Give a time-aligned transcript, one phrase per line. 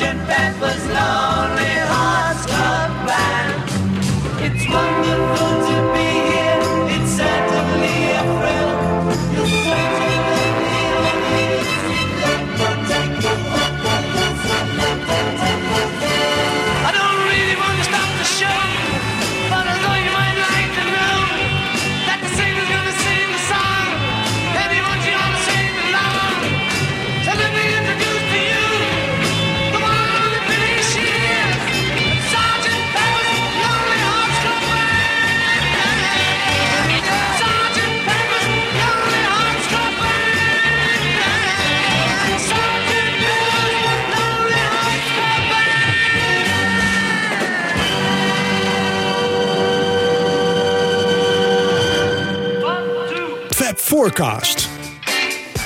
[0.00, 1.37] marching band was long.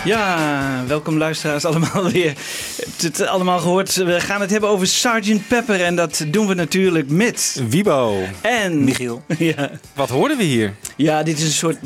[0.04, 2.24] Ja, welkom luisteraars allemaal weer.
[2.24, 2.34] Je
[2.76, 3.94] hebt het allemaal gehoord.
[3.94, 5.84] We gaan het hebben over Sergeant Pepper.
[5.84, 7.62] En dat doen we natuurlijk met...
[7.68, 8.22] Wibo.
[8.40, 8.84] En...
[8.84, 9.22] Michiel.
[9.38, 10.74] Ja, Wat hoorden we hier?
[10.96, 11.76] Ja dit is een soort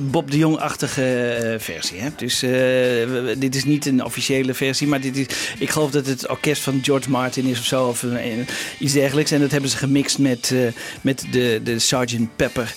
[0.00, 2.00] Bob de Jong-achtige eh, versie.
[2.00, 2.08] Hè?
[2.16, 4.86] Dus eh, dit is niet een officiële versie.
[4.86, 5.26] Maar dit is,
[5.58, 7.86] ik geloof dat het orkest van George Martin is of zo.
[7.86, 8.46] Of een-
[8.78, 9.30] iets dergelijks.
[9.30, 10.58] En dat hebben ze gemixt met, eh,
[11.00, 12.74] met de, de Sergeant Pepper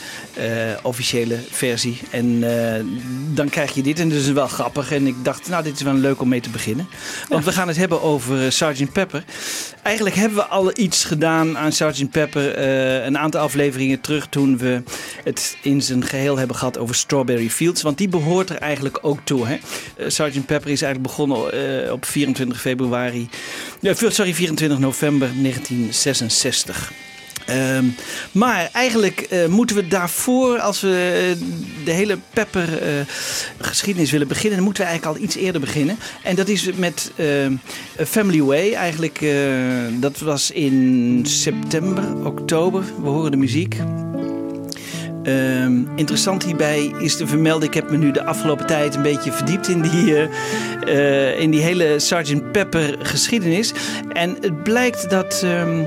[0.81, 1.97] officiële versie.
[2.09, 2.43] En
[3.33, 3.99] dan krijg je dit.
[3.99, 4.91] En dat is wel grappig.
[4.91, 6.87] En ik dacht, nou, dit is wel leuk om mee te beginnen.
[7.29, 9.23] Want we gaan het hebben over Sergeant Pepper.
[9.83, 12.57] Eigenlijk hebben we al iets gedaan aan Sergeant Pepper.
[13.05, 14.81] een aantal afleveringen terug toen we
[15.23, 17.81] het in zijn geheel hebben gehad over Strawberry Fields.
[17.81, 19.47] Want die behoort er eigenlijk ook toe.
[19.47, 19.57] Hè?
[19.97, 21.51] Eh, Sergeant Pepper is eigenlijk begonnen
[21.85, 23.29] eh, op 24 februari.
[23.79, 26.91] Ja, sorry, 24 november 1966.
[27.47, 27.85] Ehm,
[28.31, 31.45] maar eigenlijk eh, moeten we daarvoor, als we eh,
[31.85, 32.89] de hele Pepper eh,
[33.59, 35.97] geschiedenis willen beginnen, moeten we eigenlijk al iets eerder beginnen.
[36.23, 37.11] En dat is met
[38.05, 38.73] Family Way.
[38.73, 39.37] Eigenlijk, eh,
[39.99, 42.83] dat was in september, oktober.
[43.01, 43.75] We horen de muziek.
[45.27, 49.31] Ehm, interessant hierbij is te vermelden, ik heb me nu de afgelopen tijd een beetje
[49.31, 50.27] verdiept in die, eh,
[51.31, 52.51] eh, in die hele Sgt.
[52.51, 53.73] Pepper geschiedenis.
[54.13, 55.83] En het blijkt dat ehm,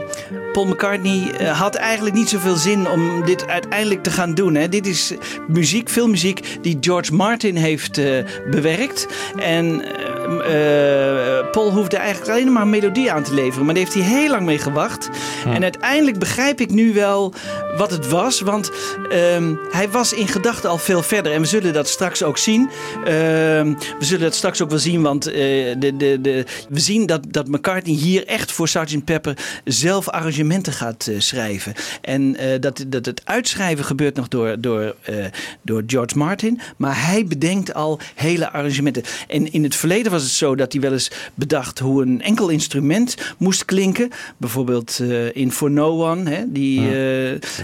[0.52, 4.54] Paul McCartney eh, had eigenlijk niet zoveel zin om dit uiteindelijk te gaan doen.
[4.54, 4.68] Hè.
[4.68, 5.14] Dit is
[5.48, 9.06] muziek, filmmuziek die George Martin heeft eh, bewerkt.
[9.36, 13.64] En eh, Paul hoefde eigenlijk alleen maar een melodie aan te leveren.
[13.64, 15.08] Maar daar heeft hij heel lang mee gewacht.
[15.44, 17.34] En uiteindelijk begrijp ik nu wel
[17.76, 18.40] wat het was.
[18.40, 18.70] Want
[19.10, 21.32] ehm, hij was in gedachten al veel verder.
[21.32, 22.70] En we zullen dat straks ook zien.
[23.04, 25.02] Ehm, we zullen dat straks ook wel zien.
[25.02, 29.04] Want de, de, de, we zien dat, dat McCartney hier echt voor Sgt.
[29.04, 30.08] Pepper zelf
[30.40, 31.74] arrangementen gaat eh, schrijven.
[32.00, 35.24] En eh, dat, dat het uitschrijven gebeurt nog door, door, eh,
[35.62, 36.60] door George Martin.
[36.76, 39.02] Maar hij bedenkt al hele arrangementen.
[39.28, 42.48] En in het verleden was het zo dat hij wel eens bedacht hoe een enkel
[42.48, 44.10] instrument moest klinken.
[44.36, 45.00] Bijvoorbeeld
[45.32, 46.80] in For No One, hè, die,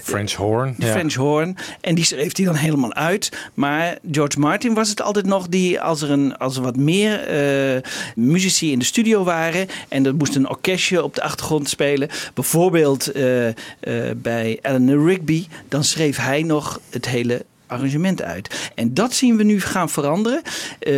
[0.03, 0.75] French horn.
[0.79, 0.93] de ja.
[0.93, 1.57] French horn.
[1.81, 3.33] En die schreef hij dan helemaal uit.
[3.55, 7.21] Maar George Martin was het altijd nog die, als er, een, als er wat meer
[8.15, 9.67] muzici in de studio waren.
[9.89, 12.09] en er moest een orkestje op de achtergrond spelen.
[12.35, 13.55] bijvoorbeeld eh, eh,
[14.17, 15.47] bij Eleanor Rigby.
[15.69, 18.71] dan schreef hij nog het hele arrangement uit.
[18.75, 20.43] En dat zien we nu gaan veranderen.
[20.79, 20.93] Eh,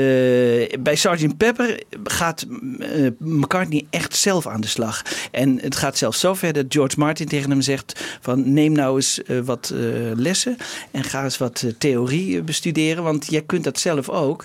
[0.80, 1.36] bij Sgt.
[1.36, 2.46] Pepper gaat
[2.78, 5.02] eh, McCartney echt zelf aan de slag.
[5.30, 8.96] En het gaat zelfs zo ver dat George Martin tegen hem zegt van neem nou
[8.96, 9.72] eens eh, wat
[10.14, 10.56] lessen
[10.90, 14.44] en ga eens wat theorie bestuderen, want jij kunt dat zelf ook.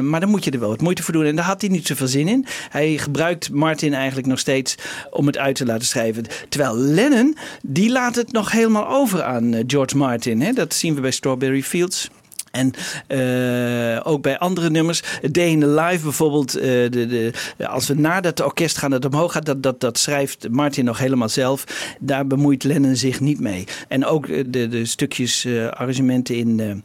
[0.00, 1.24] Maar dan moet je er wel wat moeite voor doen.
[1.24, 2.46] En daar had hij niet zoveel zin in.
[2.70, 4.74] Hij gebruikt Martin eigenlijk nog steeds
[5.10, 6.24] om het uit te laten schrijven.
[6.48, 10.40] Terwijl Lennon, die laat het nog helemaal over aan George Martin.
[10.40, 10.52] Hè?
[10.52, 12.08] Dat zien we bij Strawberry Fields.
[12.52, 12.72] En
[13.06, 15.02] eh, ook bij andere nummers.
[15.30, 16.54] Day in the Life bijvoorbeeld.
[16.54, 17.32] eh, de, de,
[17.68, 19.46] als we nadat het orkest gaan dat omhoog gaat.
[19.46, 21.64] Dat, dat, dat schrijft Martin nog helemaal zelf.
[22.00, 23.64] Daar bemoeit Lennon zich niet mee.
[23.88, 26.82] En ook eh, de, de stukjes arrangementen in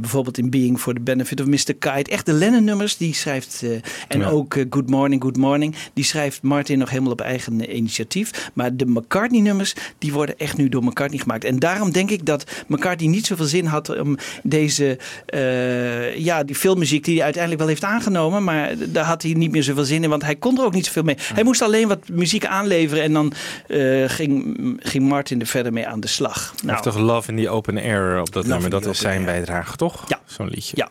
[0.00, 1.74] bijvoorbeeld in Being for the Benefit of Mr.
[1.78, 2.10] Kite.
[2.10, 3.64] Echt de Lennon nummers die schrijft.
[4.08, 4.28] en Ja.
[4.28, 5.74] ook Good Morning, Good Morning.
[5.92, 8.50] Die schrijft Martin nog helemaal op eigen initiatief.
[8.54, 11.44] Maar de McCartney nummers die worden echt nu door McCartney gemaakt.
[11.44, 14.16] En daarom denk ik dat McCartney niet zoveel zin had om
[14.60, 18.44] deze, eh, ja, die filmmuziek die hij uiteindelijk wel heeft aangenomen.
[18.44, 20.86] Maar daar had hij niet meer zoveel zin in, want hij kon er ook niet
[20.86, 21.16] zoveel mee.
[21.34, 23.32] Hij moest alleen wat muziek aanleveren en dan
[23.66, 26.54] eh, ging, ging Martin er verder mee aan de slag.
[26.66, 28.70] Heeft toch Love in the Open Air op dat Love nummer.
[28.70, 30.04] Dat is zijn bijdrage, toch?
[30.08, 30.20] Ja.
[30.26, 30.76] Zo'n liedje.
[30.76, 30.88] Ja,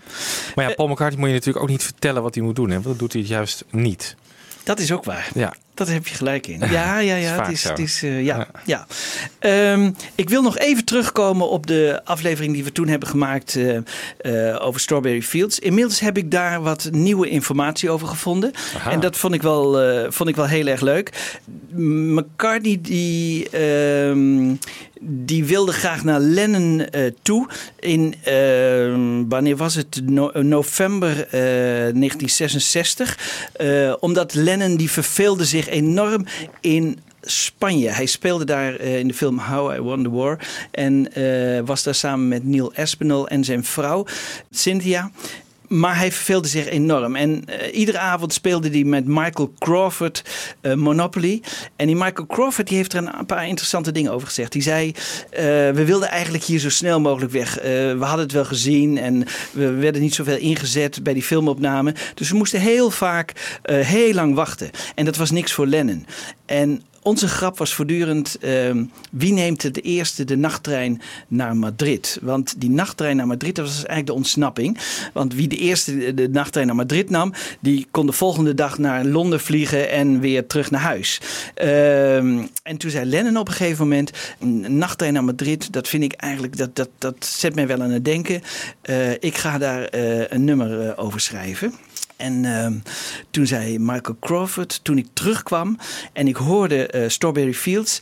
[0.56, 2.68] Maar ja, Paul McCartney moet je natuurlijk ook niet vertellen wat hij moet doen.
[2.70, 2.74] Hè?
[2.74, 4.16] Want dat doet hij juist niet.
[4.64, 5.30] dat is ook waar.
[5.34, 5.54] Ja.
[5.78, 6.60] Dat heb je gelijk in.
[6.60, 7.42] Ja, ja, ja.
[7.42, 8.88] Het is, het is, eh, ja, Ja.
[9.40, 13.78] Ehm, ik wil nog even terugkomen op de aflevering die we toen hebben gemaakt eh,
[13.78, 15.60] eh, over Strawberry Fields.
[15.60, 18.52] Inmiddels heb ik daar wat nieuwe informatie over gevonden.
[18.76, 18.92] Aha.
[18.92, 19.72] En dat vond ik, wel,
[20.12, 21.12] vond ik wel heel erg leuk.
[21.76, 24.56] McCartney die, ehm,
[25.02, 26.86] die wilde graag naar Lennon
[27.22, 27.48] toe.
[27.80, 30.02] In, ehm, wanneer was het?
[30.06, 33.18] No- november eh, 1966.
[33.54, 36.26] Eh, omdat Lennon die verveelde zich enorm
[36.62, 37.90] in Spanje.
[37.90, 40.48] Hij speelde daar eh, in de film How I Won the War.
[40.72, 44.06] En eh, was daar samen met Neil Aspinall en zijn vrouw
[44.52, 45.12] Cynthia.
[45.68, 47.16] Maar hij verveelde zich enorm.
[47.16, 50.24] En eh, iedere avond speelde hij met Michael Crawford
[50.62, 51.42] eh, Monopoly.
[51.76, 54.52] En die Michael Crawford die heeft er een paar interessante dingen over gezegd.
[54.52, 54.92] Die zei,
[55.30, 57.56] eh, we wilden eigenlijk hier zo snel mogelijk weg.
[57.62, 61.94] We hadden het wel gezien en we werden niet zoveel ingezet bij die filmopname.
[62.14, 64.70] Dus we moesten heel vaak heel lang wachten.
[64.96, 66.06] En dat was niks voor Lennon.
[66.46, 72.20] En onze grap was voortdurend: ehm, wie neemt de eerste de nachttrein naar Madrid?
[72.22, 74.78] Want die nachttrein naar Madrid dat was eigenlijk de ontsnapping.
[75.14, 78.78] Want wie de eerste de- de nachttrein naar Madrid nam, die kon de volgende dag
[78.78, 81.22] naar Londen vliegen en weer terug naar huis.
[81.54, 86.04] Ehm, en toen zei Lennon op een gegeven moment: een nachttrein naar Madrid, dat vind
[86.04, 88.42] ik eigenlijk, dat, dat, dat zet mij wel aan het denken.
[88.82, 91.74] Eh, ik ga daar eh, een nummer eh, over schrijven.
[92.18, 92.74] En ehm,
[93.30, 95.78] toen zei Michael Crawford, toen ik terugkwam
[96.14, 98.02] en ik hoorde eh, Strawberry Fields,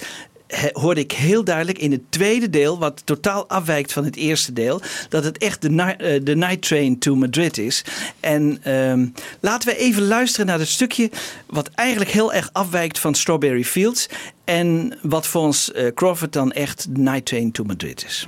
[0.72, 4.82] hoorde ik heel duidelijk in het tweede deel, wat totaal afwijkt van het eerste deel,
[5.10, 7.84] dat het echt de, eh, de Night Train to Madrid is.
[8.20, 9.08] En ehm,
[9.40, 11.10] laten we even luisteren naar het stukje
[11.46, 14.10] wat eigenlijk heel erg afwijkt van Strawberry Fields
[14.44, 18.28] en wat voor ons eh, Crawford dan echt Night Train to Madrid is.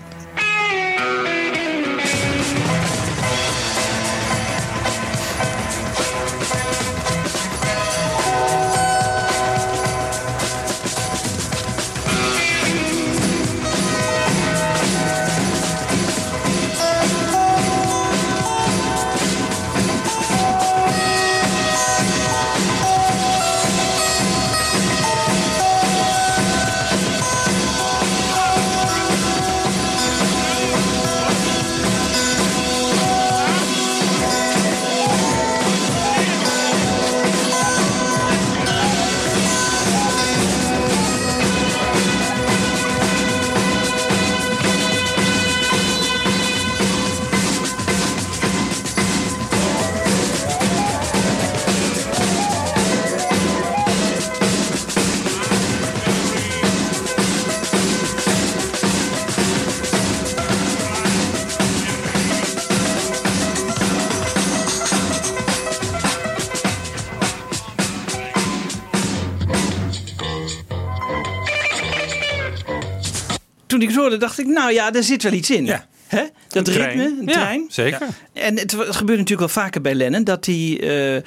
[74.10, 75.66] Hoorde, dacht ik, nou ja, daar zit wel iets in.
[75.66, 75.86] Ja.
[76.08, 76.24] Hè?
[76.48, 77.66] Dat ritme, een Ja, trein.
[77.70, 78.08] zeker.
[78.40, 81.24] En het, gebeurt natuurlijk wel vaker bij Lennon dat hij, eh, eh,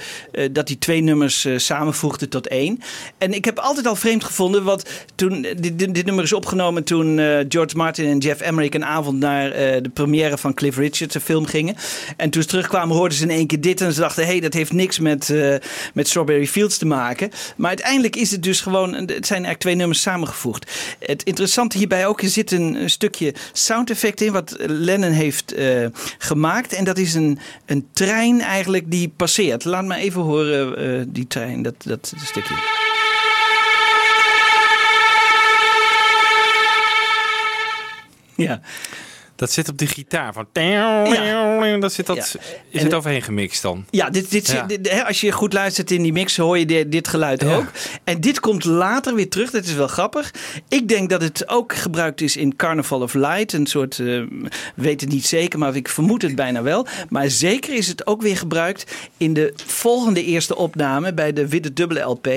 [0.53, 2.81] dat hij twee nummers eh, samenvoegde tot één.
[3.19, 7.77] En ik heb altijd al vreemd gevonden, want toen, dit, nummer is opgenomen toen George
[7.77, 9.51] Martin en Jeff Emmerich een avond naar
[9.83, 11.77] de première van Cliff Richards, een film, gingen.
[12.17, 14.41] En toen ze terugkwamen hoorden ze in één keer dit en ze dachten, hé, hey,
[14.41, 15.35] dat heeft niks met,
[15.95, 17.31] met Strawberry Fields te maken.
[17.57, 20.71] Maar uiteindelijk is het dus gewoon, het zijn eigenlijk twee nummers samengevoegd.
[20.99, 25.55] Het interessante hierbij ook, er zit een, stukje sound effect in wat Lennon heeft
[26.19, 26.73] gemaakt.
[26.73, 29.65] En dat is een, een trein eigenlijk die passeert.
[29.65, 32.55] Laat me even horen, eh, die trein, dat, dat stukje.
[38.37, 38.61] Ja,
[39.41, 40.33] Dat zit op de gitaar.
[40.33, 40.47] Van
[41.81, 42.23] Dat zit dat, Ja.
[42.71, 43.85] Is En- het overheen gemixt dan?
[43.91, 44.63] ja, dit, dit, Ja.
[44.67, 47.57] dit- hè, als je goed luistert in die mix hoor je dit, dit geluid Ja.
[47.57, 47.67] ook.
[48.05, 50.31] En dit komt later weer terug, dat is wel grappig.
[50.69, 53.53] Ik denk dat het ook gebruikt is in Carnival of Light.
[53.53, 54.23] Een soort, eh,
[54.77, 56.87] weet het niet zeker, maar ik vermoed het bijna wel.
[57.09, 61.73] Maar zeker is het ook weer gebruikt in de volgende eerste opname bij de witte
[61.73, 62.29] dubbele LP.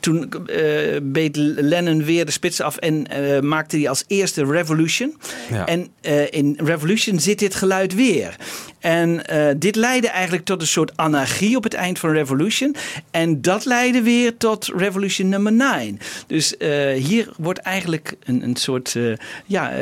[0.00, 5.16] Toen eh, beet Lennon weer de spits af en eh, maakte hij als eerste Revolution.
[5.50, 5.66] Ja.
[5.66, 8.36] En eh, in Revolution zit dit geluid weer.
[8.80, 12.74] En eh, dit leidde eigenlijk tot een soort anarchie op het eind van Revolution.
[13.10, 15.98] En dat leidde weer tot Revolution nummer 9.
[16.26, 19.12] Dus eh, hier wordt eigenlijk een, een, soort, eh,
[19.46, 19.78] ja,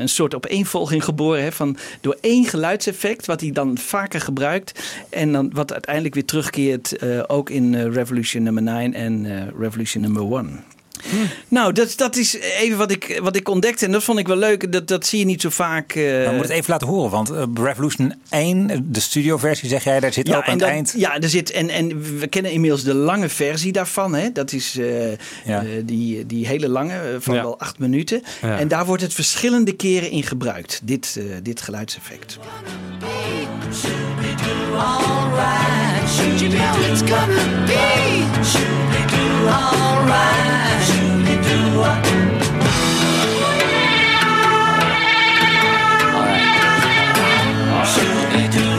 [0.00, 4.94] een soort opeenvolging geboren hè, van door één geluidseffect, wat hij dan vaker gebruikt.
[5.10, 10.79] En dan wat uiteindelijk weer terugkeert ook in Revolution nummer 9 en Revolution nummer 1.
[11.48, 13.84] Nou, dat, dat is even wat ik, wat ik ontdekte.
[13.86, 14.72] En dat vond ik wel leuk.
[14.72, 15.92] Dat, dat zie je niet zo vaak.
[15.92, 19.84] eh, Nou, we moeten het even laten horen, want eh, Revolution 1, de studioversie zeg
[19.84, 20.94] jij, daar zit ook aan het eind.
[20.96, 24.14] Ja, er zit, en, en we kennen inmiddels de lange versie daarvan.
[24.14, 24.32] Hè?
[24.32, 25.16] Dat is eh, Ja.
[25.44, 27.42] eh, die, die hele lange, van Ja.
[27.42, 28.22] wel acht minuten.
[28.42, 28.58] Ja.
[28.58, 32.38] En daar wordt het verschillende keren in gebruikt, dit, eh, dit geluidseffect.
[38.42, 38.89] Should
[39.48, 40.84] Should alright?
[47.92, 48.69] Should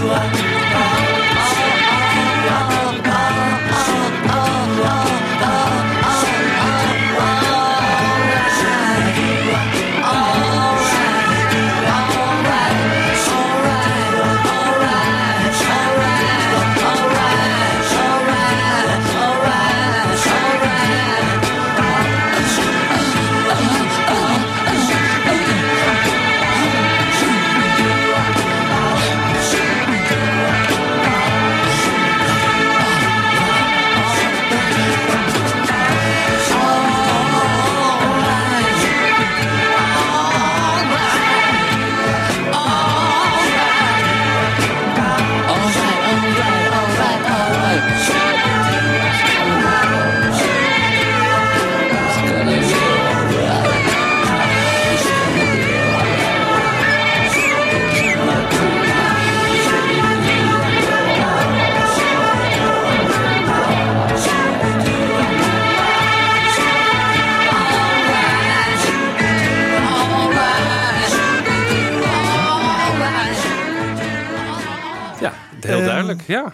[76.27, 76.53] Ja.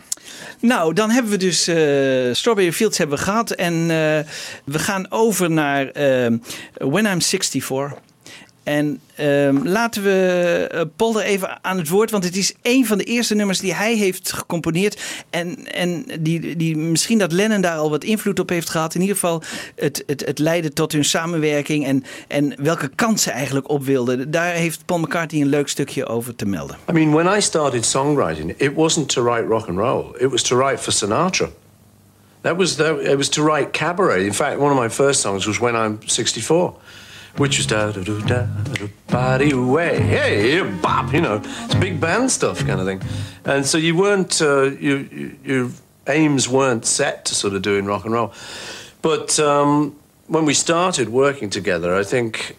[0.60, 3.52] Nou, dan hebben we dus eh, Strawberry Fields hebben we gehad.
[3.52, 4.20] En eh,
[4.64, 6.34] we gaan over naar eh,
[6.74, 7.94] When I'm 64.
[8.67, 12.97] En ehm, laten we eh, Polder even aan het woord, want het is een van
[12.97, 15.01] de eerste nummers die hij heeft gecomponeerd.
[15.29, 18.95] En, en die, die misschien dat Lennon daar al wat invloed op heeft gehad.
[18.95, 19.41] In ieder geval,
[19.75, 24.31] het, het, het leidde tot hun samenwerking en, en welke kansen eigenlijk op wilden.
[24.31, 26.77] Daar heeft Paul McCartney een leuk stukje over te melden.
[26.89, 30.05] I mean, when I started songwriting, it wasn't to write rock and roll.
[30.17, 31.50] It was to write for Sinatra.
[32.41, 34.25] That was that, it was to write cabaret.
[34.25, 36.74] In fact, one of my first songs was "When I'm 64,"
[37.38, 41.13] which is da da da da da body way hey bop.
[41.13, 43.01] You know, it's big band stuff kind of thing.
[43.46, 45.70] And so you weren't uh, you, you, your
[46.08, 48.34] aims weren't set to sort of doing rock and roll.
[49.01, 49.96] But um,
[50.27, 52.58] when we started working together, I think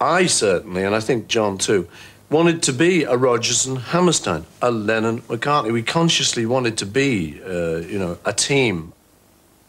[0.00, 1.88] I certainly, and I think John too,
[2.30, 5.72] wanted to be a Rodgers and Hammerstein, a Lennon McCartney.
[5.72, 8.92] We consciously wanted to be, uh, you know, a team.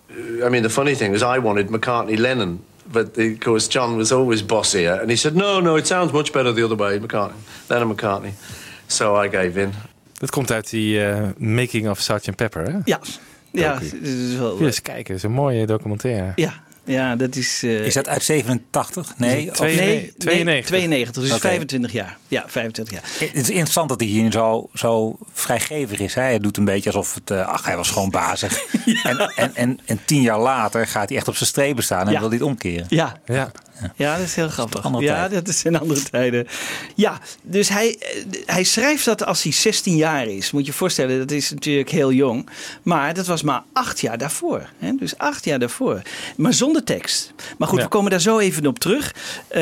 [0.09, 3.95] I mean, the funny thing is, I wanted McCartney Lennon, but the, of course John
[3.97, 6.99] was always bossier, and he said, "No, no, it sounds much better the other way,
[6.99, 7.35] McCartney,
[7.67, 8.31] Lennon McCartney."
[8.87, 9.73] So I gave in.
[10.13, 12.35] Dat komt uit die eh, Making of Sgt.
[12.35, 12.77] Pepper, hè?
[12.85, 12.99] Ja,
[13.51, 13.83] ja, Oké.
[13.83, 16.31] het is wel, eens kijken, dat is een mooie documentaire.
[16.35, 16.65] ja.
[16.87, 17.63] Ja, dat is...
[17.63, 19.13] eh, Is dat uit 87?
[19.17, 19.49] Nee.
[19.49, 20.65] of- Twee- Nee, Nee, nee, 92.
[20.65, 21.39] 92, dus Oké.
[21.47, 22.17] 25 jaar.
[22.27, 23.29] Ja, 25 jaar.
[23.29, 26.13] Het is interessant dat hij hier zo, zo vrijgevig is.
[26.13, 26.21] Hè?
[26.21, 27.31] Hij doet een beetje alsof het.
[27.31, 28.59] eh, ach, hij was gewoon bazig.
[29.03, 32.11] En, en, en, en tien jaar later gaat hij echt op zijn strepen staan en
[32.13, 32.19] Ja.
[32.19, 32.85] wil dit omkeren.
[32.89, 33.51] Ja, Ja.
[33.95, 34.99] Ja, dat is heel grappig.
[34.99, 36.47] Ja, dat is in andere tijden.
[36.95, 40.51] Ja, dus hij, eh, hij schrijft dat als hij 16 jaar is.
[40.51, 42.49] Moet je je voorstellen, dat is natuurlijk heel jong.
[42.83, 44.69] Maar dat was maar acht jaar daarvoor.
[44.79, 44.91] Hè?
[44.99, 46.01] Dus acht jaar daarvoor.
[46.35, 47.33] Maar zonder tekst.
[47.57, 47.83] Maar goed, Ja.
[47.83, 49.13] we komen daar zo even op terug.
[49.47, 49.61] Eh,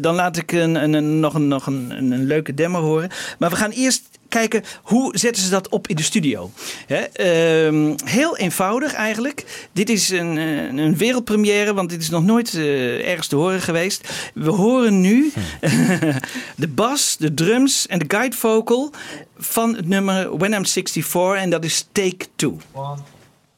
[0.00, 3.10] dan laat ik een, een, nog, een, nog een, een, een leuke demo horen.
[3.38, 6.50] Maar we gaan eerst kijken hoe zetten ze dat op in de studio.
[6.86, 9.68] Ehm, heel eenvoudig eigenlijk.
[9.72, 10.36] Dit is een,
[10.78, 14.30] een wereldpremière, want dit is nog nooit eh, ergens te horen geweest.
[14.34, 16.12] We horen nu hm.
[16.56, 18.92] de bas, de drums en de guide vocal
[19.36, 22.50] van het nummer When I'm 64 en dat is Take 2.
[22.74, 22.96] 1,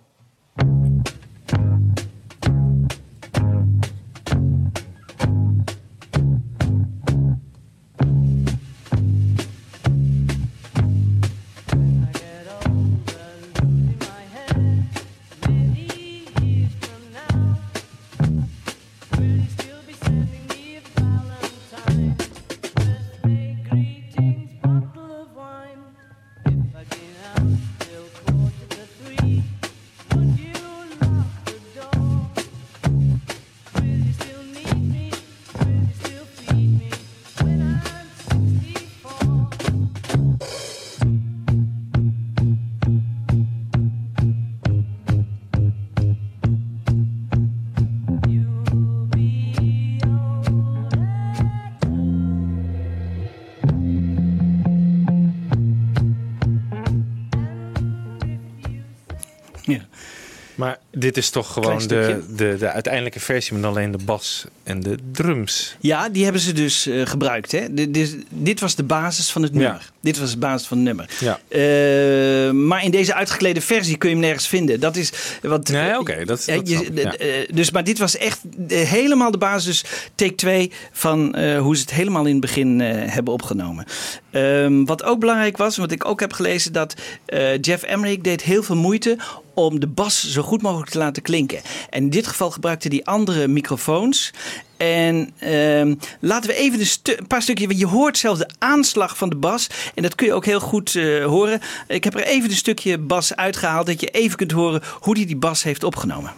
[60.61, 64.79] Maar dit is toch gewoon de, de, de uiteindelijke versie met alleen de bas en
[64.79, 65.75] de drums.
[65.79, 67.51] Ja, die hebben ze dus eh, gebruikt.
[67.51, 67.73] Hè?
[67.73, 69.59] Dit, dit, dit was de basis van het Ja.
[69.59, 69.89] nummer.
[70.01, 71.09] Dit was de basis van het nummer.
[71.19, 71.39] Ja.
[71.47, 74.79] Eh, maar in deze uitgeklede versie kun je hem nergens vinden.
[74.79, 75.67] Dat is wat.
[75.69, 77.15] Nee, oké, dat- Ja, dat je- ja.
[77.15, 79.65] eh, dus, maar dit was echt eh, helemaal de basis.
[79.81, 79.83] Dus
[80.15, 83.85] take 2 van eh, hoe ze het helemaal in het begin eh, hebben opgenomen.
[84.31, 86.93] Ehm, wat ook belangrijk was, wat ik ook heb gelezen, dat
[87.25, 89.17] eh, Jeff Emmerich deed heel veel moeite
[89.53, 91.61] om de bas zo goed mogelijk te laten klinken.
[91.89, 94.31] En in dit geval gebruikte hij andere microfoons.
[94.77, 97.77] En ehm, laten we even een, paar stukjes.
[97.77, 99.67] Je hoort zelfs de aanslag van de bas.
[99.95, 101.61] En dat kun je ook heel goed eh, horen.
[101.87, 103.85] Ik heb er even een stukje bas uitgehaald.
[103.85, 106.31] Dat je even kunt horen hoe hij die bas heeft opgenomen.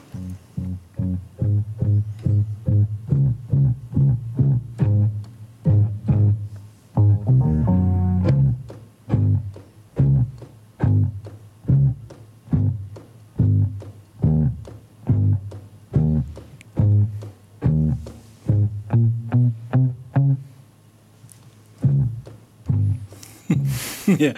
[24.17, 24.31] ja.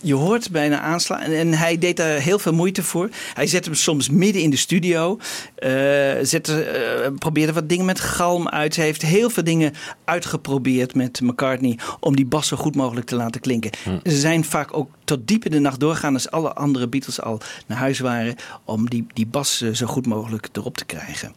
[0.00, 1.20] Je hoort bijna aanslaan.
[1.20, 3.08] En, hij deed daar heel veel moeite voor.
[3.34, 5.18] Hij zette hem soms midden in de studio.
[5.54, 5.70] Eh,
[6.22, 8.76] zette, eh, probeerde wat dingen met galm uit.
[8.76, 9.72] Hij heeft heel veel dingen
[10.04, 11.78] uitgeprobeerd met McCartney.
[12.00, 13.70] om die bas zo goed mogelijk te laten klinken.
[14.02, 16.14] Ze zijn vaak ook tot diep in de nacht doorgaan.
[16.14, 18.36] als alle andere Beatles al naar huis waren.
[18.64, 21.34] om die, die bas eh, zo goed mogelijk erop te krijgen.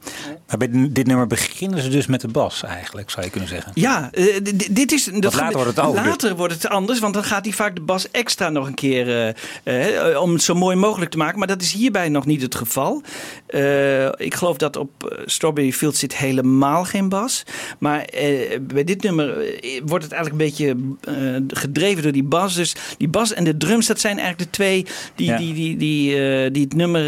[0.47, 3.71] Maar bij dit nummer beginnen ze dus met de bas eigenlijk, zou je kunnen zeggen.
[3.75, 4.25] Ja, eh,
[4.71, 5.03] dit is.
[5.05, 6.07] Dat later wordt het anders.
[6.07, 9.35] Later wordt het anders, want dan gaat hij vaak de bas extra nog een keer.
[9.63, 11.39] eh, om het zo mooi mogelijk te maken.
[11.39, 13.01] Maar dat is hierbij nog niet het geval.
[14.17, 17.43] Ik geloof dat op Strawberry Field zit helemaal geen bas.
[17.77, 18.05] Maar
[18.61, 19.27] bij dit nummer
[19.85, 20.75] wordt het eigenlijk een beetje
[21.47, 22.55] gedreven door die bas.
[22.55, 25.37] Dus die bas en de drums, dat zijn eigenlijk de twee die, Ja.
[25.37, 27.01] die, die, die, eh, die het nummer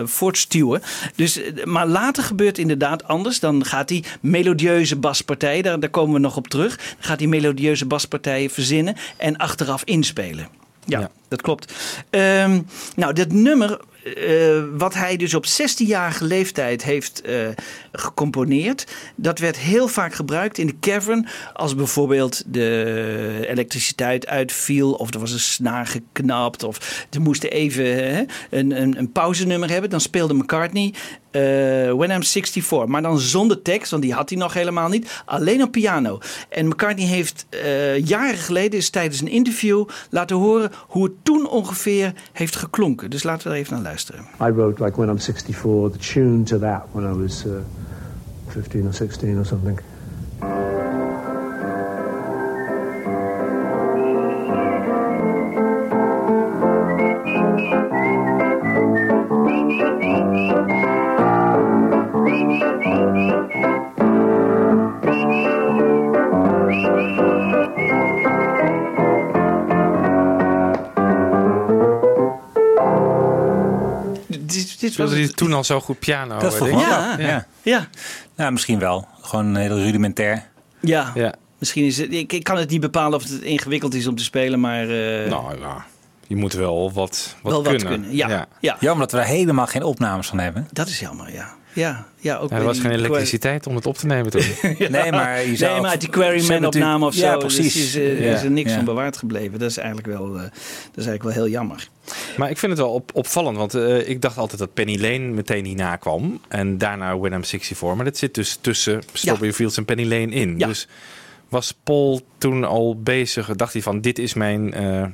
[0.00, 0.82] eh, voortstuwen.
[1.14, 3.40] Dus, eh, maar later gebeurt inderdaad anders.
[3.40, 6.76] Dan gaat die melodieuze baspartij, daar, daar komen we nog op terug.
[6.76, 10.48] Dan gaat die melodieuze baspartijen verzinnen en achteraf inspelen.
[10.84, 11.10] Ja, Ja.
[11.28, 11.72] dat klopt.
[12.10, 12.60] Ehm,
[12.96, 13.80] nou, dat nummer
[14.14, 17.48] eh, wat hij dus op 16-jarige leeftijd heeft eh,
[17.92, 21.26] gecomponeerd, dat werd heel vaak gebruikt in de cavern.
[21.52, 27.84] Als bijvoorbeeld de elektriciteit uitviel, of er was een snaar geknapt, of ze moesten even
[27.84, 29.90] hè, een, een, een pauzenummer hebben.
[29.90, 30.94] Dan speelde McCartney
[31.96, 35.22] When I'm 64, maar dan zonder tekst, want die had hij nog helemaal niet.
[35.24, 36.18] Alleen op piano.
[36.48, 41.48] En McCartney heeft eh, jaren geleden, is tijdens een interview, laten horen hoe het toen
[41.48, 43.10] ongeveer heeft geklonken.
[43.10, 44.20] Dus laten we er even naar luisteren.
[44.20, 47.52] I wrote like when I'm 64, the tune to that when I was uh,
[48.46, 49.80] 15 or 16 or something.
[74.88, 76.38] Dit, was hij toen al zo goed piano?
[76.38, 76.80] Dat denk.
[76.80, 77.16] Ja.
[77.18, 77.46] Ja.
[77.62, 77.88] Ja,
[78.36, 79.08] ja, misschien wel.
[79.20, 80.44] Gewoon heel rudimentair.
[80.80, 81.12] ja.
[81.14, 81.34] Ja.
[81.58, 82.12] Misschien is het.
[82.12, 84.82] Ik, ik kan het niet bepalen of het ingewikkeld is om te spelen, maar.
[85.22, 85.84] eh, Nou ja,
[86.26, 87.86] je moet wel wat, wat wel wat kunnen.
[87.92, 88.16] kunnen.
[88.16, 88.46] Ja, ja.
[88.60, 88.76] ja.
[88.80, 90.68] Jammer dat we daar helemaal geen opnames van hebben.
[90.72, 91.54] dat is jammer, ja.
[91.76, 94.42] Ja, ja ook Ja, er was geen elektriciteit om het op te nemen toen.
[94.88, 97.26] Nee, maar je zou Nee, maar uit die Quarryman-opname of zo.
[97.26, 97.76] Ja, dus precies.
[97.76, 98.76] is, eh, Ja, is er niks ja.
[98.76, 99.58] van bewaard gebleven.
[99.58, 100.50] Dat is eigenlijk wel, eh, dat
[100.94, 101.88] is eigenlijk wel heel jammer.
[102.36, 105.18] Maar ik vind het wel op, opvallend, want eh, ik dacht altijd dat Penny Lane
[105.18, 106.40] meteen hierna kwam.
[106.48, 107.94] En daarna When I'm 64.
[107.94, 110.58] Maar dat zit dus tussen Strawberry Fields en Penny Lane in.
[110.58, 110.66] Ja.
[110.66, 110.88] Dus
[111.48, 113.54] was Paul toen al bezig?
[113.54, 115.04] Dacht hij van, dit is mijn, eh,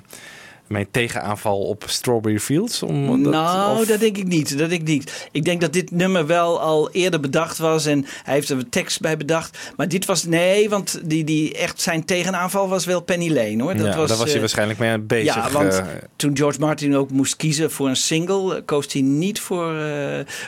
[0.66, 2.82] mijn tegenaanval op Strawberry Fields?
[2.82, 4.58] Om dat, nou, of- dat denk ik niet.
[4.58, 5.28] Dat denk ik niet.
[5.32, 8.68] Ik denk dat dit nummer wel al eerder bedacht was en hij heeft er een
[8.68, 9.58] tekst bij bedacht.
[9.76, 13.74] Maar dit was nee, want die, die echt zijn tegenaanval was wel Penny Lane hoor.
[13.76, 15.34] Dat ja, was, daar was hij eh, waarschijnlijk mee bezig.
[15.34, 19.02] Ja, want eh, toen George Martin ook moest kiezen voor een single, eh, koos hij
[19.02, 19.80] niet voor eh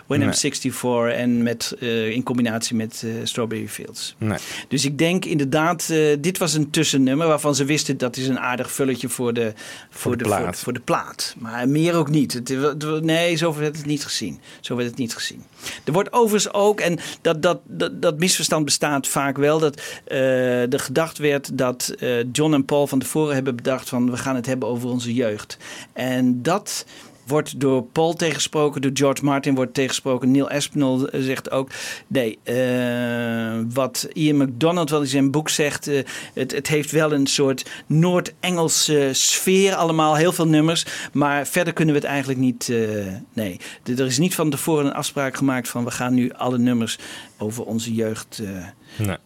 [0.06, 0.32] When I'm Nee.
[0.34, 1.76] 64 en met,
[2.10, 4.14] in combinatie met Strawberry Fields.
[4.18, 4.38] nee.
[4.68, 8.72] Dus ik denk inderdaad, dit was een tussennummer waarvan ze wisten dat is een aardig
[8.72, 9.52] vulletje voor de,
[9.90, 10.58] voor de de, voor, plaat.
[10.58, 11.34] voor de plaat.
[11.38, 12.32] Maar meer ook niet.
[12.32, 14.40] Het, nee, zo werd het niet gezien.
[14.60, 15.44] Zo werd het niet gezien.
[15.84, 20.72] Er wordt overigens ook, en dat, dat, dat, dat misverstand bestaat vaak wel, dat eh,
[20.72, 24.36] er gedacht werd dat eh, John en Paul van tevoren hebben bedacht van we gaan
[24.36, 25.56] het hebben over onze jeugd.
[25.92, 26.84] En dat
[27.26, 30.30] wordt door Paul tegensproken, door George Martin wordt tegensproken.
[30.30, 31.70] Neil Aspinall eh, zegt ook,
[32.06, 36.02] nee, eh, wat Ian McDonald wel in zijn boek zegt, eh,
[36.34, 40.86] het, het heeft wel een soort Noord-Engelse sfeer allemaal, heel veel nummers.
[41.12, 42.78] Maar verder kunnen we het eigenlijk niet, eh,
[43.32, 43.60] nee.
[43.84, 46.98] Er is niet van tevoren een afspraak gemaakt van we gaan nu alle nummers
[47.38, 48.42] over onze jeugd
[48.96, 49.16] nee.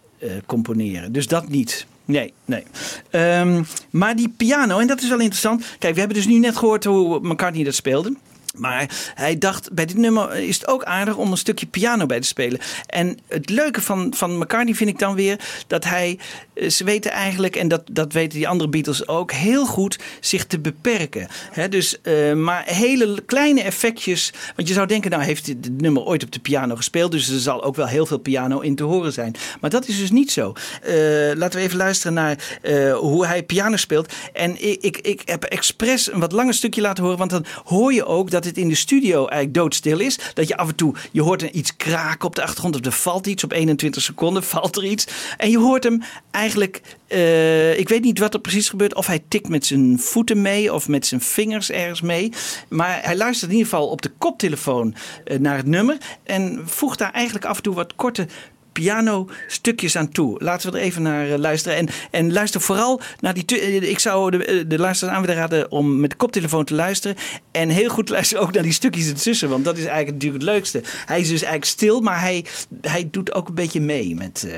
[0.46, 1.12] componeren.
[1.12, 1.86] Dus dat niet.
[2.08, 2.64] Nee, nee.
[3.10, 5.64] Ehm, maar die piano, en dat is wel interessant.
[5.78, 8.14] Kijk, we hebben dus nu net gehoord hoe McCartney dat speelde.
[8.56, 12.20] Maar hij dacht, bij dit nummer is het ook aardig om een stukje piano bij
[12.20, 12.60] te spelen.
[12.86, 16.18] En het leuke van, van McCartney vind ik dan weer dat hij,
[16.54, 20.46] eh, ze weten eigenlijk, en dat, dat weten die andere Beatles ook, heel goed zich
[20.46, 21.28] te beperken.
[21.68, 26.24] Dus, eh, maar hele kleine effectjes, want je zou denken, nou heeft dit nummer ooit
[26.24, 29.12] op de piano gespeeld, dus er zal ook wel heel veel piano in te horen
[29.12, 29.34] zijn.
[29.60, 30.52] Maar dat is dus niet zo.
[30.82, 30.94] Eh,
[31.34, 32.58] laten we even luisteren naar
[32.94, 34.12] hoe hij piano speelt.
[34.32, 37.92] En ik, ik, ik heb expres een wat langer stukje laten horen, want dan hoor
[37.92, 40.18] je ook dat het in de studio eigenlijk doodstil is.
[40.34, 42.92] Dat je af en toe, je hoort er iets kraken op de achtergrond of er
[42.92, 43.44] valt iets.
[43.44, 45.06] Op 21 seconden valt er iets.
[45.36, 48.94] En je hoort hem eigenlijk, eh, ik weet niet wat er precies gebeurt.
[48.94, 52.32] Of hij tikt met zijn voeten mee of met zijn vingers ergens mee.
[52.68, 55.96] Maar hij luistert in ieder geval op de koptelefoon eh, naar het nummer.
[56.22, 58.26] En voegt daar eigenlijk af en toe wat korte
[58.72, 60.42] piano stukjes aan toe.
[60.42, 61.78] Laten we er even naar eh, luisteren.
[61.78, 63.44] En, en luister vooral naar die...
[63.44, 67.16] eh, Ik zou de, eh, de aan willen raden om met de koptelefoon te luisteren.
[67.50, 69.48] En heel goed luisteren ook naar die stukjes ertussen.
[69.48, 70.82] Want dat is eigenlijk natuurlijk het leukste.
[71.06, 72.44] Hij is dus eigenlijk stil, maar hij,
[72.80, 74.48] hij doet ook een beetje mee met,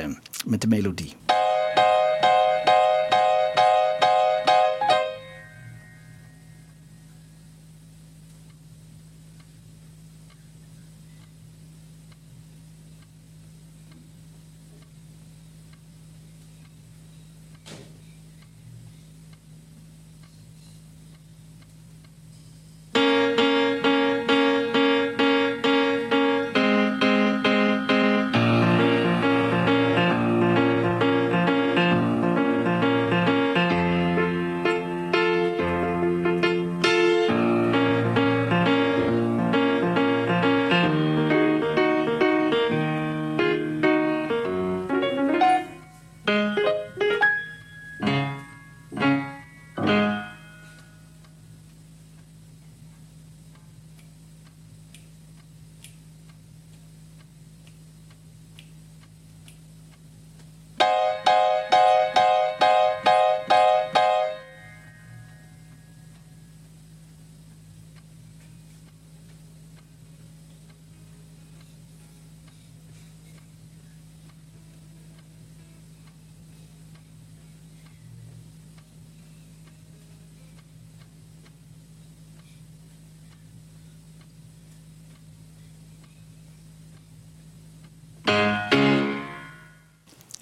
[0.46, 1.12] met de melodie.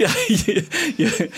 [0.29, 0.64] Ja, je,
[0.97, 1.29] je,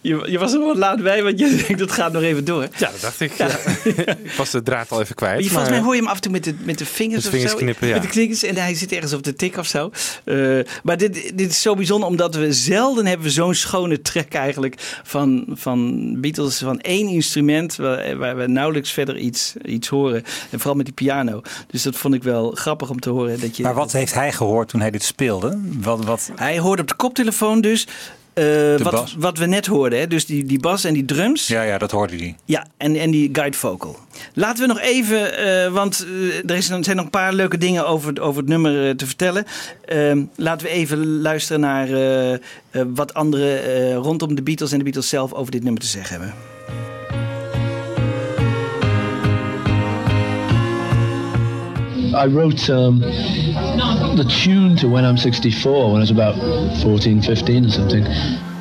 [0.00, 2.62] je, je was er wel laat bij, want je denkt dat gaat nog even door.
[2.62, 3.32] Ja, dat dacht ik.
[3.32, 3.46] Ja.
[4.24, 5.34] ik was de draad al even kwijt.
[5.34, 7.14] Maar je, volgens mij hoor je hem af en toe met de, met de vingers
[7.14, 7.64] Met de vingers of zo.
[7.64, 7.94] knippen, ja.
[7.94, 9.90] Met de vingers en hij zit ergens op de tik of zo.
[10.24, 14.32] Eh, maar dit, dit is zo bijzonder, omdat we zelden hebben we zo'n schone track
[14.32, 16.58] eigenlijk van, van Beatles.
[16.58, 20.22] Van één instrument waar, waar we nauwelijks verder iets, iets horen.
[20.50, 21.42] En vooral met die piano.
[21.70, 23.40] Dus dat vond ik wel grappig om te horen.
[23.40, 25.60] Dat je, Maar wat heeft hij gehoord toen hij dit speelde?
[25.80, 27.86] Wat, wat, Hij hoorde op de koptelefoon dus...
[28.36, 29.16] eh, wat, bas.
[29.18, 30.06] wat we net hoorden, hè?
[30.06, 31.46] dus die, die bas en die drums.
[31.46, 32.36] ja, ja, dat hoorde hij.
[32.44, 33.98] Ja, en, en die guide vocal.
[34.34, 37.58] Laten we nog even, eh, want eh, er, is, er zijn nog een paar leuke
[37.58, 39.44] dingen over, over het nummer te vertellen.
[39.84, 41.88] Ehm, laten we even luisteren naar
[42.84, 46.10] wat anderen eh, rondom de Beatles en de Beatles zelf over dit nummer te zeggen
[46.10, 46.34] hebben.
[52.24, 53.02] I wrote um,
[54.16, 56.36] the tune to When I'm 64 when I was about
[56.82, 58.04] 14, 15 or something.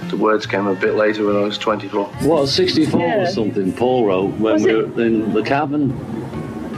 [0.09, 2.11] The words came a bit later when I was 24.
[2.23, 5.95] Well, 64 was something Paul wrote when we were in the cabin.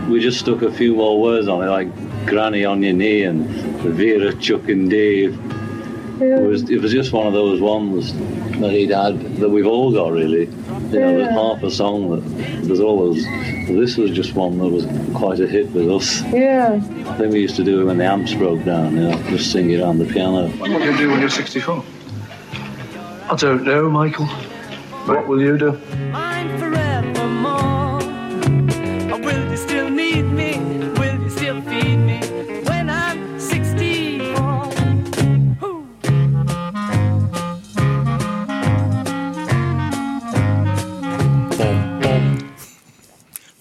[0.09, 1.89] We just stuck a few more words on it, like
[2.27, 3.47] Granny on your knee and
[3.81, 5.37] Vera, Chuck and Dave.
[6.19, 8.13] It, was, it was just one of those ones
[8.59, 10.45] that he'd had that we've all got, really.
[10.45, 13.23] You know, there's half a song that there's always.
[13.67, 16.21] This was just one that was quite a hit with us.
[16.33, 16.79] Yeah.
[17.07, 19.51] I think we used to do it when the amps broke down, you know, just
[19.51, 20.49] sing it on the piano.
[20.49, 21.83] What will you do when you're 64?
[23.29, 24.25] I don't know, Michael.
[25.05, 25.79] What will you do?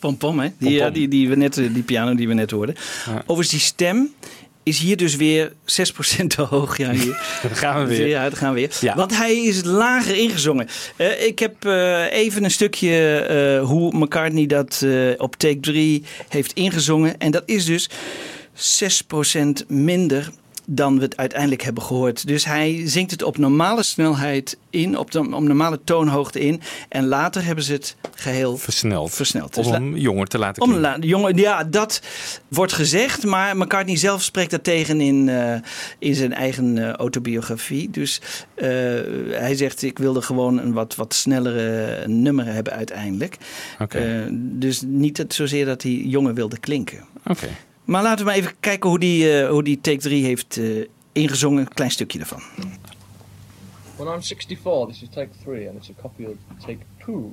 [0.06, 0.48] Pom Pom, hè?
[0.58, 2.74] Die, ja, die, die, we net, eh, die piano die we net hoorden.
[3.26, 4.10] Overigens, die stem
[4.66, 6.76] is hier dus weer 6% te hoog.
[6.76, 7.14] Ja, hier.
[7.52, 8.06] Gaan we weer.
[8.06, 8.76] Ja, dat gaan we weer.
[8.80, 8.94] Ja.
[8.94, 10.68] Want hij is lager ingezongen.
[10.96, 16.04] Eh, ik heb eh, even een stukje eh, hoe McCartney dat eh, op take 3
[16.28, 17.18] heeft ingezongen.
[17.18, 17.90] En dat is dus
[18.54, 20.30] 6% minder
[20.68, 22.26] dan we het uiteindelijk hebben gehoord.
[22.26, 26.60] Dus hij zingt het op normale snelheid in, op, de, op normale toonhoogte in.
[26.88, 29.10] En later hebben ze het geheel Versneld.
[29.14, 29.54] versneld.
[29.54, 30.90] Dus Om hem jonger te laten om klinken.
[31.00, 32.00] la- jongen, ja, dat
[32.48, 35.54] wordt gezegd, maar McCartney zelf spreekt dat tegen in, eh,
[35.98, 37.90] in zijn eigen eh, autobiografie.
[37.90, 38.20] Dus
[38.54, 38.66] eh,
[39.30, 43.36] hij zegt: Ik wilde gewoon een wat, wat snellere nummer hebben uiteindelijk.
[44.32, 47.04] Dus niet het zozeer dat hij jonger wilde klinken.
[47.26, 47.48] Oké.
[47.86, 50.86] Maar laten we maar even kijken hoe die, eh, hoe die Take 3 heeft eh,
[51.12, 51.60] ingezongen.
[51.60, 52.42] Een klein stukje daarvan.
[53.96, 56.34] When I'm 64, this is take three, and it's a copy of
[56.66, 57.32] take two.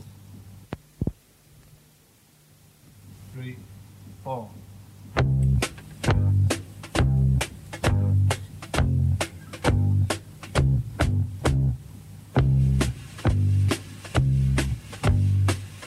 [3.33, 3.57] Three,
[4.23, 4.47] four.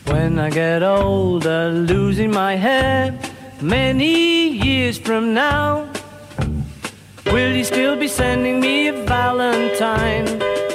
[0.04, 5.88] When I get older, losing my head many years from now,
[7.26, 10.26] will you still be sending me a valentine?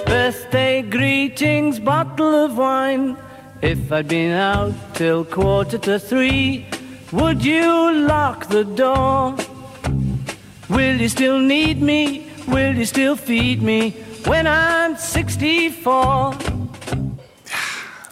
[0.05, 3.17] Birthday greetings, bottle of wine.
[3.61, 6.65] If I'd been out till quarter to three,
[7.11, 9.35] would you lock the door?
[10.69, 12.27] Will you still need me?
[12.47, 13.91] Will you still feed me
[14.25, 16.50] when I'm 64?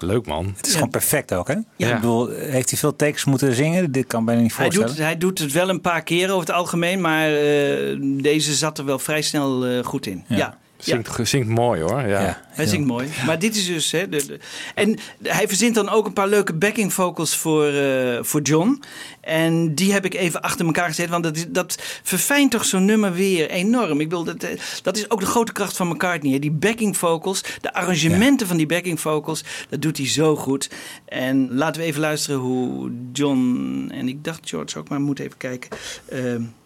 [0.01, 0.53] Leuk man.
[0.57, 1.55] Het is gewoon perfect ook, hè?
[1.75, 1.87] Ja.
[1.89, 3.91] Ik bedoel, heeft hij veel tekst moeten zingen?
[3.91, 4.95] Dit kan bijna niet Hij voorstellen.
[4.95, 8.77] doet, hij doet het wel een paar keren over het algemeen, maar eh, deze zat
[8.77, 10.23] er wel vrij snel eh, goed in.
[10.27, 10.57] Ja.
[10.83, 11.01] Ja.
[11.03, 11.99] Zingt, zingt mooi hoor.
[12.01, 12.21] Ja.
[12.21, 12.41] Ja.
[12.49, 13.07] Hij zingt mooi.
[13.25, 13.91] Maar dit is dus.
[13.91, 14.39] Hè, de, de-
[14.75, 18.81] en hij verzint dan ook een paar leuke backing vocals voor, eh, voor John.
[19.21, 21.09] En die heb ik even achter elkaar gezet.
[21.09, 23.99] Want dat, dat verfijnt toch zo'n nummer weer enorm.
[24.01, 26.31] Ik bedoel, dat, eh, dat is ook de grote kracht van McCartney.
[26.33, 26.39] Hè.
[26.39, 29.43] Die backing vocals, de arrangementen van die backing vocals.
[29.69, 30.69] Dat doet hij zo goed.
[31.05, 33.89] En laten we even luisteren hoe John.
[33.93, 35.69] En ik dacht George ook, maar we moeten even kijken.
[36.05, 36.21] eh,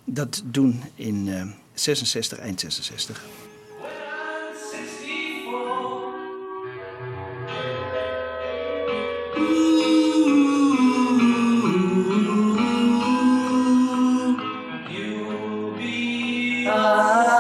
[0.06, 1.41] dat doen in eh,
[1.73, 3.23] 66, eind 66.
[16.93, 17.33] We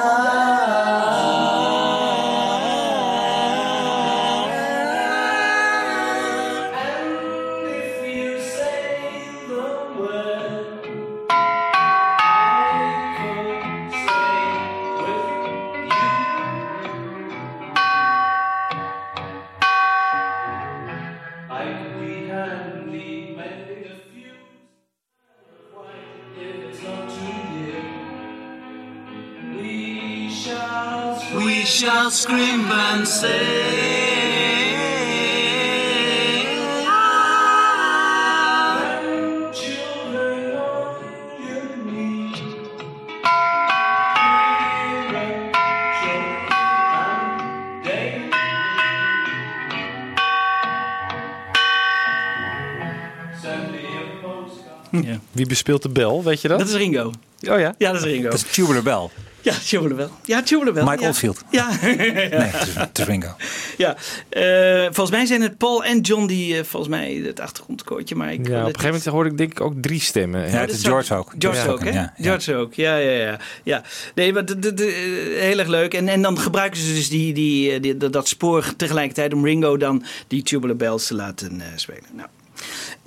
[55.43, 56.59] Wie bespeelt de bel, weet je dat?
[56.59, 57.05] Dat is Ringo.
[57.49, 57.75] Oh ja?
[57.77, 58.29] Ja, dat is Ringo.
[58.29, 59.09] Dat is Tubular Bell.
[59.41, 60.07] Ja, Tubular Bell.
[60.25, 60.83] Ja, Tubular Bell.
[60.83, 61.07] Mike ja.
[61.07, 61.41] Oldfield.
[61.51, 61.69] Ja.
[61.81, 63.35] Nee, het is, Ringo.
[63.77, 63.95] ja.
[64.29, 68.15] Eh, volgens mij zijn het Paul en John die eh, volgens mij het achtergrondkoortje.
[68.15, 70.39] Maar ik, Ja, op een gegeven moment hoorde ik denk ik ook drie stemmen.
[70.41, 71.33] Ja, het dat is George ook.
[71.39, 71.71] George Ja.
[71.71, 71.89] ook, hè?
[71.89, 72.23] Ja, ja.
[72.23, 73.39] George ook, ja, ja, ja.
[73.63, 73.81] ja.
[74.15, 75.93] Nee, maar de, de, de- heel erg leuk.
[75.93, 79.45] En, en dan gebruiken ze dus die, die, eh, die, dat, dat spoor tegelijkertijd om
[79.45, 82.03] Ringo dan die Tubular Bells te laten eh, spelen.
[82.13, 82.27] Nou.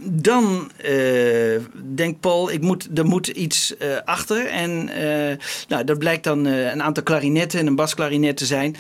[0.03, 1.61] Dan eh,
[1.95, 4.47] denkt Paul, ik moet, er moet iets eh, achter.
[4.47, 5.37] En eh,
[5.69, 8.77] nou, dat blijkt dan een aantal klarinetten en een basklarinet te zijn.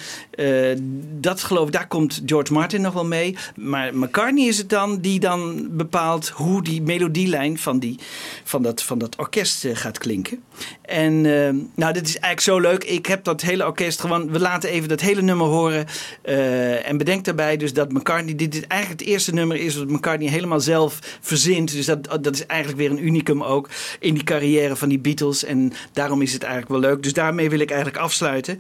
[1.20, 3.37] Dat geloof ik, daar komt George Martin nog wel mee.
[3.55, 7.98] Maar McCartney is het dan die dan bepaalt hoe die melodielijn van, die,
[8.44, 10.42] van, dat, van dat orkest gaat klinken.
[10.87, 12.85] En eh, nou, dit is eigenlijk zo leuk.
[12.85, 14.31] Ik heb dat hele orkest gewoon.
[14.31, 15.87] We laten even dat hele nummer horen.
[16.22, 18.35] Eh, en bedenk daarbij dus dat McCartney.
[18.35, 21.72] Dit, dit eigenlijk het eerste nummer is wat McCartney helemaal zelf verzint.
[21.72, 23.68] Dus dat, dat is eigenlijk weer een unicum ook
[24.01, 25.44] in die carrière van die Beatles.
[25.44, 27.03] En daarom is het eigenlijk wel leuk.
[27.03, 28.59] Dus daarmee wil ik eigenlijk afsluiten.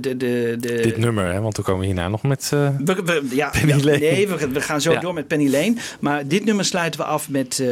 [0.16, 1.40] de, de, Dit nummer, hè?
[1.40, 2.50] want toen komen we hierna nog met...
[2.52, 3.98] eh, we, we- ja, Penny ja, Lane.
[3.98, 5.00] Nee, we, we gaan zo Ja.
[5.00, 5.74] door met Penny Lane.
[6.00, 7.62] Maar dit nummer sluiten we af met.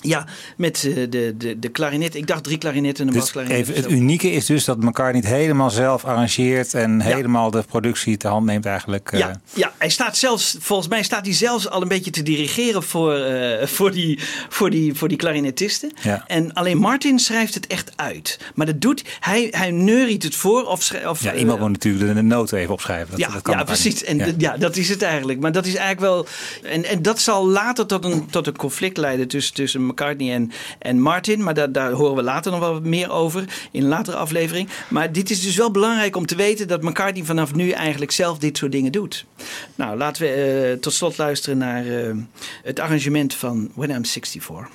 [0.00, 2.14] Ja, met eh, de, de, de klarinet.
[2.14, 3.58] Ik dacht drie klarinetten en een Dus basklarinet.
[3.68, 8.16] even, het unieke is dus dat McCartney het helemaal zelf arrangeert en helemaal de productie
[8.16, 9.12] te hand neemt eigenlijk.
[9.12, 9.18] eh.
[9.18, 12.82] Ja, ja, hij staat zelfs, volgens mij staat hij zelfs al een beetje te dirigeren
[12.82, 15.92] voor, eh, voor, die, voor, die, voor die klarinetisten.
[16.02, 16.24] Ja.
[16.26, 18.38] En alleen Martin schrijft het echt uit.
[18.54, 20.64] Maar dat doet hij, hij neuriet het voor.
[20.64, 23.10] Of, of, Ja, iemand moet natuurlijk de, noten even opschrijven.
[23.10, 23.94] Dat, ja, dat kan ja elkaar precies.
[23.94, 24.02] niet.
[24.04, 24.26] En Ja.
[24.38, 24.56] ja.
[24.56, 25.40] dat is het eigenlijk.
[25.40, 26.26] Maar dat is eigenlijk wel.
[26.72, 30.50] En, en dat zal later tot een, tot een conflict leiden tussen, tussen McCartney en,
[30.78, 31.42] en Martin.
[31.42, 34.68] Maar daar, daar horen we later nog wel meer over in een latere aflevering.
[34.88, 38.38] Maar dit is dus wel belangrijk om te weten dat McCartney vanaf nu eigenlijk zelf
[38.38, 39.24] dit soort dingen doet.
[39.74, 42.14] Nou, laten we eh, tot slot luisteren naar eh,
[42.62, 44.68] het arrangement van When I'm 64.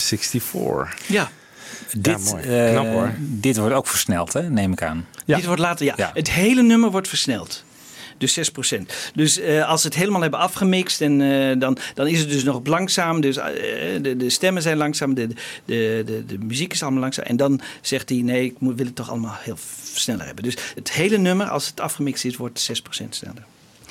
[0.00, 0.96] 64.
[1.06, 1.30] Ja.
[1.96, 3.14] Dit, eh, Knap, hoor.
[3.18, 4.50] dit wordt ook versneld, hè?
[4.50, 5.06] neem ik aan.
[5.24, 6.10] Dit wordt later, ja.
[6.14, 7.64] Het hele nummer wordt versneld.
[8.18, 8.92] Dus 6%.
[9.14, 12.44] Dus eh, als ze het helemaal hebben afgemixt, en, eh, dan, dan is het dus
[12.44, 13.20] nog langzaam.
[13.20, 15.28] Dus, de, de, stemmen zijn langzaam, de,
[15.64, 17.24] de, de, muziek is allemaal langzaam.
[17.24, 19.56] En dan zegt hij: nee, ik moet, wil het toch allemaal heel
[19.94, 20.44] sneller hebben.
[20.44, 22.70] Dus het hele nummer, als het afgemixt is, wordt
[23.04, 23.44] 6% sneller.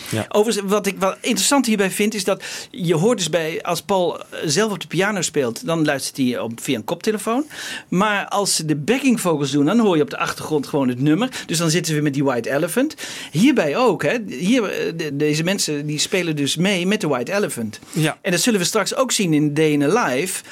[0.10, 0.26] Ja.
[0.30, 4.22] Overigens, wat ik wel interessant hierbij vind, is dat je hoort dus bij, als Paul
[4.46, 7.46] zelf op de piano speelt, dan luistert hij op, via een koptelefoon.
[7.90, 11.02] Maar als ze de backing vocals doen, dan hoor je op de achtergrond gewoon het
[11.02, 11.30] nummer.
[11.46, 12.96] Dus dan zitten we met die White Elephant.
[13.32, 14.16] Hierbij ook, hè.
[14.28, 17.80] Hier, eh, de- deze mensen die spelen dus mee met de White Elephant.
[17.92, 18.18] Ja.
[18.22, 20.44] En dat zullen we straks ook zien in DN Live.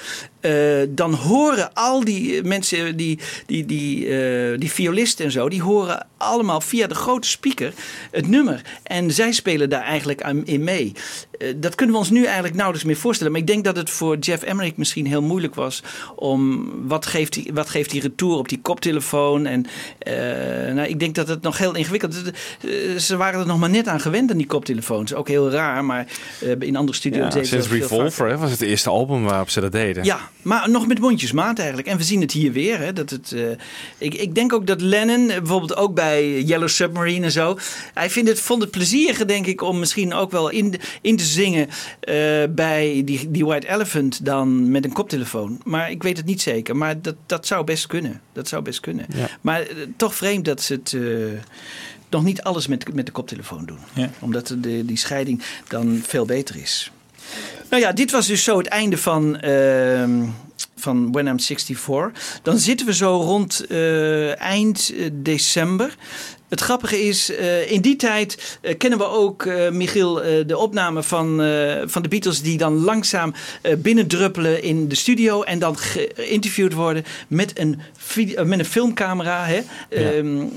[0.45, 5.61] Eh, dan horen al die mensen, die, die, die, eh, die violisten en zo, die
[5.61, 7.73] horen allemaal via de grote speaker
[8.11, 8.61] het nummer.
[8.83, 10.93] En zij spelen daar eigenlijk in mee.
[11.37, 13.31] Eh, dat kunnen we ons nu eigenlijk nauwelijks meer voorstellen.
[13.31, 15.83] Maar ik denk dat het voor Jeff Emmerich misschien heel moeilijk was
[16.15, 19.45] om wat geeft hij, wat geeft hij retour op die koptelefoon.
[19.45, 19.65] En
[19.97, 20.13] eh,
[20.73, 22.21] nou, ik denk dat het nog heel ingewikkeld is.
[22.93, 25.13] Eh, ze waren er nog maar net aan gewend aan die koptelefoons.
[25.13, 26.05] Ook heel raar, maar
[26.59, 27.77] in andere studio's Ja, sinds dat.
[27.77, 30.03] Revolver hè, was het eerste album waarop ze dat deden.
[30.03, 31.87] Ja, maar nog met mondjesmaat eigenlijk.
[31.87, 32.79] En we zien het hier weer.
[32.79, 33.35] Hè, dat het,
[33.97, 37.57] ik, ik denk ook dat Lennon, bijvoorbeeld ook bij Yellow Submarine en zo.
[37.93, 41.17] Hij vindt het, vond het plezierig, denk ik, om misschien ook wel in, de- in
[41.17, 41.67] te zingen
[41.99, 42.15] eh,
[42.49, 45.61] bij die, die White Elephant dan met een koptelefoon.
[45.63, 46.75] Maar ik weet het niet zeker.
[46.75, 48.21] Maar dat, dat zou best kunnen.
[48.33, 49.05] Dat zou best kunnen.
[49.15, 49.27] Ja.
[49.41, 49.67] Maar eh,
[49.97, 50.93] toch vreemd dat ze het.
[50.93, 51.41] eh,
[52.09, 53.79] nog niet alles met, met de koptelefoon doen.
[53.93, 54.09] Ja.
[54.19, 56.91] Omdat de, die scheiding dan veel beter is.
[57.69, 60.23] Nou ja, dit was dus zo het einde van, ehm,
[60.75, 62.39] van When I'm 64.
[62.43, 63.65] Dan zitten we zo rond
[64.37, 65.95] eind december.
[66.49, 70.13] Het grappige is, eh, in die tijd eh, kennen we ook, eh, Michiel,
[70.47, 71.23] de opname van,
[71.85, 73.33] van de Beatles die dan langzaam
[73.77, 77.79] binnendruppelen in de studio en dan geïnterviewd worden met een,
[78.45, 79.45] met een filmcamera.
[79.45, 79.61] Hè?
[79.89, 80.47] Ehm, eh,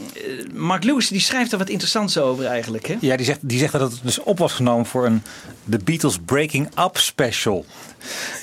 [0.52, 2.86] Mark Lewis die schrijft er wat interessants over eigenlijk.
[2.86, 2.96] Hè?
[3.00, 5.22] Ja, die zegt, die zegt dat het dus op was genomen voor een
[5.70, 7.64] The Beatles Breaking Up special.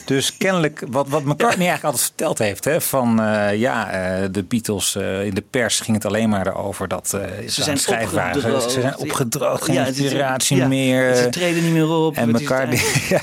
[0.05, 3.21] Dus kennelijk, wat, wat McCartney eigenlijk altijd verteld heeft, hè, van
[3.57, 3.87] ja,
[4.27, 7.17] de Beatles in de pers ging het alleen maar erover dat
[7.49, 8.41] ze, zijn waren.
[8.41, 8.71] Ze, opgedroogd.
[8.71, 11.15] ze zijn opgedroogd, geen Ja, inspiratie ja, meer.
[11.15, 12.15] Ze treden niet meer op.
[12.15, 13.21] En McCartney, ja,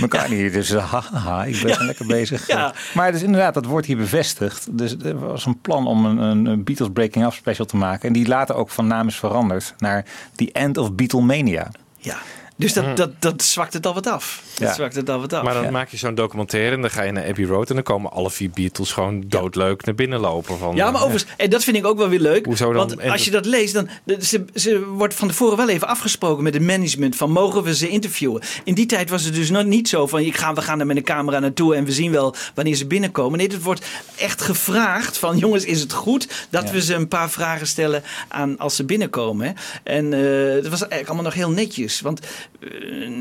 [0.00, 2.46] McCartney dus eh, haha, ik ben lekker bezig.
[2.46, 2.74] Ja.
[2.94, 4.78] Maar dus inderdaad, dat wordt hier bevestigd.
[4.78, 8.06] Dus er was een plan om een, een, een Beatles Breaking Up special te maken.
[8.06, 10.04] En die later ook van naam is veranderd naar
[10.34, 11.70] The End of Beatlemania.
[11.96, 12.16] Ja.
[12.58, 14.42] Dus dat, dat, dat zwakt het al wat af.
[14.58, 14.74] Dat Ja.
[14.74, 15.42] zwakt het al wat af.
[15.42, 15.70] Maar dan Ja.
[15.70, 18.30] maak je zo'n documentaire en dan ga je naar Abbey Road en dan komen alle
[18.30, 20.58] vier Beatles gewoon doodleuk naar binnen lopen.
[20.58, 22.44] Van, Ja, maar eh, overigens, en dat vind ik ook wel weer leuk.
[22.44, 22.88] Hoezo dan?
[22.88, 23.88] Want als je dat leest, dan
[24.20, 27.88] ze, ze wordt van tevoren wel even afgesproken met het management van mogen we ze
[27.88, 28.42] interviewen.
[28.64, 30.86] In die tijd was het dus nog niet zo van ik ga, we gaan er
[30.86, 33.38] met een camera naartoe en we zien wel wanneer ze binnenkomen.
[33.38, 33.86] Nee, het wordt
[34.16, 38.58] echt gevraagd van jongens, is het goed dat we ze een paar vragen stellen aan
[38.58, 39.46] als ze binnenkomen.
[39.46, 39.52] hè?
[39.82, 42.00] En eh dat was eigenlijk allemaal nog heel netjes.
[42.00, 42.20] Want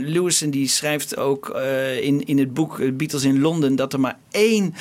[0.02, 4.00] Lewison die schrijft ook eh, in, in het boek eh, Beatles in Londen dat er
[4.00, 4.74] maar één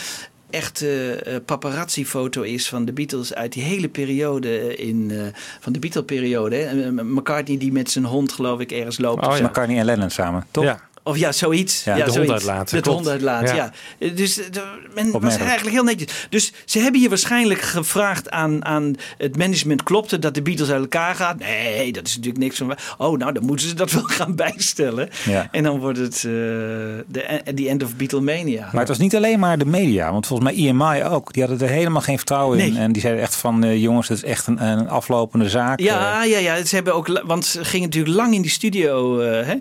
[0.50, 5.18] echte eh, paparazzi-foto is van de Beatles uit die hele periode in, eh,
[5.60, 6.56] van de Beatle-periode.
[6.56, 6.82] hè.
[6.84, 9.26] Eh, McCartney die met zijn hond geloof ik ergens loopt.
[9.26, 9.46] Oh, ja.
[9.46, 10.64] McCartney en Lennon samen, toch?
[10.64, 10.80] Ja.
[11.06, 11.84] Of ja, zoiets.
[11.84, 12.44] Ja, Ja, de zoiets.
[12.46, 13.42] hond De hond Ja.
[13.54, 13.72] ja.
[14.14, 14.62] Dus eh, de-
[14.94, 16.26] men was eigenlijk heel netjes.
[16.30, 19.82] Dus ze hebben hier waarschijnlijk gevraagd aan, aan het management.
[19.82, 21.36] Klopt het dat de Beatles uit elkaar gaan?
[21.38, 22.66] Nee, dat is natuurlijk niks van...
[22.66, 22.94] waar.
[22.98, 25.08] Oh, nou, dan moeten ze dat wel gaan bijstellen.
[25.24, 25.48] Ja.
[25.50, 28.68] En dan wordt het eh, de the end of Beatlemania.
[28.72, 30.12] Maar het was niet alleen maar de media.
[30.12, 31.32] Want volgens mij EMI ook.
[31.32, 32.76] Die hadden er helemaal geen vertrouwen in.
[32.76, 33.64] En die zeiden echt van...
[33.64, 35.80] eh, jongens, het is echt een, een aflopende zaak.
[35.80, 36.64] Ja, ja, ja.
[36.64, 39.54] Ze hebben ook, want ze gingen natuurlijk lang in die studio eh, hè,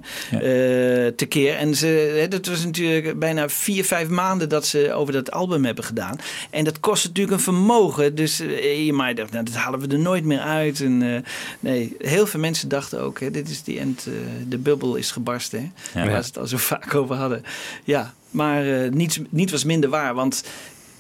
[1.08, 1.56] eh, tekeer.
[1.56, 1.88] En ze,
[2.20, 6.16] hè, dat was natuurlijk bijna vier, vijf maanden dat ze over dat album hebben gedaan.
[6.50, 8.16] En dat kost natuurlijk een vermogen.
[8.16, 10.82] Dus eh, je maar dacht, nou, dat halen we er nooit meer uit.
[10.82, 11.22] En, eh,
[11.60, 14.14] nee, heel veel mensen dachten ook, hè, dit is die end, eh,
[14.48, 15.74] de bubbel is gebarsten.
[15.92, 16.10] Hè, Ja.
[16.10, 17.44] waar ze het al zo vaak over hadden.
[17.84, 20.44] Ja, maar eh, niets, niet was minder waar, want...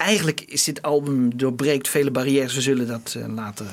[0.03, 2.55] Eigenlijk is dit album doorbreekt vele barrières.
[2.55, 3.65] We zullen dat eh, later.
[3.65, 3.71] eh,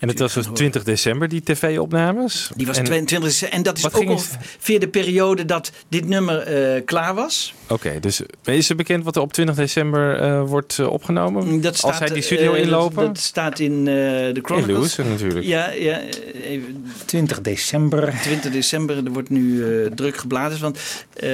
[0.00, 2.50] En het was dus 20 december, die tv-opnames.
[2.56, 3.56] die was En- 22 december.
[3.58, 7.54] En dat is ook ongeveer de periode dat dit nummer eh, klaar was.
[7.68, 11.60] Oké, dus is er bekend wat er op 20 december eh, wordt opgenomen?
[11.60, 12.96] Dat staat, Als zij die studio inlopen?
[12.96, 14.96] Dat, dat staat in eh, de In Chronicles.
[14.96, 15.46] Lewis natuurlijk.
[15.46, 16.00] Ja, ja
[16.42, 18.14] even, 20 december.
[18.22, 18.96] 20 december.
[18.96, 20.60] Er wordt nu eh, druk gebladerd.
[20.60, 20.78] Want
[21.14, 21.28] eh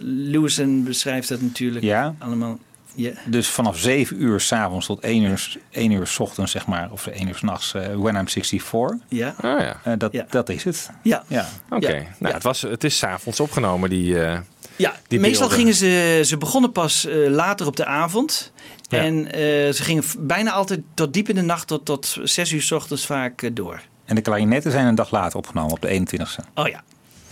[0.00, 2.14] Lewison beschrijft dat natuurlijk Ja.
[2.18, 2.58] allemaal.
[2.94, 3.10] Ja.
[3.26, 6.88] Dus vanaf 7 uur s'avonds tot 1 uur, 1 uur 's ochtends, zeg maar.
[6.90, 7.74] Of 1 uur 's nachts.
[7.74, 8.98] eh, When I'm 64.
[9.08, 9.34] Ja.
[9.40, 10.26] Ah ja, Eh, dat, Ja.
[10.28, 10.90] dat is het.
[11.02, 11.24] Ja.
[11.26, 11.48] Ja.
[11.70, 11.86] oké.
[11.86, 11.92] Ja.
[11.92, 12.32] Nou, Ja.
[12.32, 14.38] het, was, het is s'avonds opgenomen, die, eh,
[14.76, 15.56] Ja, die meestal beelden.
[15.58, 18.52] gingen ze, ze begonnen pas eh, later op de avond.
[18.88, 18.98] Ja.
[18.98, 19.40] En eh,
[19.72, 23.06] ze gingen bijna altijd tot diep in de nacht, tot, tot zes uur s ochtends
[23.06, 23.80] vaak door.
[24.04, 26.44] En de klarinetten zijn een dag later opgenomen, op de 21ste.
[26.54, 26.82] Oh ja.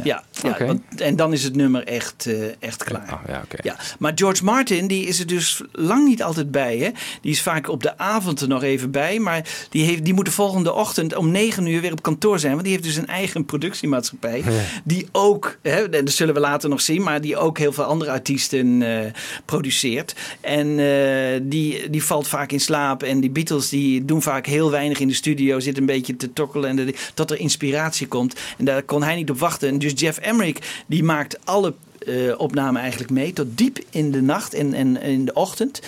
[0.04, 3.12] Ja, ja, want- en dan is het nummer echt, eh, echt klaar.
[3.12, 3.42] Oh, ja.
[3.62, 6.76] Ja, maar George Martin, die is er dus lang niet altijd bij.
[6.78, 6.90] Hè?
[7.20, 9.18] Die is vaak op de avond er nog even bij.
[9.18, 12.52] Maar die, heeft, die moet de volgende ochtend om negen uur weer op kantoor zijn.
[12.52, 14.42] Want die heeft dus een eigen productiemaatschappij.
[14.84, 17.02] Die ook, hè, dat zullen we later nog zien.
[17.02, 19.10] Maar die ook heel veel andere artiesten eh,
[19.44, 20.14] produceert.
[20.40, 23.02] En eh, die, die valt vaak in slaap.
[23.02, 25.60] En die Beatles die doen vaak heel weinig in de studio.
[25.60, 26.68] Zitten een beetje te tokkelen.
[26.70, 28.40] En de- tot er inspiratie komt.
[28.58, 29.68] En daar kon hij niet op wachten.
[29.68, 31.74] En dus Jeff Emmerich die maakt alle
[32.36, 35.80] opname eigenlijk mee tot diep in de nacht en, en in de ochtend.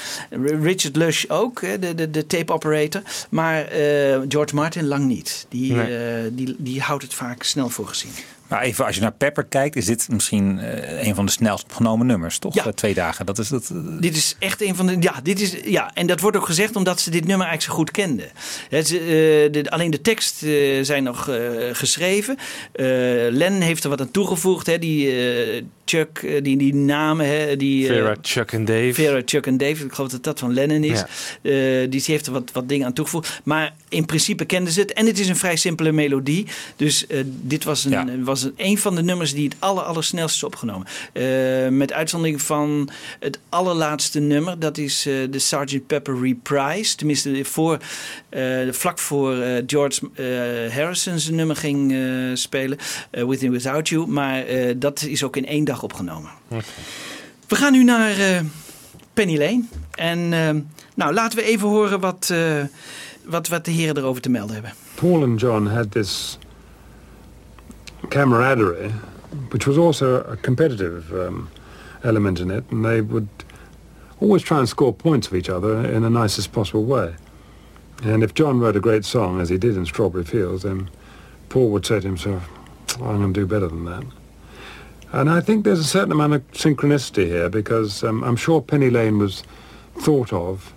[0.63, 3.03] Richard Lush ook, de, de, de tape operator.
[3.29, 5.47] Maar eh, George Martin lang niet.
[5.49, 5.97] Die, Nee.
[5.97, 8.11] eh, die, die houdt het vaak snel voor gezien.
[8.49, 11.65] Maar even als je naar Pepper kijkt, is dit misschien eh, een van de snelst
[11.65, 12.55] opgenomen nummers, toch?
[12.55, 12.65] Ja.
[12.67, 13.27] Eh, twee dagen.
[13.27, 13.71] Dat is dat.
[13.71, 14.97] eh, Dit is echt een van de.
[15.01, 17.75] Ja, dit is, ja, en dat wordt ook gezegd omdat ze dit nummer eigenlijk zo
[17.79, 18.27] goed kenden.
[18.71, 21.37] Eh, de, alleen de tekst eh, zijn nog eh,
[21.73, 22.37] geschreven.
[22.73, 22.85] Eh
[23.31, 24.67] Len heeft er wat aan toegevoegd.
[24.67, 27.27] Hè, die eh, Chuck, die, die namen.
[27.27, 28.95] Hè, die, eh, Vera, Chuck en Dave.
[28.95, 29.85] Vera, Chuck en Dave.
[29.85, 30.99] Ik geloof dat dat van Lennon is.
[30.99, 31.07] Ja.
[31.83, 33.41] Eh, die heeft er wat, wat dingen aan toegevoegd.
[33.45, 34.93] Maar in principe kenden ze het.
[34.93, 36.47] En het is een vrij simpele melodie.
[36.77, 38.07] Dus dit was, een, Ja.
[38.23, 40.87] was een, een van de nummers die het aller, allersnelst is opgenomen.
[41.13, 42.89] Eh, met uitzondering van
[43.21, 44.59] het allerlaatste nummer.
[44.59, 45.87] Dat is eh, de Sgt.
[45.87, 46.97] Pepper Reprise.
[46.97, 47.79] Tenminste, voor,
[48.29, 50.01] eh, vlak voor George
[50.71, 51.95] Harrison zijn nummer ging
[52.35, 52.79] spelen.
[53.11, 54.07] With and Without You.
[54.07, 54.45] Maar
[54.77, 56.31] dat is ook in één dag opgenomen.
[57.49, 58.43] We gaan nu naar
[59.13, 59.63] Penny Lane.
[59.95, 60.29] En
[60.95, 62.33] nou, laten we even horen wat,
[63.25, 64.73] wat, wat de heren erover te melden hebben.
[64.95, 66.39] Paul and John had this
[68.11, 68.91] camaraderie,
[69.51, 71.51] which was also a competitive um,
[72.03, 73.29] element in it, and they would
[74.21, 77.15] always try and score points of each other in the nicest possible way.
[78.03, 80.91] And if John wrote a great song, as he did in Strawberry Fields, then
[81.49, 82.49] Paul would say to himself,
[82.97, 84.05] I'm going to do better than that.
[85.13, 88.91] And I think there's a certain amount of synchronicity here because um, I'm sure Penny
[88.91, 89.45] Lane was
[90.01, 90.73] thought of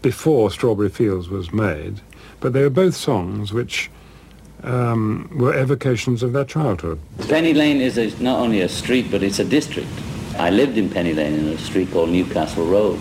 [0.00, 2.00] before Strawberry Fields was made,
[2.40, 3.90] but they were both songs which
[4.62, 6.98] um, were evocations of their childhood.
[7.28, 9.88] Penny Lane is a, not only a street, but it's a district.
[10.38, 13.00] I lived in Penny Lane in a street called Newcastle Road.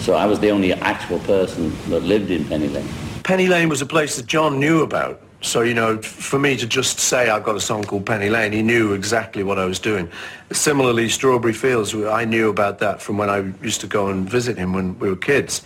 [0.00, 2.88] So I was the only actual person that lived in Penny Lane.
[3.22, 5.20] Penny Lane was a place that John knew about.
[5.40, 8.50] So, you know, for me to just say I've got a song called Penny Lane,
[8.50, 10.10] he knew exactly what I was doing.
[10.50, 14.58] Similarly, Strawberry Fields, I knew about that from when I used to go and visit
[14.58, 15.62] him when we were kids.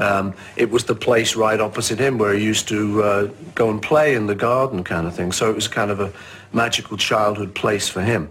[0.00, 3.80] Um, it was the place right opposite him where he used to uh, go and
[3.80, 5.32] play in the garden kind of thing.
[5.32, 6.12] So it was kind of a
[6.52, 8.28] magical childhood place for him.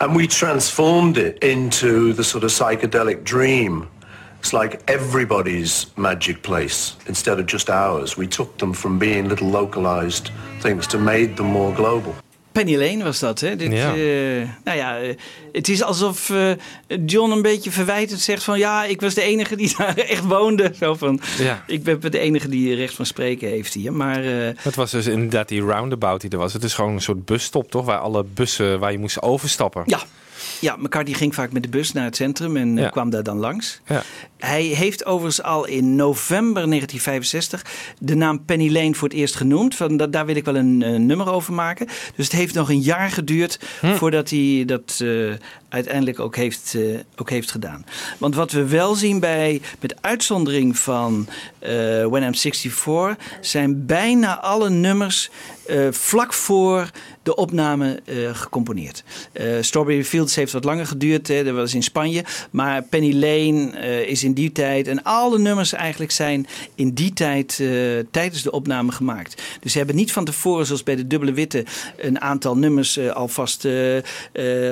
[0.00, 3.88] And we transformed it into the sort of psychedelic dream
[4.40, 8.16] it's like everybody's magic place instead of just ours.
[8.16, 10.30] We took them from being little localized
[10.60, 12.14] things to made them more global.
[12.52, 13.56] Penny Lane was dat, hè?
[13.56, 13.94] Dit, Ja.
[13.94, 15.16] eh, nou ja, eh,
[15.52, 16.50] het is alsof eh,
[17.06, 18.58] John een beetje verwijtend zegt van...
[18.58, 20.72] ja, ik was de enige die daar echt woonde.
[20.78, 21.64] Zo van, Ja.
[21.66, 23.92] ik ben de enige die recht van spreken heeft hier.
[23.92, 24.22] Maar
[24.56, 26.52] Het was dus inderdaad die roundabout die er was.
[26.52, 27.84] Het is gewoon een soort busstop, toch?
[27.84, 29.82] Waar alle bussen waar je moest overstappen.
[29.86, 30.00] ja,
[30.60, 32.88] ja, McCartney ging vaak met de bus naar het centrum en eh, Ja.
[32.90, 33.80] kwam daar dan langs.
[33.86, 34.02] Ja.
[34.38, 37.64] Hij heeft overigens al in november 1965
[37.98, 39.74] de naam Penny Lane voor het eerst genoemd.
[39.74, 41.86] Van, da- daar wil ik wel een eh, nummer over maken.
[42.16, 43.94] Dus het heeft nog een jaar geduurd Hm.
[43.94, 45.32] voordat hij dat eh,
[45.68, 46.76] uiteindelijk ook heeft,
[47.16, 47.84] ook heeft gedaan.
[48.18, 51.26] Want wat we wel zien bij, met uitzondering van
[52.08, 55.30] When I'm 64, zijn bijna alle nummers
[55.90, 56.90] vlak voor
[57.22, 59.04] de opname eh, gecomponeerd.
[59.32, 62.24] Eh, Strawberry Fields heeft wat langer geduurd, hè, dat was in Spanje.
[62.50, 64.88] Maar Penny Lane eh, is in die tijd.
[64.88, 67.62] En alle nummers eigenlijk zijn in die tijd
[68.10, 69.42] tijdens de opname gemaakt.
[69.60, 71.64] Dus ze hebben niet van tevoren, zoals bij de Dubbele Witte,
[71.96, 73.68] een aantal nummers alvast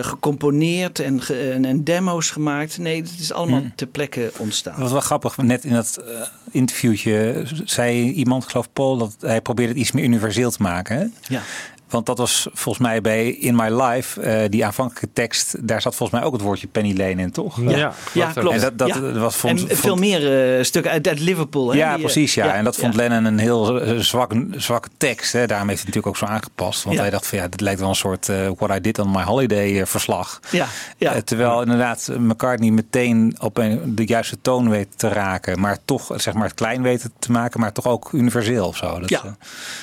[0.01, 1.21] gecomponeerd en,
[1.53, 2.79] en, en demo's gemaakt.
[2.79, 3.73] Nee, het is allemaal Hmm.
[3.75, 4.73] ter plekke ontstaan.
[4.73, 5.37] Dat was wel grappig.
[5.37, 6.03] Net in dat
[6.51, 10.97] interviewtje zei iemand, geloof Paul, dat hij probeerde het iets meer universeel te maken.
[10.97, 11.35] Hè?
[11.35, 11.43] Ja.
[11.89, 15.95] Want dat was volgens mij bij In My Life, eh, die aanvankelijke tekst, daar zat
[15.95, 17.61] volgens mij ook het woordje Penny Lane in, toch?
[17.61, 18.55] Ja, ja, klopt.
[18.55, 19.13] En dat, dat Ja.
[19.13, 21.71] was vond, en vond- veel meer eh, stukken uit, uit Liverpool.
[21.71, 21.77] Hè?
[21.77, 22.35] ja, Die, eh, precies.
[22.35, 22.55] Ja.
[22.55, 22.99] en dat vond ja.
[23.01, 25.33] Lennon een heel eh, zwak, zwakke tekst.
[25.33, 25.47] Hè.
[25.47, 26.83] Daarom heeft hij natuurlijk ook zo aangepast.
[26.83, 27.03] Want Ja.
[27.03, 29.23] hij dacht van ja, dit lijkt wel een soort eh, What I Did on My
[29.23, 30.41] Holiday eh, verslag.
[30.51, 30.67] Ja,
[30.97, 31.13] ja.
[31.15, 35.61] Eh, terwijl inderdaad McCartney meteen op een, de juiste toon weet te raken.
[35.61, 37.61] Maar toch zeg maar het klein weten te maken.
[37.61, 39.01] Maar toch ook universeel of zo.
[39.01, 39.23] Dat, Ja.
[39.25, 39.31] eh,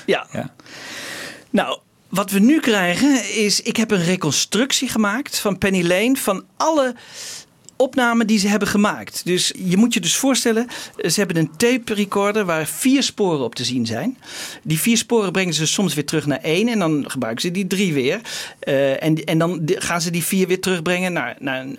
[0.06, 0.26] Ja.
[0.32, 0.49] ja.
[1.49, 1.80] Nou,
[2.16, 6.95] Wat we nu krijgen is, ik heb een reconstructie gemaakt van Penny Lane van alle
[7.76, 9.22] opnamen die ze hebben gemaakt.
[9.26, 13.55] Dus je moet je dus voorstellen, ze hebben een tape recorder waar vier sporen op
[13.55, 14.18] te zien zijn.
[14.63, 17.68] Die vier sporen brengen ze soms weer terug naar één en dan gebruiken ze die
[17.68, 18.22] drie weer.
[18.59, 21.78] Eh, en, en dan gaan ze die vier weer terugbrengen naar, naar een.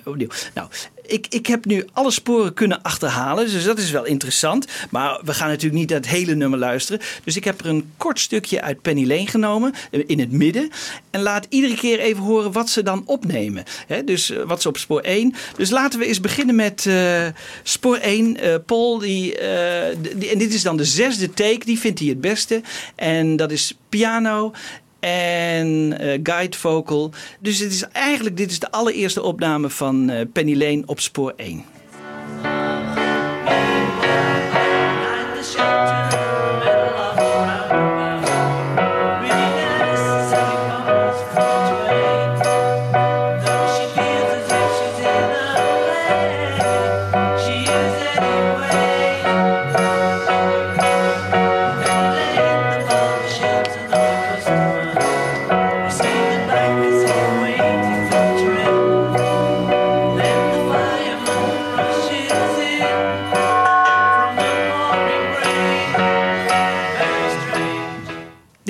[0.55, 0.69] Nou,
[1.07, 4.67] ik, ik heb nu alle sporen kunnen achterhalen, dus dat is wel interessant.
[4.91, 7.01] Maar we gaan natuurlijk niet naar het hele nummer luisteren.
[7.25, 10.71] Dus ik heb er een kort stukje uit Penny Lane genomen, eh, in het midden.
[11.11, 13.65] En laat iedere keer even horen wat ze dan opnemen.
[14.05, 15.35] Dus eh, wat ze op spoor 1.
[15.57, 17.27] Dus laten we eens beginnen met eh,
[17.63, 18.37] spoor 1.
[18.37, 19.35] Eh, Paul, die,
[20.17, 22.63] die, en dit is dan de zesde take, die vindt hij het beste.
[22.95, 24.53] En dat is piano
[25.07, 27.11] en eh, guide vocal.
[27.41, 31.33] Dus het is eigenlijk dit is de allereerste opname van eh, Penny Lane op spoor
[31.37, 31.65] 1.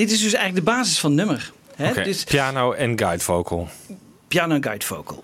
[0.07, 1.51] Dit is dus eigenlijk de basis van het nummer.
[1.75, 2.03] Hè?
[2.03, 3.67] Dus Piano en guide vocal.
[4.27, 5.23] piano en guide vocal.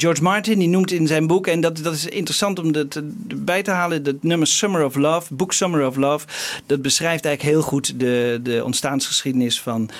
[0.00, 3.62] George Martin die noemt in zijn boek, en dat, dat is interessant om dat erbij
[3.62, 6.26] te halen, dat nummer Summer of Love, boek Summer of Love,
[6.66, 9.90] dat beschrijft eigenlijk heel goed de, de ontstaansgeschiedenis van,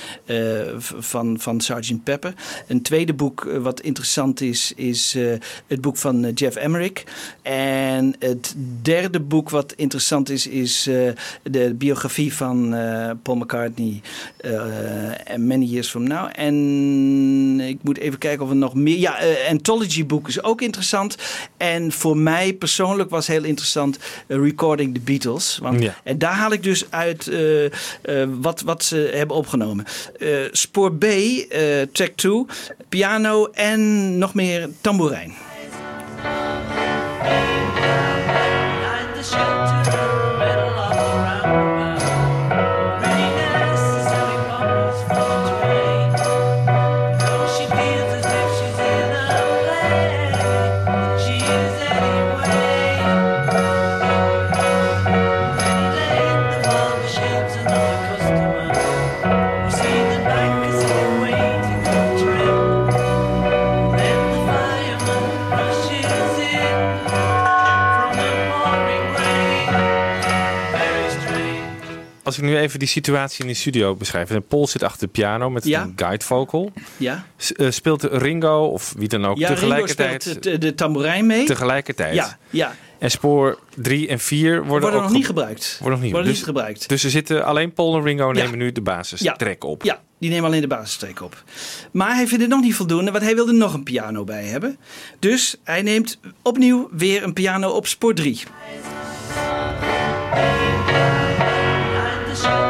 [0.78, 2.04] v- van, van Sgt.
[2.04, 2.34] Pepper.
[2.68, 5.32] Een tweede boek eh, wat interessant is, is eh,
[5.66, 7.04] het boek van Jeff Emmerich.
[7.42, 10.82] En het derde boek wat interessant is, is
[11.42, 12.74] de biografie van
[13.22, 14.00] Paul McCartney,
[15.36, 16.28] Many Years From Now.
[16.32, 18.98] En ik moet even kijken of er nog meer...
[18.98, 21.16] Ja, Anthology boek is ook interessant.
[21.56, 25.58] En voor mij persoonlijk was heel interessant eh, Recording the Beatles.
[25.62, 25.94] Want, Ja.
[26.04, 27.70] En daar haal ik dus uit eh, eh,
[28.40, 29.84] wat, wat ze hebben opgenomen.
[30.18, 32.44] Eh, spoor B, eh, track 2,
[32.88, 35.34] piano en nog meer tamboerijn.
[72.30, 74.30] Als ik nu even die situatie in de studio beschrijf.
[74.30, 75.82] En Paul zit achter de piano met Ja.
[75.82, 76.72] een guide vocal.
[76.96, 77.24] Ja,
[77.56, 80.22] eh, speelt Ringo of wie dan ook ja Ringo tegelijkertijd?
[80.22, 81.44] speelt de, tamboerijn mee.
[81.44, 82.14] tegelijkertijd.
[82.14, 82.74] Ja, ja.
[82.98, 85.76] En spoor 3 en 4 worden, Worden ook nog niet gebruikt.
[85.80, 86.88] Worden nog niet, Worden dus, niet gebruikt.
[86.88, 88.32] Dus er zitten alleen Paul en Ringo Ja.
[88.42, 89.82] nemen nu de basistrek op.
[89.82, 91.42] Ja, die nemen alleen de basistrek op.
[91.92, 94.76] Maar hij vindt het nog niet voldoende, want hij wilde nog een piano bij hebben.
[95.18, 98.42] Dus hij neemt opnieuw weer een piano op spoor 3.
[102.42, 102.69] Nou,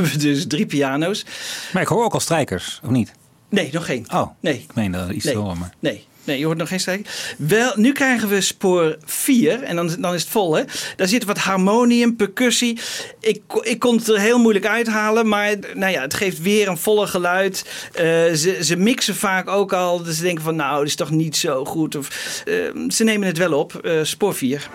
[0.00, 1.24] hebben we dus drie piano's.
[1.72, 3.12] Maar ik hoor ook al strijkers, of niet?
[3.48, 4.06] Nee, nog geen.
[4.12, 4.54] Oh, Nee.
[4.54, 5.34] ik meen dat iets Nee.
[5.34, 5.58] te horen.
[5.58, 5.70] Maar...
[5.78, 7.34] Nee, nee, je hoort nog geen strijk.
[7.38, 10.54] Wel, nu krijgen we spoor 4 en dan, dan is het vol.
[10.56, 10.62] Hè?
[10.96, 12.78] Daar zit wat harmonium, percussie.
[13.20, 16.78] Ik, ik kon het er heel moeilijk uithalen, maar nou ja, het geeft weer een
[16.78, 17.64] volle geluid.
[17.92, 21.10] Eh, ze, ze mixen vaak ook al, dus ze denken van nou, dat is toch
[21.10, 21.96] niet zo goed.
[21.96, 22.08] Of,
[22.46, 22.54] eh,
[22.88, 24.68] ze nemen het wel op, eh, spoor 4.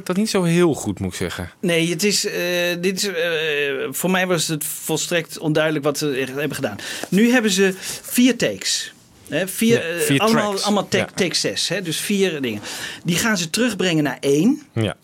[0.00, 1.50] Ik dat niet zo heel goed, moet ik zeggen.
[1.60, 2.32] Nee, het is, eh,
[2.80, 6.76] dit is, eh, voor mij was het volstrekt onduidelijk wat ze hebben gedaan.
[7.08, 8.92] Nu hebben ze vier takes.
[9.28, 11.10] Hè, vier, Ja, eh, vier allemaal, allemaal take, Ja.
[11.14, 11.68] take zes.
[11.68, 12.60] Hè, dus vier dingen.
[13.04, 14.62] Die gaan ze terugbrengen naar één.
[14.74, 14.96] Ja.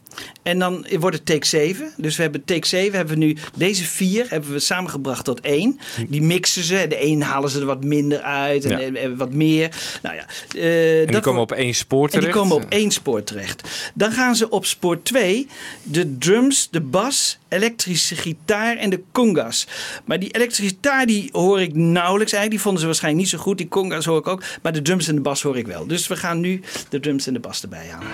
[0.43, 1.93] En dan wordt het take 7.
[1.97, 5.81] Dus we hebben take 7, hebben we nu deze vier hebben we samengebracht tot één.
[6.09, 6.87] Die mixen ze.
[6.89, 8.81] De een halen ze er wat minder uit en, Ja.
[8.81, 9.71] en- en wat meer.
[10.03, 12.39] Nou ja, eh, En die komen op één spoor en die terecht.
[12.39, 13.91] komen op één spoor terecht.
[13.95, 15.47] Dan gaan ze op spoor 2
[15.83, 19.67] de drums, de bas, elektrische gitaar en de congas.
[20.05, 22.51] Maar die elektrische gitaar die hoor ik nauwelijks eigenlijk.
[22.51, 23.59] Die vonden ze waarschijnlijk niet zo goed.
[23.59, 24.43] Die congas hoor ik ook.
[24.63, 25.87] Maar de drums en de bas hoor ik wel.
[25.87, 28.09] Dus we gaan nu de drums en de bas erbij halen.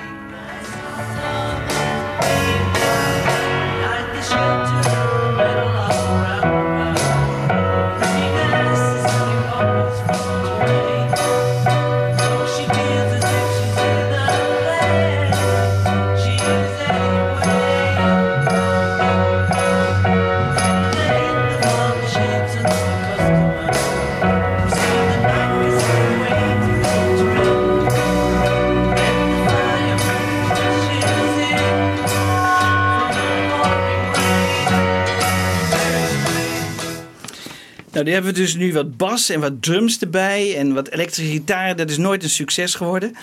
[38.03, 41.33] Nou, die hebben we dus nu wat bas en wat drums erbij en wat elektrische
[41.33, 41.77] gitaar.
[41.77, 43.17] Dat is nooit een succes geworden.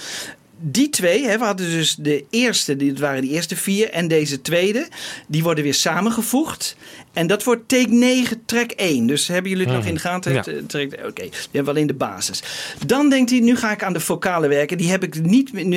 [0.59, 4.41] Die twee, hè, we hadden dus de eerste, dit waren de eerste vier, en deze
[4.41, 4.87] tweede,
[5.27, 6.75] die worden weer samengevoegd.
[7.19, 9.07] En dat wordt take 9, track 1.
[9.07, 10.33] Dus hebben jullie het nog in de gaten?
[10.33, 10.43] Ja.
[10.43, 12.43] Eh, Oké, die hebben we alleen de basis.
[12.85, 14.77] Dan denkt hij, nu ga ik aan de vocalen werken.
[14.77, 15.69] Die heb ik, niet, nu,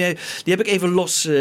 [0.45, 1.35] die heb ik even los eh,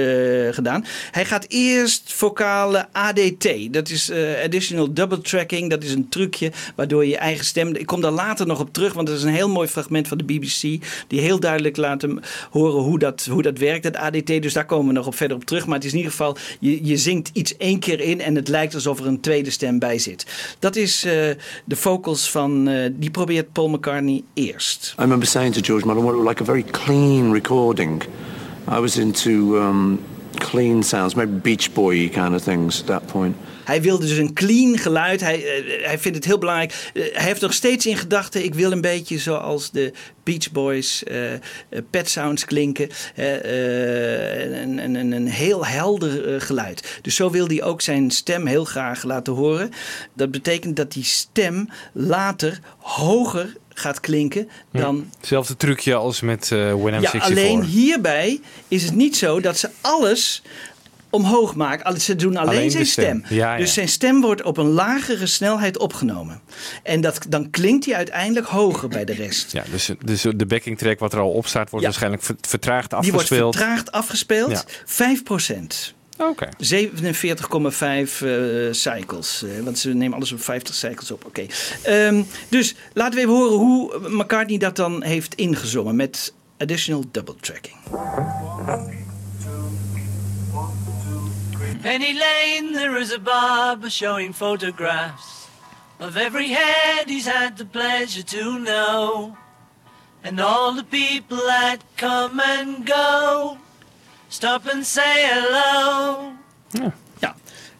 [0.51, 0.85] gedaan.
[1.11, 3.73] Hij gaat eerst vocale ADT.
[3.73, 5.69] Dat is eh, Additional Double Tracking.
[5.69, 7.75] Dat is een trucje waardoor je je eigen stem...
[7.75, 10.17] Ik kom daar later nog op terug, want dat is een heel mooi fragment van
[10.17, 10.61] de BBC.
[11.07, 12.19] Die heel duidelijk laat hem
[12.51, 14.27] horen hoe dat, hoe dat werkt, dat ADT.
[14.41, 15.65] Dus daar komen we nog op verder op terug.
[15.65, 18.47] Maar het is in ieder geval, je, je zingt iets één keer in en het
[18.47, 20.25] lijkt alsof er een tweede stem bij zit.
[20.59, 21.11] Dat is eh,
[21.65, 24.93] de vocals van, eh, die probeert Paul McCartney eerst.
[24.97, 28.03] I remember saying to George, it like a very clean recording.
[28.67, 29.99] I was into um,
[30.35, 33.35] clean sounds, maybe Beach Boy kind of things at that point.
[33.63, 35.21] Hij wil dus een clean geluid.
[35.21, 36.91] Hij, eh, hij vindt het heel belangrijk.
[36.93, 39.93] Eh, hij heeft nog steeds in gedachten: ik wil een beetje zoals de
[40.23, 41.17] Beach Boys, eh,
[41.89, 42.89] Pet Sounds klinken.
[43.15, 46.99] eh, eh, en, en, en een heel helder geluid.
[47.01, 49.71] Dus zo wil hij ook zijn stem heel graag laten horen.
[50.13, 56.73] Dat betekent dat die stem later hoger gaat klinken dan Hetzelfde trucje als met eh
[56.73, 57.27] When I'm ja, 64.
[57.27, 60.41] alleen hierbij is het niet zo dat ze alles
[61.11, 62.01] omhoog maken.
[62.01, 63.23] Ze doen alleen, zijn stem.
[63.25, 63.37] stem.
[63.37, 63.57] Ja, ja.
[63.57, 66.41] Dus zijn stem wordt op een lagere snelheid opgenomen.
[66.83, 69.51] En dat, dan klinkt hij uiteindelijk hoger bij de rest.
[69.51, 71.91] Ja, dus, dus de backing track wat er al op staat, wordt Ja.
[71.91, 73.55] waarschijnlijk ver- vertraagd Die wordt afgespeeld.
[73.55, 74.51] vertraagd afgespeeld.
[74.51, 74.63] Ja.
[74.85, 75.93] 5 procent.
[76.17, 76.47] Oké.
[76.57, 78.37] 47,5 eh,
[78.71, 79.43] cycles.
[79.43, 81.25] eh, want ze nemen alles op 50 cycles op.
[81.25, 81.45] Oké.
[81.83, 87.35] Ehm, dus laten we even horen hoe McCartney dat dan heeft ingezongen met additional double
[87.41, 87.75] tracking.
[91.81, 95.47] Penny Lane, there is a barber showing photographs
[95.99, 99.35] of every head he's had the pleasure to know,
[100.23, 103.57] and all the people that come and go.
[104.29, 106.33] Stop and say hello.
[106.73, 106.91] Ja,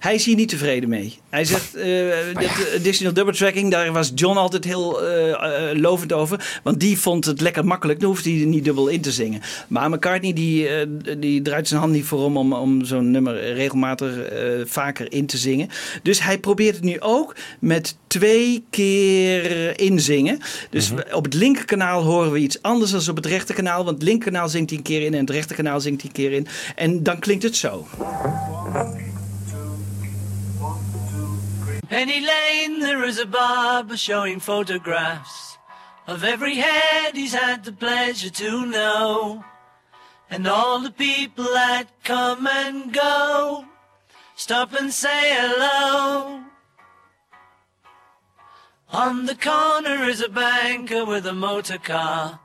[0.02, 1.18] hij is hier niet tevreden mee.
[1.30, 1.86] Hij zegt, eh
[2.34, 5.30] dat additional double tracking, daar was John altijd heel eh,
[5.70, 6.60] eh, lovend over.
[6.64, 9.42] Want die vond het lekker makkelijk, dan hoeft hij er niet dubbel in te zingen.
[9.68, 10.88] Maar McCartney, die, eh,
[11.18, 15.26] die draait zijn hand niet voor om om, om zo'n nummer regelmatig eh, vaker in
[15.26, 15.70] te zingen.
[16.04, 20.40] Dus hij probeert het nu ook met twee keer inzingen.
[20.70, 23.84] Dus we- op het linkerkanaal horen we iets anders dan op het rechterkanaal.
[23.84, 26.32] Want het linkerkanaal zingt hij een keer in en het rechterkanaal zingt hij een keer
[26.38, 26.48] in.
[26.76, 27.88] En dan klinkt het zo.
[31.92, 35.58] Penny Lane, there is a barber showing photographs
[36.08, 39.44] of every head he's had the pleasure to know,
[40.30, 43.66] and all the people that come and go.
[44.38, 46.42] Stop and say hello.
[48.94, 52.40] On the corner is a banker with a motor car.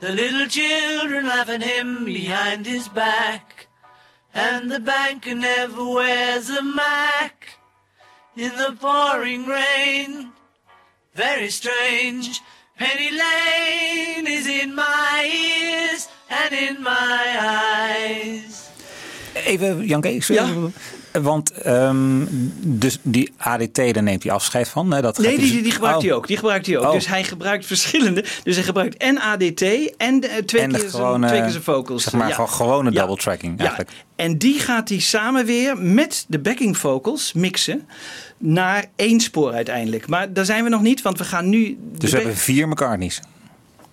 [0.00, 3.68] The little children laugh at him behind his back.
[4.34, 7.61] And the banker never wears a mac
[8.36, 10.32] in the pouring rain.
[11.14, 12.40] Very strange.
[12.78, 18.70] Penny Lane is in my ears and in my eyes.
[19.46, 20.72] even, Janke, sorry.
[21.20, 22.24] Want ehm,
[22.60, 24.92] dus die ADT, daar neemt hij afscheid van.
[24.92, 25.00] Hè?
[25.00, 26.04] Dat Nee, dus- die, die gebruikt Oh.
[26.04, 26.26] hij ook.
[26.26, 26.84] Die gebruikt hij ook.
[26.84, 26.92] Oh.
[26.92, 28.24] Dus hij gebruikt verschillende.
[28.42, 29.62] Dus hij gebruikt en ADT
[29.96, 32.02] en eh, twee, En keer gewone, twee keer zijn vocals.
[32.02, 32.34] Zeg maar Ja.
[32.34, 33.90] gewoon gewone double tracking eigenlijk.
[33.90, 33.96] Ja.
[34.16, 37.88] En die gaat hij samen weer met de backing vocals mixen
[38.38, 40.08] naar één spoor uiteindelijk.
[40.08, 41.78] Maar daar zijn we nog niet, want we gaan nu...
[41.98, 43.20] Dus we hebben vier McCartney's.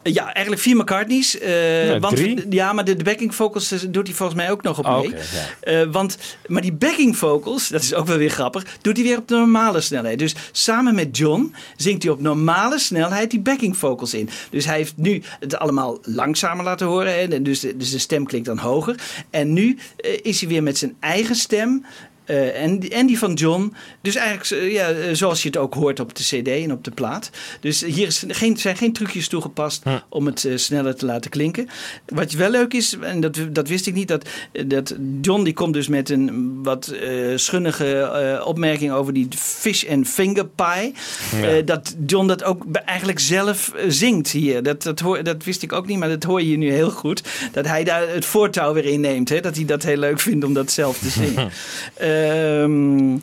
[0.03, 1.37] Ja, eigenlijk vier McCartney's.
[1.39, 4.61] eh, Ja, want ja, maar de, de backing vocals eh, doet hij volgens mij ook
[4.63, 5.07] nog op Oh, mee.
[5.07, 5.17] oké,
[5.59, 9.17] Eh, want, maar die backing vocals, dat is ook wel weer grappig, doet hij weer
[9.17, 10.19] op de normale snelheid.
[10.19, 14.29] Dus samen met John zingt hij op normale snelheid die backing vocals in.
[14.49, 17.11] Dus hij heeft nu het allemaal langzamer laten horen.
[17.13, 18.95] hè, En dus, de- dus de stem klinkt dan hoger.
[19.29, 21.85] En nu eh, is hij weer met zijn eigen stem.
[22.29, 23.73] Eh, en, die- en die van John.
[24.01, 26.83] Dus eigenlijk eh, ja, eh, zoals je het ook hoort op de CD en op
[26.83, 27.29] de plaat.
[27.59, 31.67] Dus hier is geen, zijn geen trucjes toegepast om het sneller te laten klinken.
[32.05, 34.29] Wat wel leuk is, en dat, dat wist ik niet, dat,
[34.67, 40.07] dat John die komt dus met een wat eh, schunnige opmerking over die fish and
[40.07, 40.93] finger pie.
[41.41, 41.61] Ja.
[41.61, 44.63] Dat John dat ook eigenlijk zelf zingt hier.
[44.63, 47.21] Dat, dat, hoor, dat wist ik ook niet, maar dat hoor je nu heel goed.
[47.51, 49.29] Dat hij daar het voortouw weer in neemt.
[49.29, 49.39] Hè?
[49.39, 51.49] Dat hij dat heel leuk vindt om dat zelf te zingen.
[52.23, 53.17] Ehm,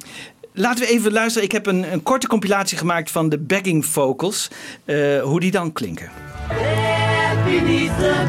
[0.53, 1.45] laten we even luisteren.
[1.45, 4.51] Ik heb een, een korte compilatie gemaakt van de backing vocals.
[4.85, 6.11] eh, hoe die dan klinken.
[7.45, 8.25] Beneath the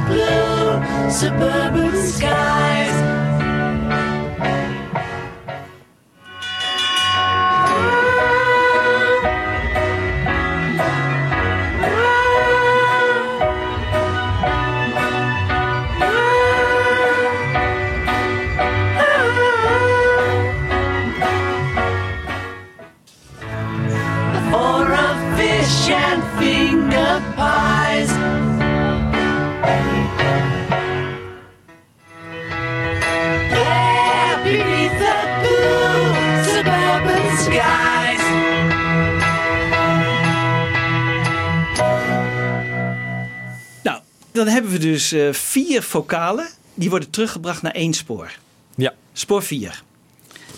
[1.71, 3.16] blue skies.
[44.37, 46.47] Dan hebben we dus eh, vier vocalen.
[46.73, 48.31] Die worden teruggebracht naar één spoor.
[48.75, 48.93] Ja.
[49.13, 49.83] Spoor 4.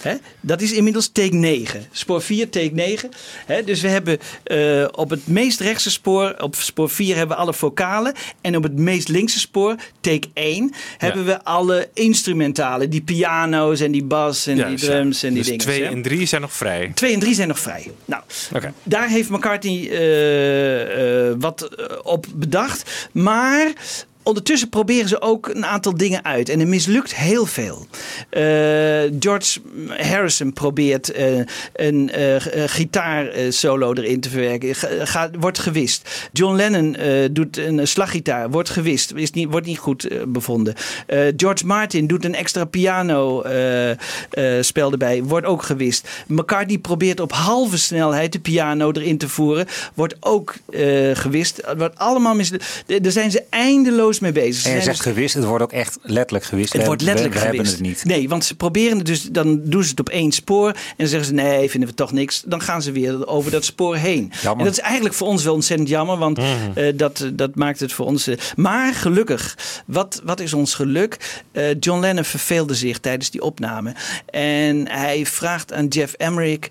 [0.01, 0.15] Hè?
[0.39, 1.85] Dat is inmiddels take 9.
[1.91, 3.09] Spoor 4, take 9.
[3.45, 3.63] Hè?
[3.63, 7.53] Dus we hebben eh, op het meest rechtse spoor, op spoor 4 hebben we alle
[7.53, 8.13] vocalen.
[8.41, 12.89] En op het meest linkse spoor, take 1, hebben we alle instrumentalen.
[12.89, 15.27] Die piano's en die bas en die drums ja.
[15.27, 15.65] en die dus dingen.
[15.65, 15.89] twee hè?
[15.89, 16.91] en drie zijn nog vrij.
[16.93, 17.91] 2 en 3 zijn nog vrij.
[18.05, 18.23] Nou,
[18.55, 18.73] Oké.
[18.83, 21.69] daar heeft McCartney eh, eh, wat
[22.03, 23.07] op bedacht.
[23.11, 23.73] Maar
[24.30, 26.49] ondertussen proberen ze ook een aantal dingen uit.
[26.49, 27.88] En er mislukt heel veel.
[28.30, 28.43] Eh,
[29.19, 31.39] George Harrison probeert eh,
[31.73, 34.75] een eh, gitaarsolo erin te verwerken.
[35.07, 36.30] Ga- wordt gewist.
[36.32, 36.95] John Lennon
[37.32, 38.49] doet een slaggitaar.
[38.49, 39.13] Wordt gewist.
[39.15, 40.73] Is niet, wordt niet goed bevonden.
[41.38, 43.43] George Martin doet een extra piano
[44.61, 45.23] spel erbij.
[45.23, 46.07] Wordt ook gewist.
[46.27, 49.67] McCartney probeert op halve snelheid de piano erin te voeren.
[49.93, 50.55] Wordt ook
[51.13, 51.61] gewist.
[51.77, 52.84] Wordt allemaal mislukt.
[52.86, 54.61] Daar zijn ze eindeloos mee bezig.
[54.63, 56.74] Ze En je zegt gewist, het wordt ook echt letterlijk gewist.
[56.74, 57.72] het We wordt letterlijk we, we gewist.
[57.72, 58.15] hebben het niet.
[58.17, 60.67] Nee, want ze proberen het dus, dan doen ze het op één spoor.
[60.70, 62.43] En dan zeggen ze, nee, vinden we toch niks.
[62.45, 64.32] Dan gaan ze weer over dat spoor heen.
[64.41, 64.59] Jammer.
[64.59, 66.17] En dat is eigenlijk voor ons wel ontzettend jammer.
[66.17, 66.47] Want Mhm.
[66.76, 68.28] eh, dat, dat maakt het voor ons...
[68.28, 71.41] eh, maar gelukkig, wat, wat is ons geluk?
[71.51, 73.93] Eh, John Lennon verveelde zich tijdens die opname.
[74.26, 76.67] En hij vraagt aan Jeff Emmerich...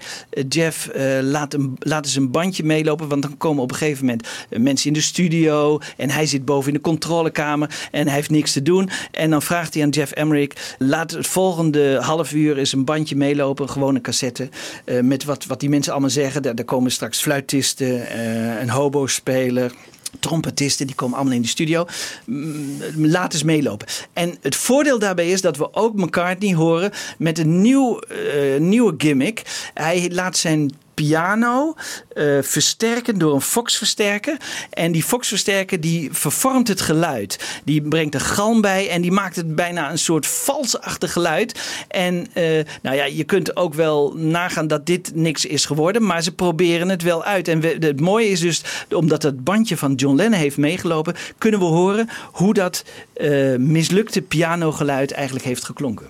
[0.49, 0.88] Jeff,
[1.22, 3.09] laat, een, laat eens een bandje meelopen.
[3.09, 5.78] Want dan komen op een gegeven moment mensen in de studio.
[5.96, 6.80] En hij zit boven in de
[7.28, 7.88] controlekamer.
[7.90, 8.90] En hij heeft niks te doen.
[9.10, 10.76] En dan vraagt hij aan Jeff Emmerich...
[10.78, 13.66] laat het volgende half uur eens een bandje meelopen.
[13.76, 14.48] Een cassette.
[14.84, 16.42] eh, met wat, wat die mensen allemaal zeggen.
[16.42, 19.72] Daar, komen straks fluitisten, eh, een hobo-speler
[20.20, 21.86] trompetisten, die komen allemaal in de studio.
[22.24, 23.86] Mm, Laat eens meelopen.
[24.12, 28.94] En het voordeel daarbij is dat we ook McCartney horen met een nieuw, eh, nieuwe
[28.98, 29.42] gimmick.
[29.74, 31.74] Hij laat zijn piano
[32.14, 34.36] eh, versterken door een Fox-versterker.
[34.70, 37.61] En die Fox-versterker die vervormt het geluid.
[37.64, 41.61] Die brengt er galm bij en die maakt het bijna een soort valsachtig geluid.
[41.88, 46.22] En eh, nou ja, je kunt ook wel nagaan dat dit niks is geworden, maar
[46.22, 47.49] ze proberen het wel uit.
[47.49, 51.66] En het mooie is dus, omdat het bandje van John Lennon heeft meegelopen, kunnen we
[51.66, 52.84] horen hoe dat
[53.14, 56.07] eh, mislukte pianogeluid eigenlijk heeft geklonken.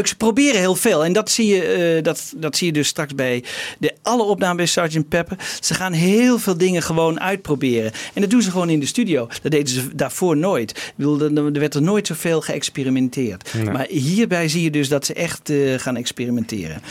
[0.00, 1.04] Leuk, ze proberen heel veel.
[1.04, 3.44] En dat zie je, eh, dat, dat zie je dus straks bij
[3.78, 5.08] de, alle opnames bij Sgt.
[5.08, 5.36] Pepper.
[5.60, 7.92] Ze gaan heel veel dingen gewoon uitproberen.
[8.14, 9.28] En dat doen ze gewoon in de studio.
[9.42, 10.70] Dat deden ze daarvoor nooit.
[10.70, 13.54] Ik bedoel, er er werd er nooit zoveel geëxperimenteerd.
[13.54, 13.64] Nee.
[13.64, 16.82] Maar hierbij zie je dus dat ze echt eh, gaan experimenteren.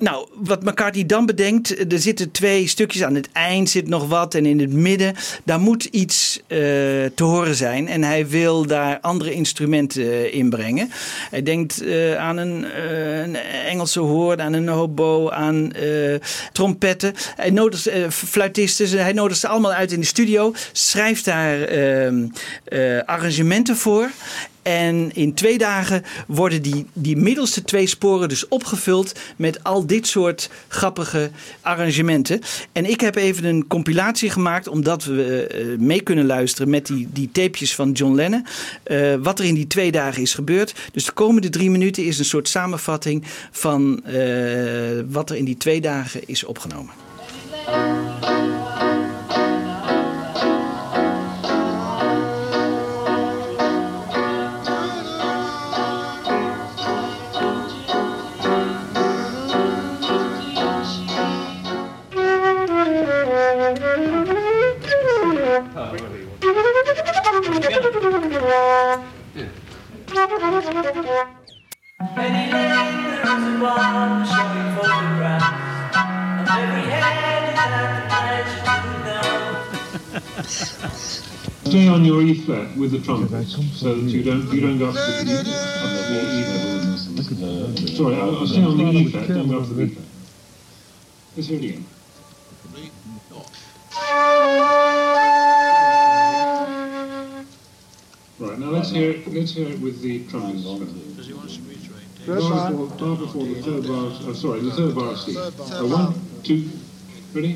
[0.00, 4.34] Nou, wat McCartney dan bedenkt, er zitten twee stukjes aan het eind, zit nog wat
[4.34, 5.14] en in het midden.
[5.44, 6.58] Daar moet iets eh,
[7.14, 10.90] te horen zijn en hij wil daar andere instrumenten eh, inbrengen.
[11.30, 13.36] Hij denkt eh, aan een, eh, een
[13.66, 16.14] Engelse hoorn, aan een hobo, aan eh,
[16.52, 17.14] trompetten.
[17.36, 22.26] Hij nodigt eh, fluitisten, hij nodigt ze allemaal uit in de studio, schrijft daar ehm,
[22.64, 24.10] eh, arrangementen voor.
[24.68, 30.06] En in twee dagen worden die, die middelste twee sporen dus opgevuld met al dit
[30.06, 32.40] soort grappige arrangementen.
[32.72, 37.08] En ik heb even een compilatie gemaakt, omdat we eh, mee kunnen luisteren met die,
[37.12, 38.46] die tapejes van John Lennon.
[38.82, 40.74] eh, wat er in die twee dagen is gebeurd.
[40.92, 44.14] Dus de komende drie minuten is een soort samenvatting van eh,
[45.08, 46.92] wat er in die twee dagen is opgenomen.
[68.48, 68.54] Stay
[81.88, 84.94] on your E flat with the trumpet, so that you don't you don't go up
[84.94, 85.18] to the, up
[86.32, 86.42] E
[87.34, 87.88] flat.
[87.98, 90.06] Sorry, I'll, I'll stay on the E flat, don't go up to the B flat.
[91.36, 91.84] Let's hear it again.
[98.68, 100.62] Now let's hear it, let's hear it with the trumpet.
[101.16, 102.26] Does he want to reiterate?
[102.26, 105.36] Bar before, bar before the third bar, oh, sorry, the third bar C.
[105.38, 106.68] Uh, one, two,
[107.32, 107.54] ready?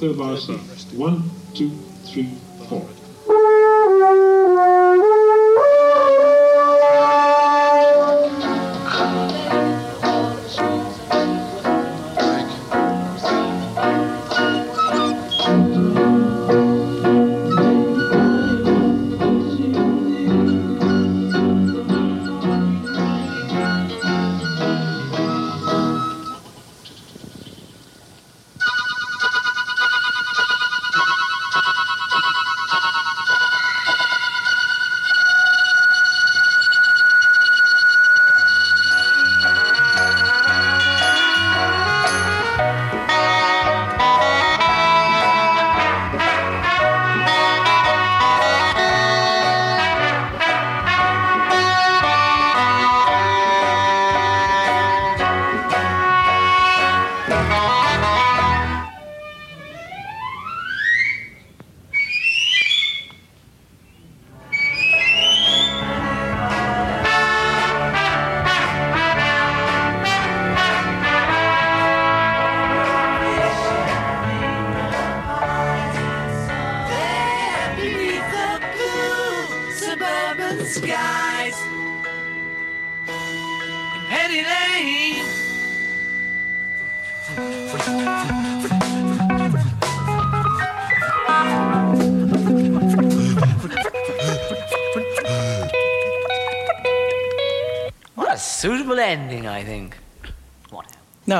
[0.00, 0.54] Third bar C.
[0.96, 1.70] One, two,
[2.06, 2.34] three,
[2.68, 2.88] four.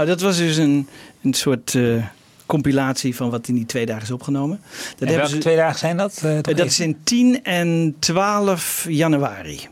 [0.04, 0.88] Nou, dat was dus een,
[1.22, 2.04] een soort eh,
[2.46, 4.60] compilatie van wat in die twee dagen is opgenomen.
[4.98, 6.14] Dat En welke twee dagen zijn dat?
[6.42, 9.56] Toch dat is in 10 en 12 januari.
[9.56, 9.68] 10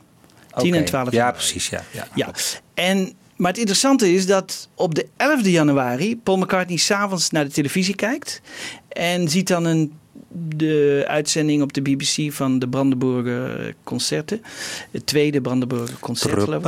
[0.69, 0.77] Oké.
[0.77, 1.37] en 12 Ja, januari.
[1.37, 1.69] precies.
[1.69, 2.07] Ja, ja.
[2.15, 2.31] Ja,
[2.75, 7.51] en, maar het interessante is dat op de 11e januari Paul McCartney s'avonds naar de
[7.53, 8.41] televisie kijkt.
[8.89, 9.93] En ziet dan een,
[10.33, 14.43] de uitzending op de BBC van de Brandenburger Concerten.
[14.91, 16.63] Het tweede Brandenburger Concert, geloof ik.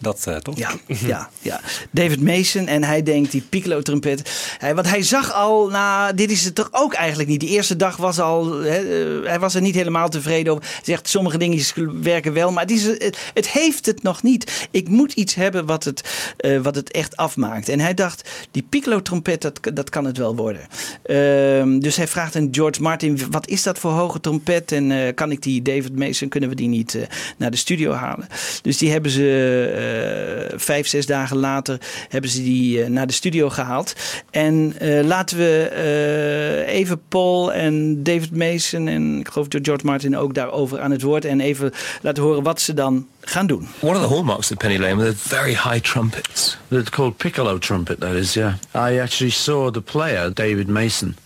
[0.00, 0.58] Dat eh, toch?
[0.58, 0.70] Ja,
[1.06, 1.60] ja, ja.
[1.90, 4.54] David Mason en hij denkt die piccolo trompet.
[4.58, 7.40] Hij, want hij zag al, nou, dit is het toch ook eigenlijk niet.
[7.40, 10.64] Die eerste dag was al, hè, eh, hij was er niet helemaal tevreden over.
[10.64, 14.68] Hij zegt sommige dingen werken wel, maar het, is, het, het heeft het nog niet.
[14.70, 17.68] Ik moet iets hebben wat het, eh, wat het echt afmaakt.
[17.68, 20.62] En hij dacht, die piccolo trompet, dat, dat kan het wel worden.
[21.02, 24.72] Ehm, dus hij vraagt aan George Martin: wat is dat voor hoge trompet?
[24.72, 27.02] En eh, kan ik die David Mason, kunnen we die niet eh,
[27.36, 28.26] naar de studio halen?
[28.62, 31.78] Dus die hebben ze eh, vijf, zes dagen later
[32.08, 33.94] hebben ze die eh, naar de studio gehaald.
[34.30, 40.16] En eh, laten we eh, even Paul en David Mason en ik geloof George Martin
[40.16, 41.24] ook daarover aan het woord.
[41.24, 41.72] En even
[42.02, 43.68] laten horen wat ze dan gaan doen.
[43.80, 46.56] One of the hallmarks of Penny Lane were the very high trumpets.
[46.68, 48.54] They're called piccolo trumpet, that is, yeah.
[48.74, 51.16] I actually saw the player, David Mason,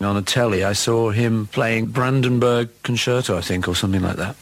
[0.00, 0.64] on a telly.
[0.64, 4.36] I saw him playing Brandenburg Concerto, I think, or something like that.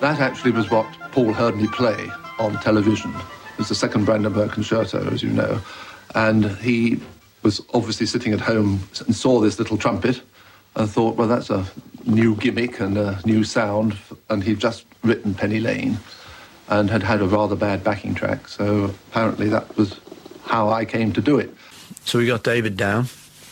[0.00, 3.14] That actually was what Paul heard me play on television.
[3.14, 5.60] It was the second Brandenburg Concerto, as you know.
[6.14, 7.00] And he
[7.42, 10.22] was obviously sitting at home and saw this little trumpet
[10.76, 11.66] and thought, well, that's a
[12.06, 13.96] new gimmick and a new sound.
[14.30, 15.98] And he'd just written Penny Lane
[16.68, 18.48] and had had a rather bad backing track.
[18.48, 20.00] So apparently that was
[20.44, 21.52] how I came to do it.
[22.04, 23.06] So we got David down,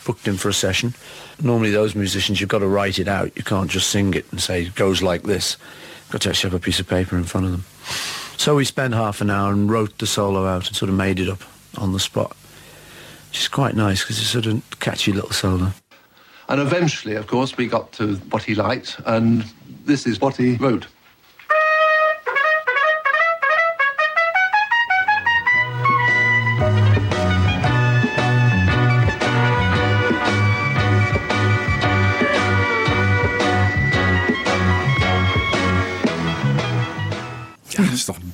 [0.05, 0.95] booked him for a session.
[1.41, 3.37] Normally, those musicians, you've got to write it out.
[3.37, 5.57] You can't just sing it and say it goes like this.
[6.05, 7.65] You've got to actually have a piece of paper in front of them.
[8.37, 11.21] So we spent half an hour and wrote the solo out and sort of made
[11.21, 11.43] it up
[11.77, 12.37] on the spot.
[13.29, 15.73] Which is quite nice because it's sort of catchy little solo.
[16.49, 19.45] And eventually, of course, we got to what he liked, and
[19.85, 20.87] this is what he wrote.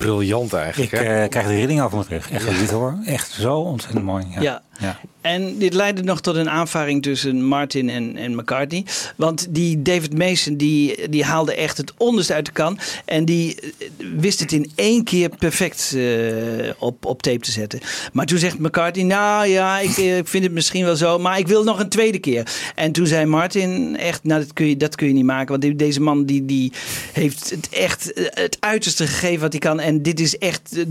[0.06, 0.92] Briljant eigenlijk.
[0.92, 1.22] Ik hè?
[1.22, 2.30] eh, krijg de rilling over mijn rug.
[2.30, 2.98] Echt dit hoor.
[3.06, 4.26] Echt zo ontzettend mooi.
[4.40, 4.62] Ja.
[4.80, 5.00] Ja.
[5.24, 8.84] En dit leidde nog tot een aanvaring tussen Martin en, en McCartney.
[9.16, 12.78] Want die David Mason die, die haalde echt het onderste uit de kan.
[13.04, 17.80] En die eh, wist het in één keer perfect eh, op, op tape te zetten.
[18.12, 21.18] Maar toen zegt McCartney, nou ja, ik, eh, ik vind het misschien wel zo.
[21.18, 22.46] Maar ik wil nog een tweede keer.
[22.74, 25.60] En toen zei Martin echt, nou dat kun je, dat kun je niet maken.
[25.60, 26.72] Want deze man die, die
[27.12, 29.80] heeft het echt het uiterste gegeven wat hij kan.
[29.80, 30.84] En dit is echt,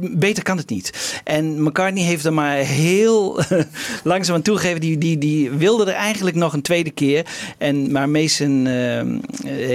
[0.00, 1.20] beter kan het niet.
[1.24, 3.27] En McCartney heeft er maar heel
[4.04, 4.80] langzaam aan toegegeven.
[4.80, 7.26] Die, die, die wilde er eigenlijk nog een tweede keer.
[7.58, 9.16] En, maar Mason eh, eh,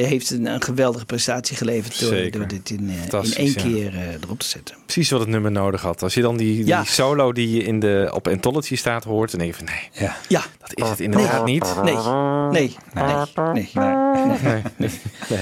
[0.08, 2.00] heeft een, een geweldige prestatie geleverd.
[2.00, 3.62] Door, dit in, eh, in één ja.
[3.62, 4.76] keer eh, erop te zetten.
[4.86, 6.04] Precies wat het nummer nodig had.
[6.04, 6.84] Als je dan die, die Ja.
[6.84, 10.44] solo die je in de, op Anthology staat hoort, dan denk je van nee, Ja.
[10.64, 11.54] Dat is het inderdaad Nee.
[11.54, 11.76] niet.
[11.84, 11.96] Nee,
[12.52, 13.06] nee, nee,
[13.54, 13.70] nee.
[14.78, 15.40] Nee.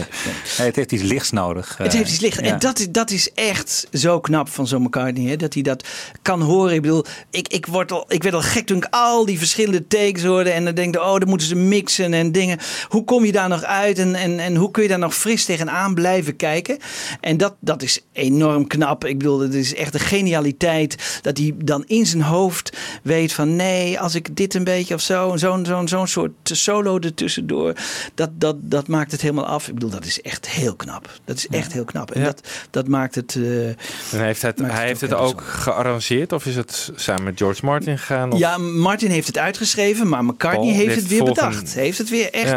[0.57, 1.77] Nee, het heeft iets lichts nodig.
[1.77, 2.43] Het eh, heeft iets liggen.
[2.43, 2.51] ja.
[2.51, 5.29] En dat is, dat is echt zo knap van zo'n McCartney.
[5.29, 5.35] Hè?
[5.35, 5.87] Dat hij dat
[6.21, 6.73] kan horen.
[6.73, 9.87] Ik bedoel, ik, ik, word al, ik werd al gek toen ik al die verschillende
[9.87, 10.49] takes hoorde.
[10.49, 12.59] En dan denk ik, oh, dan moeten ze mixen en dingen.
[12.89, 13.99] Hoe kom je daar nog uit?
[13.99, 16.77] En, en, en hoe kun je daar nog fris tegenaan blijven kijken?
[17.21, 19.05] En dat, dat is enorm knap.
[19.05, 21.19] Ik bedoel, het is echt een genialiteit.
[21.21, 23.55] Dat hij dan in zijn hoofd weet van...
[23.55, 25.37] nee, als ik dit een beetje of zo...
[25.37, 27.73] zo'n zo'n zo'n soort solo ertussendoor...
[28.15, 29.67] Dat, dat, dat maakt het helemaal af.
[29.67, 31.09] Ik bedoel, dat is echt heel knap.
[31.25, 32.11] Dat is echt heel knap.
[32.11, 32.25] En Ja.
[32.25, 33.35] dat, dat maakt het...
[33.35, 33.75] eh, En
[34.11, 37.23] hij heeft het, Maakt hij het heeft ook het ook gearrangeerd of is het samen
[37.23, 38.31] met George Martin gegaan?
[38.31, 38.39] Of?
[38.39, 41.73] Ja, Martin heeft het uitgeschreven, maar McCartney Paul heeft het weer volgen- bedacht.
[41.73, 42.49] Heeft het weer echt.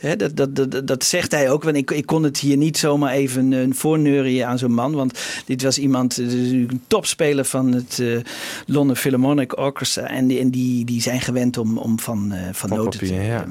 [0.00, 0.08] Ja.
[0.08, 1.62] Hè, dat, dat, dat, dat zegt hij ook.
[1.62, 4.92] Want ik, ik kon het hier niet zomaar even een voorneurien aan zo'n man.
[4.94, 8.18] Want dit was iemand, eh, een topspeler van het eh,
[8.66, 10.06] London Philharmonic Orchestra.
[10.08, 13.22] En die, en die, die zijn gewend om, om van, eh, van Van noten papier,
[13.22, 13.44] ja.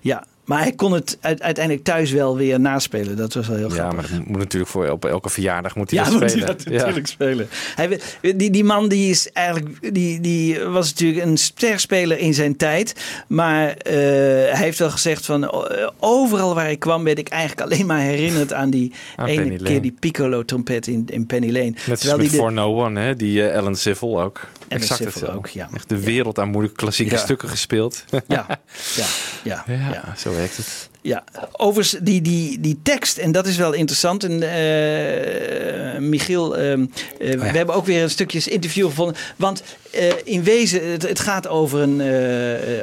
[0.00, 0.24] ja.
[0.44, 3.16] Maar hij kon het uit- uiteindelijk thuis wel weer naspelen.
[3.16, 3.96] Dat was wel heel Ja, grappig.
[4.10, 6.64] maar dat moet natuurlijk voor op elke verjaardag moet hij Ja, dat moet hij dat
[6.64, 7.48] natuurlijk spelen.
[7.74, 8.00] Hij,
[8.36, 12.94] die, die man die is eigenlijk, die, die was natuurlijk een sterspeler in zijn tijd.
[13.28, 15.52] Maar eh, hij heeft wel gezegd van
[16.00, 19.56] overal waar ik kwam werd ik eigenlijk alleen maar herinnerd aan die Aan ene Penny
[19.56, 19.80] keer Lane.
[19.80, 21.64] die piccolo trompet in, in Penny Lane.
[21.70, 23.16] Net als Terwijl met die de- For No One, hè?
[23.16, 24.40] die eh, Alan Civil ook.
[24.68, 25.36] Alan exact hetzelfde.
[25.36, 25.68] ook, ja.
[25.74, 27.20] Echt de wereld aan moeilijke klassieke Ja.
[27.20, 28.04] stukken gespeeld.
[28.10, 29.06] Ja, ja,
[29.42, 30.14] ja, ja, ja.
[30.16, 30.88] zo werkt het.
[31.04, 34.24] Ja, overigens die, die, die tekst, en dat is wel interessant.
[34.24, 39.16] En eh, Michiel, ehm, Oh eh, we hebben ook weer een stukjes interview gevonden.
[39.36, 42.02] Want eh, in wezen, het, het gaat over een,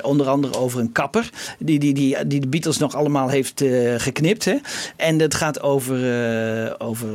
[0.04, 1.30] onder andere over een kapper.
[1.60, 3.64] Die, die, die, die de Beatles nog allemaal heeft
[3.98, 4.46] geknipt.
[4.46, 4.56] Hè?
[4.96, 6.00] En het gaat over,
[6.80, 7.08] over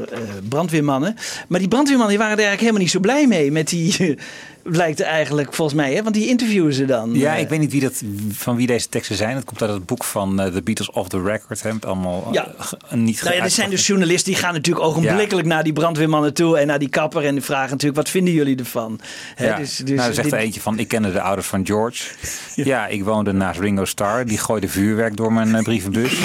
[0.48, 1.16] brandweermannen.
[1.48, 3.52] Maar die brandweermannen die waren er eigenlijk helemaal niet zo blij mee.
[3.52, 4.18] Met die,
[4.66, 5.94] blijkt eigenlijk volgens mij.
[5.94, 6.02] Hè?
[6.02, 7.14] Want die interviewen ze dan.
[7.14, 7.40] Ja, eh.
[7.40, 9.36] ik weet niet wie dat, van wie deze teksten zijn.
[9.36, 11.62] Het komt uit het boek van eh, The Beatles Off the Record.
[11.62, 12.54] Hè, met allemaal eh, Ja.
[12.96, 16.58] niet Nou ja, er zijn dus journalisten die gaan natuurlijk ogenblikkelijk naar die brandweermannen toe
[16.58, 19.00] en naar die kapper en die vragen natuurlijk wat vinden jullie ervan?
[19.34, 19.56] Hè, Ja.
[19.56, 22.04] dus, dus nou, er zegt er eentje van, ik kende de ouders van George.
[22.54, 24.26] Ja, ik woonde naast Ringo Starr.
[24.26, 26.18] Die gooide vuurwerk door mijn brievenbus.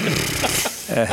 [0.92, 1.12] Eh,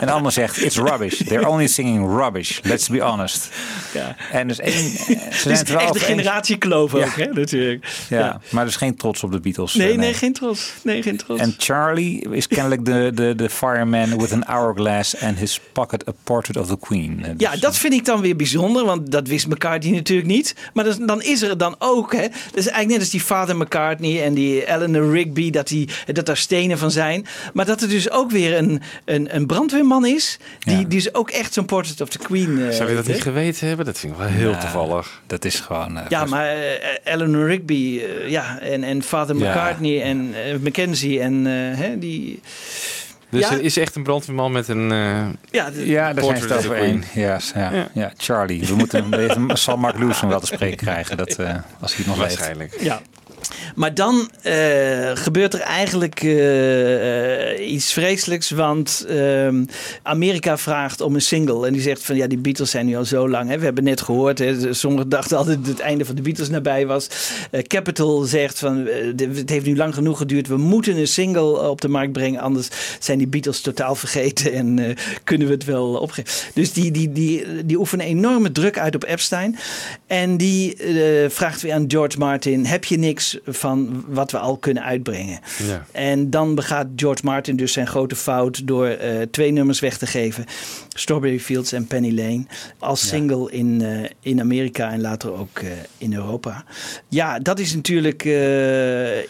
[0.00, 1.20] En de ander zegt, it's rubbish.
[1.26, 2.58] They're only singing rubbish.
[2.62, 3.48] Let's be honest.
[3.94, 4.16] Ja.
[4.32, 4.90] En dus één...
[5.32, 6.98] Ze zijn wel echt de generatiekloof Ja.
[6.98, 7.86] ook, hè, natuurlijk.
[8.08, 9.74] Ja, maar dus geen trots op de Beatles.
[9.74, 10.72] Nee, eh, nee, geen trots.
[10.82, 11.40] Nee, geen trots.
[11.40, 16.12] En Charlie is kennelijk de, de, de fireman with an hourglass and his pocket a
[16.24, 17.24] portrait of the queen.
[17.24, 20.54] Eh, Ja, dat vind ik dan weer bijzonder, want dat wist McCartney natuurlijk niet.
[20.72, 23.56] Maar dan, dan is er dan ook, hè, dat is eigenlijk net als die vader
[23.56, 27.26] McCartney en die Eleanor Rigby, dat, die, dat daar stenen van zijn.
[27.52, 29.46] Maar dat er dus ook weer een, een, een
[29.88, 32.94] brandweerman is, die, die dus ook echt zo'n portrait of the queen eh, Zou je
[32.96, 33.86] dat niet geweten hebben?
[33.86, 35.22] Dat vind ik wel heel Nou, toevallig.
[35.26, 35.98] Dat is gewoon...
[35.98, 36.56] eh, Ja, maar
[37.04, 39.50] Eleanor Rigby, eh, ja, en, en vader Ja.
[39.50, 42.40] McCartney en Mackenzie en eh, hè, die...
[43.30, 43.52] Dus Ja.
[43.52, 46.56] er is echt een brandweerman met een uh, Ja, de- Ja, daar zijn ze het
[46.56, 47.04] over één.
[47.14, 47.88] Ja, ja, Ja.
[47.92, 48.12] ja.
[48.16, 48.66] Charlie.
[48.66, 52.06] We moeten hem, zal Mark Lewis wel te spreken krijgen, dat, eh, als hij het
[52.06, 52.26] nog weet.
[52.36, 52.76] Waarschijnlijk.
[52.80, 53.00] Ja.
[53.74, 58.50] Maar dan eh, gebeurt er eigenlijk eh, eh, iets vreselijks.
[58.50, 59.64] Want ehm,
[60.02, 61.66] Amerika vraagt om een single.
[61.66, 63.48] En die zegt van ja, die Beatles zijn nu al zo lang.
[63.48, 63.58] Hè.
[63.58, 64.38] We hebben net gehoord.
[64.38, 67.08] Hè, sommigen dachten altijd dat het einde van de Beatles nabij was.
[67.66, 70.46] Capital zegt van het heeft nu lang genoeg geduurd.
[70.48, 72.40] We moeten een single op de markt brengen.
[72.40, 72.68] Anders
[72.98, 74.52] zijn die Beatles totaal vergeten.
[74.52, 76.50] En kunnen we het wel opgeven.
[76.54, 79.56] Dus die, die, die, die oefenen enorme druk uit op Epstein.
[80.06, 80.76] En die
[81.28, 85.40] vraagt weer aan George Martin: heb je niks van wat we al kunnen uitbrengen?
[85.66, 85.86] Ja.
[85.92, 90.06] En dan begaat George Martin dus zijn grote fout door eh, twee nummers weg te
[90.06, 90.44] geven:
[90.88, 92.44] Strawberry Fields en Penny Lane.
[92.78, 96.64] Als single in, eh, in Amerika en later ook eh, in Europa.
[97.08, 98.22] Ja, dat is natuurlijk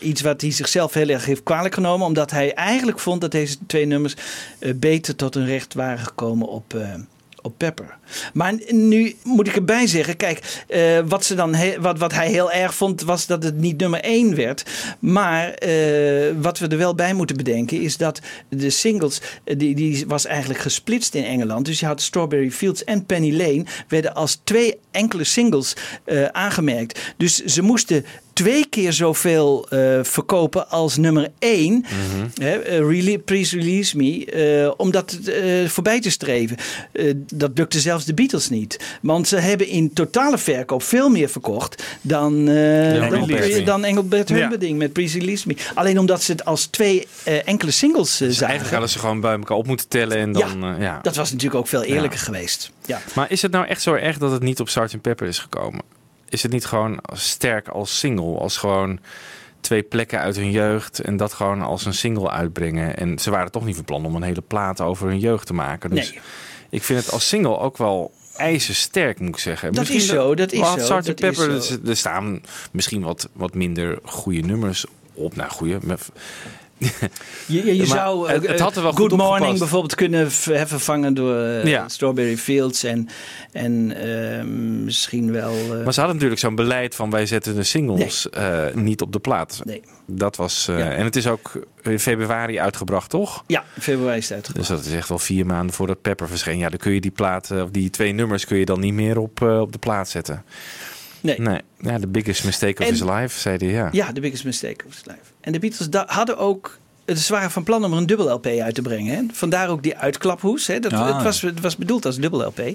[0.01, 3.56] iets wat hij zichzelf heel erg heeft kwalijk genomen, omdat hij eigenlijk vond dat deze
[3.66, 4.14] twee nummers
[4.76, 6.76] beter tot hun recht waren gekomen op.
[7.45, 7.97] op Pepper.
[8.33, 12.53] Maar nu moet ik erbij zeggen, kijk, eh, wat, ze dan wat, wat hij heel
[12.53, 14.65] erg vond, was dat het niet nummer 1 werd.
[14.99, 19.75] Maar eh, wat we er wel bij moeten bedenken, is dat de singles, eh, die,
[19.75, 21.66] die was eigenlijk gesplitst in Engeland.
[21.66, 25.77] Dus je had Strawberry Fields en Penny Lane, werden als twee enkele singles
[26.33, 27.15] aangemerkt.
[27.16, 28.05] Dus ze moesten
[28.35, 31.85] twee keer zoveel eh, verkopen als nummer 1.
[32.35, 34.24] Hè, eh, rele- Please Release Me.
[34.24, 35.19] eh, om dat
[35.66, 36.56] voorbij te streven.
[36.93, 38.78] Eh, dat lukte zelfs de Beatles niet.
[39.02, 43.66] Want ze hebben in totale verkoop veel meer verkocht dan, eh dan, Engelbert.
[43.66, 44.35] dan Engelbert Ja.
[44.36, 45.56] Humperdinck met Please Release Me.
[45.74, 48.40] Alleen omdat ze het als twee eh, enkele singles eh, zagen.
[48.47, 50.61] Eigenlijk hadden ze gewoon bij elkaar op moeten tellen en dan...
[50.61, 50.98] Ja, ja.
[51.02, 52.70] Dat was natuurlijk ook veel eerlijker geweest.
[52.86, 53.01] Ja.
[53.15, 55.01] Maar is het nou echt zo erg dat het niet op Sgt.
[55.01, 55.81] Pepper is gekomen?
[56.35, 58.39] Is het niet gewoon sterk als single?
[58.39, 58.98] Als gewoon
[59.61, 62.97] twee plekken uit hun jeugd en dat gewoon als een single uitbrengen.
[62.97, 65.55] En ze waren toch niet van plan om een hele plaat over hun jeugd te
[65.55, 65.90] maken.
[65.90, 66.20] Dus Nee.
[66.70, 69.73] ik vind het als single ook wel ijzersterk, moet ik zeggen.
[69.73, 70.89] Dat is zo, dat is zo, Sgt.
[71.06, 71.74] dat Pepper, is zo.
[71.74, 72.43] er- er staan
[72.73, 74.85] misschien wat, wat minder goede nummers
[75.15, 75.36] op.
[75.36, 75.78] Nou, goede.
[77.46, 81.14] Je, je, zou het- eh, het had er wel Good goed Morning bijvoorbeeld kunnen vervangen
[81.14, 81.88] door eh, Ja.
[81.88, 83.09] Strawberry Fields en,
[83.52, 83.92] en
[84.38, 84.44] eh,
[84.84, 85.52] misschien wel...
[85.52, 88.28] eh, Maar ze hadden natuurlijk zo'n beleid van wij zetten de singles
[88.74, 89.60] niet op de plaat.
[89.64, 89.82] Nee.
[90.06, 90.64] Dat was.
[90.66, 90.90] Ja.
[90.92, 91.52] En het is ook
[91.82, 93.44] in februari uitgebracht, toch?
[93.46, 94.68] ja, februari is het uitgebracht.
[94.68, 96.59] Dus dat is echt wel vier maanden voordat Pepper verscheen.
[96.59, 99.18] Ja, dan kun je die plaat, of die twee nummers kun je dan niet meer
[99.18, 100.44] op, op de plaat zetten.
[101.24, 101.40] Nee.
[101.40, 101.60] Nee.
[101.80, 103.68] Ja, the biggest mistake of En- his life, zei hij.
[103.68, 103.88] Ja.
[103.92, 105.18] Ja, the biggest mistake of his life.
[105.40, 106.78] En de Beatles da- hadden ook...
[107.16, 109.14] Ze waren van plan om er een dubbel LP uit te brengen.
[109.16, 109.22] Hè?
[109.32, 110.66] Vandaar ook die uitklaphoes.
[110.66, 110.78] Hè?
[110.80, 112.59] Dat, Ah, het, was, het was bedoeld als dubbel LP.
[112.59, 112.74] Eh,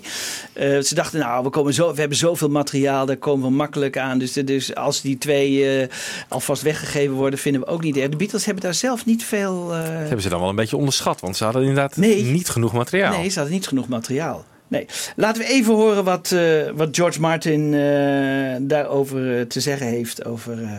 [0.80, 3.06] ze dachten, nou, we, komen zo, we hebben zoveel materiaal.
[3.06, 4.18] Daar komen we makkelijk aan.
[4.20, 5.88] Dus, dus als die twee eh,
[6.28, 8.10] alvast weggegeven worden, vinden we ook niet erg.
[8.10, 9.74] De Beatles hebben daar zelf niet veel...
[9.74, 12.24] eh, Dat hebben ze dan wel een beetje onderschat, want ze hadden inderdaad Nee.
[12.24, 13.18] niet genoeg materiaal.
[13.18, 14.46] Nee, ze hadden niet genoeg materiaal.
[14.70, 14.86] Nee.
[15.16, 20.26] Laten we even horen wat, eh, wat George Martin eh, daarover eh, te zeggen heeft.
[20.26, 20.70] Over, eh,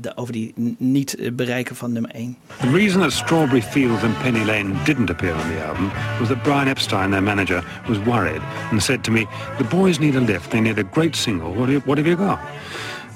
[0.00, 2.36] de, over die niet bereiken van nummer 1.
[2.60, 6.42] The reason that Strawberry Fields and Penny Lane didn't appear on the album was that
[6.42, 9.26] Brian Epstein, their manager, was worried and said to me,
[9.58, 12.06] the boys need a lift, they need a great single, what, do you, what have
[12.06, 12.38] you got?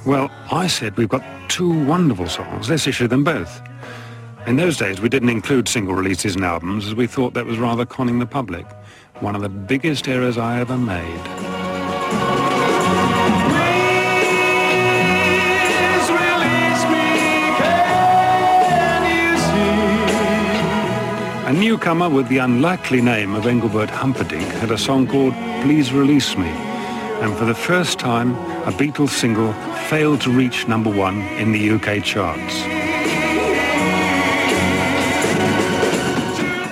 [0.04, 3.60] Well, I said, we've got two wonderful songs, let's issue them both.
[4.46, 7.58] In those days, we didn't include single releases in albums as we thought that was
[7.58, 8.66] rather conning the public.
[9.20, 11.20] One of the biggest errors I ever made.
[21.46, 26.36] A newcomer with the unlikely name of Engelbert Humperdinck had a song called Please Release
[26.36, 26.46] Me.
[27.20, 28.36] And for the first time,
[28.68, 29.52] a Beatles single
[29.88, 32.62] failed to reach number one in the UK charts.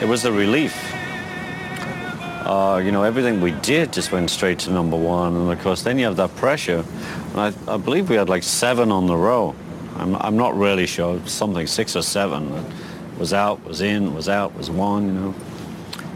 [0.01, 0.86] It was a relief.
[2.47, 5.83] Uh, you know, everything we did just went straight to number one, and of course,
[5.83, 6.85] then you have that pressure.
[7.33, 9.55] And I, I believe we had like seven on the row.
[9.97, 12.51] I'm, I'm not really sure, something six or seven.
[12.53, 12.65] that
[13.19, 15.35] Was out, was in, was out, was one, you know.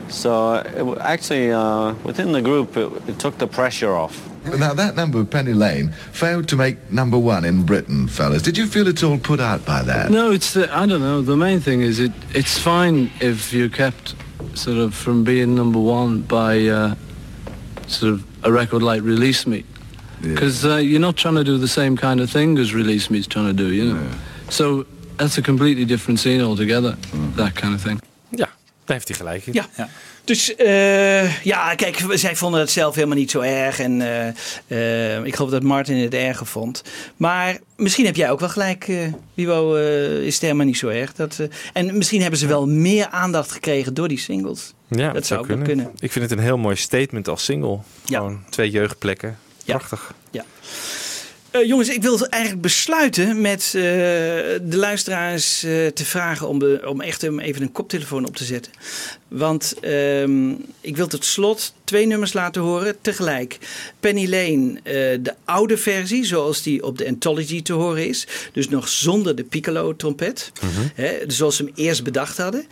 [0.08, 4.28] So it, w- actually, uh, within the group, it, it took the pressure off.
[4.44, 8.42] Now, that number, Penny Lane, failed to make number one in Britain, fellas.
[8.42, 10.10] Did you feel at all put out by that?
[10.10, 11.22] No, it's the, I don't know.
[11.22, 12.12] The main thing is it.
[12.34, 14.14] It's fine if you're kept
[14.54, 16.94] sort of from being number one by uh,
[17.86, 19.64] sort of a record like Release Me,
[20.20, 23.18] because uh, you're not trying to do the same kind of thing as Release Me
[23.18, 23.72] is trying to do.
[23.72, 24.08] You know,
[24.48, 24.84] so
[25.16, 26.96] that's a completely different scene altogether.
[27.36, 28.00] That kind of thing.
[28.28, 28.48] Ja,
[28.84, 29.52] daar heeft hij gelijk in.
[29.52, 29.88] Ja.
[30.30, 33.78] Dus eh, ja, kijk, zij vonden het zelf helemaal niet zo erg.
[33.78, 36.84] En eh, eh, ik geloof dat Martin het erger vond.
[37.16, 38.86] Maar misschien heb jij ook wel gelijk,
[39.34, 39.74] Wibo,
[40.20, 41.14] is het helemaal niet zo erg.
[41.14, 41.40] Dat,
[41.72, 44.72] en misschien hebben ze wel meer aandacht gekregen door die singles.
[44.88, 45.90] Ja, dat zou wel kunnen.
[45.98, 47.78] Ik vind het een heel mooi statement als single.
[48.04, 49.38] Gewoon twee jeugdplekken.
[49.64, 50.14] Prachtig.
[50.30, 50.44] Ja.
[51.50, 56.82] Eh, jongens, ik wil eigenlijk besluiten met eh, de luisteraars eh, te vragen om, de,
[56.86, 58.72] om echt even een koptelefoon op te zetten.
[59.28, 60.50] Want ehm,
[60.80, 63.58] ik wil tot slot twee nummers laten horen tegelijk.
[64.00, 64.80] Penny Lane,
[65.22, 68.26] de oude versie, zoals die op de Anthology te horen is.
[68.52, 70.52] Dus nog zonder de piccolo-trompet.
[70.94, 72.66] Hè, zoals ze hem eerst bedacht hadden.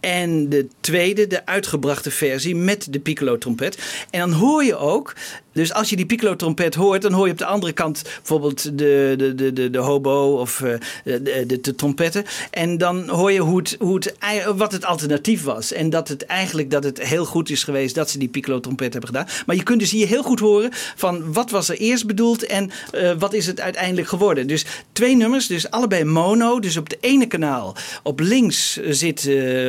[0.00, 3.78] En de tweede, de uitgebrachte versie met de piccolo-trompet.
[4.10, 5.14] En dan hoor je ook,
[5.56, 9.14] dus als je die piccolo-trompet hoort, dan hoor je op de andere kant bijvoorbeeld de,
[9.18, 10.74] de, de, de, de hobo of eh,
[11.04, 12.24] de, de, de trompetten.
[12.50, 14.14] En dan hoor je hoe het, hoe het,
[14.56, 15.72] wat het alternatief was.
[15.72, 19.10] En dat het eigenlijk dat het heel goed is geweest dat ze die piccolo-trompet hebben
[19.10, 19.28] gedaan.
[19.46, 22.70] Maar je kunt dus hier heel goed horen van wat was er eerst bedoeld en
[22.92, 24.46] eh, wat is het uiteindelijk geworden.
[24.46, 26.60] Dus twee nummers, dus allebei mono.
[26.60, 29.24] Dus op het ene kanaal, op links eh, zit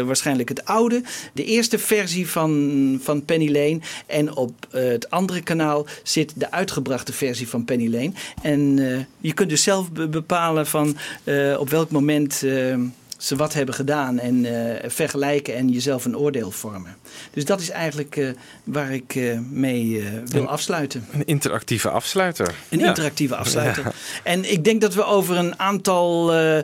[0.06, 1.02] waarschijnlijk het oude.
[1.34, 3.80] De eerste versie van, van Penny Lane.
[4.06, 8.12] En op het andere kanaal zit de uitgebrachte versie van Penny Lane.
[8.42, 12.76] En eh, je kunt dus zelf be- bepalen van eh, op welk moment eh,
[13.18, 14.20] ze wat hebben gedaan.
[14.20, 14.46] En
[14.92, 16.96] vergelijken en jezelf een oordeel vormen.
[17.34, 18.28] Dus dat is eigenlijk eh,
[18.64, 21.06] waar ik eh, mee eh, wil Een- afsluiten.
[21.12, 22.54] Een interactieve afsluiter.
[22.70, 22.88] Een Ja.
[22.88, 23.84] interactieve afsluiter.
[23.84, 23.92] Ja.
[24.24, 26.64] En ik denk dat we over een aantal eh, eh,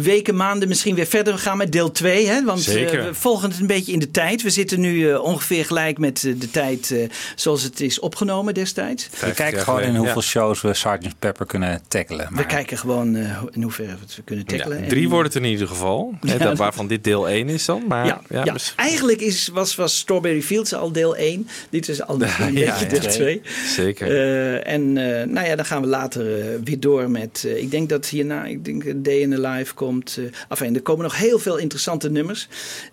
[0.00, 2.26] weken, maanden misschien weer verder gaan met deel 2.
[2.26, 2.44] Hè?
[2.44, 3.04] Want Zeker.
[3.04, 4.42] we volgen het een beetje in de tijd.
[4.42, 9.08] We zitten nu eh, ongeveer gelijk met de tijd eh, zoals het is opgenomen destijds.
[9.20, 11.18] We kijken gewoon in hoeveel shows we Sgt.
[11.18, 12.28] Pepper kunnen tackelen.
[12.32, 14.82] We kijken gewoon eh, in hoeverre we het kunnen tackelen.
[14.82, 16.14] Ja, drie En- wordt het in ieder geval.
[16.20, 17.82] Hè, Ja, dat, dat- waarvan dit deel 1 is dan.
[17.88, 18.52] Maar ja, ja, ja.
[18.52, 18.72] dus-
[19.20, 21.48] eigenlijk is, was, was Strawberry Fields al deel 1.
[21.70, 22.84] Dit is al een Ja, beetje ja.
[22.84, 23.40] deel 2.
[23.66, 24.06] Zeker.
[24.08, 27.44] Eh, en eh, nou ja, dan gaan we later eh, weer door met.
[27.46, 30.16] eh, ik denk dat hierna, ik denk een Day in the Life komt.
[30.18, 32.48] eh enfin, er komen nog heel veel interessante nummers.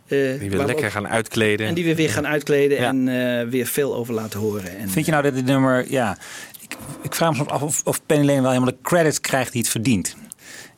[0.07, 1.67] eh, Die we lekker ook- gaan uitkleden.
[1.67, 4.77] En die we weer gaan uitkleden en eh, weer veel over laten horen.
[4.77, 6.17] En, Vind je nou dat dit nummer, ja,
[6.61, 9.51] ik, ik vraag me soms af of, of Penny Lane wel helemaal de credits krijgt
[9.51, 10.15] die het verdient.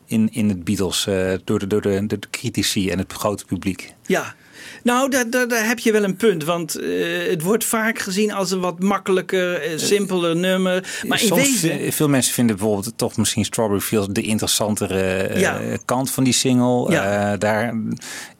[0.06, 3.44] In, in het Beatles, eh, door, de, door, de, door de critici en het grote
[3.44, 3.94] publiek.
[4.06, 4.34] Ja.
[4.82, 6.44] Nou, daar, daar, daar heb je wel een punt.
[6.44, 6.88] Want eh,
[7.28, 11.00] het wordt vaak gezien als een wat makkelijker, eh, simpeler nummer.
[11.06, 11.92] Maar in wezen...
[11.92, 15.60] veel mensen vinden bijvoorbeeld toch misschien Strawberry Fields de interessantere eh, Ja.
[15.84, 16.90] kant van die single.
[16.90, 17.32] Ja.
[17.32, 17.74] Eh, daar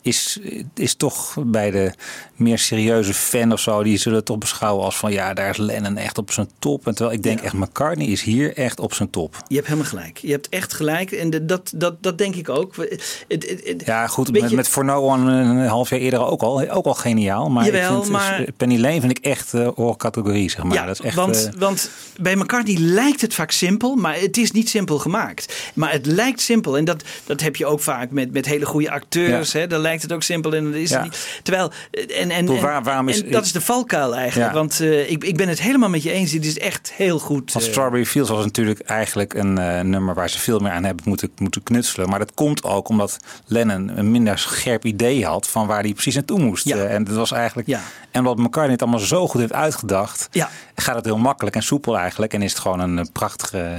[0.02, 0.39] is,
[0.74, 1.93] is toch bij de
[2.35, 5.56] meer serieuze fan of zo, die zullen het toch beschouwen als van ja, daar is
[5.56, 6.86] Lennon echt op zijn top.
[6.86, 9.36] En terwijl ik denk echt, McCartney is hier echt op zijn top.
[9.48, 10.18] Je hebt helemaal gelijk.
[10.18, 11.12] Je hebt echt gelijk.
[11.12, 12.77] En de- dat, dat, dat denk ik ook.
[12.77, 16.24] Het, het, het- Ja, goed, met, je- met For No One een half jaar eerder
[16.27, 17.51] ook al, ook al geniaal.
[17.51, 20.74] Maar Jawel, ik vind, maar- Penny Lane vind ik echt eh oorcategorie, zeg maar.
[20.74, 21.90] ja, dat is echt, want, eh, want
[22.20, 25.55] bij McCartney lijkt het vaak simpel, maar het is niet simpel gemaakt.
[25.74, 26.77] Maar het lijkt simpel.
[26.77, 29.52] En dat, dat heb je ook vaak met, met hele goede acteurs.
[29.52, 29.59] Ja.
[29.60, 29.66] Hè?
[29.90, 31.40] Lijkt het ook simpel en dat is het niet.
[31.42, 31.70] Terwijl,
[32.18, 34.52] en, en, waar- waarom is- en dat is de valkuil eigenlijk.
[34.52, 36.30] Want eh, ik, ik ben het helemaal met je eens.
[36.30, 37.52] Dit is echt heel goed.
[37.52, 40.84] Want eh, Strawberry Fields was natuurlijk eigenlijk een eh, nummer waar ze veel meer aan
[40.84, 42.08] hebben moeten, moeten knutselen.
[42.08, 46.14] Maar dat komt ook omdat Lennon een minder scherp idee had van waar hij precies
[46.14, 46.64] naartoe moest.
[46.64, 46.76] Ja.
[46.76, 47.68] En dat was eigenlijk.
[47.68, 47.80] Ja.
[48.10, 50.50] En omdat McCartney het allemaal zo goed heeft uitgedacht, Ja.
[50.74, 52.34] gaat het heel makkelijk en soepel eigenlijk.
[52.34, 53.78] En is het gewoon een prachtige,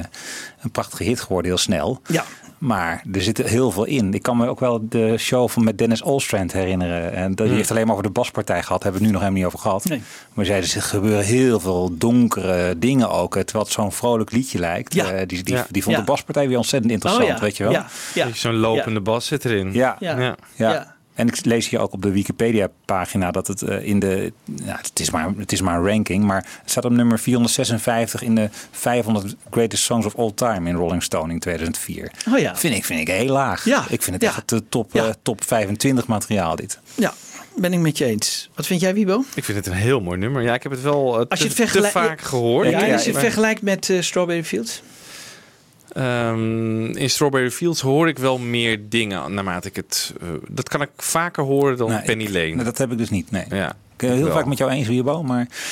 [0.61, 2.01] een prachtige hit geworden, heel snel.
[2.07, 2.23] Ja.
[2.61, 4.13] Maar er zit heel veel in.
[4.13, 7.13] Ik kan me ook wel de show van met Dennis Olstrand herinneren.
[7.13, 7.55] En dat die Hmm.
[7.55, 8.83] heeft alleen maar over de baspartij gehad.
[8.83, 9.85] Hebben we het nu nog helemaal niet over gehad.
[9.85, 10.01] Nee.
[10.33, 13.33] Maar zeiden ze, er gebeuren heel veel donkere dingen ook.
[13.33, 14.93] Terwijl het zo'n vrolijk liedje lijkt.
[14.93, 15.11] Ja.
[15.11, 15.65] Eh, die, die, Ja.
[15.69, 16.01] die vond Ja.
[16.01, 17.41] de baspartij weer ontzettend interessant, Oh ja.
[17.41, 17.71] weet je wel.
[17.71, 17.85] Ja.
[18.13, 18.27] Ja.
[18.33, 19.73] Zo'n lopende bas zit erin.
[19.73, 19.95] Ja.
[19.99, 20.35] Ja.
[20.55, 20.95] Ja.
[21.21, 21.27] Ja.
[21.27, 21.27] Ja.
[21.27, 24.33] En ik lees hier ook op de Wikipedia-pagina dat het eh, in de.
[24.63, 28.21] Ja, het, is maar, het is maar een ranking, maar het staat op nummer 456
[28.21, 32.11] in de 500 Greatest Songs of All Time in Rolling Stone in 2004.
[32.29, 32.55] Oh ja.
[32.55, 33.65] Vind ik, vind ik heel laag.
[33.65, 33.85] Ja.
[33.89, 34.29] Ik vind het Ja.
[34.29, 35.05] echt de top, Ja.
[35.07, 36.79] eh, top 25 materiaal, dit.
[36.95, 37.13] Ja,
[37.55, 38.49] ben ik met je eens.
[38.55, 39.23] Wat vind jij, Wibo?
[39.35, 40.41] Ik vind het een heel mooi nummer.
[40.41, 42.69] Ja, ik heb het wel eh, Als je te, het vergelijkt- te vaak gehoord.
[42.69, 44.81] Ja, als je het maar- vergelijkt met eh, Strawberry Fields.
[45.93, 50.13] Ehm, in Strawberry Fields hoor ik wel meer dingen naarmate ik het...
[50.21, 52.63] eh, dat kan ik vaker horen dan Nou, Penny Lane.
[52.63, 53.45] Dat heb ik dus niet, nee.
[53.49, 53.69] Ja.
[53.69, 54.33] Ik ben heel wel.
[54.35, 55.47] vaak met jou eens, Wierbo, maar...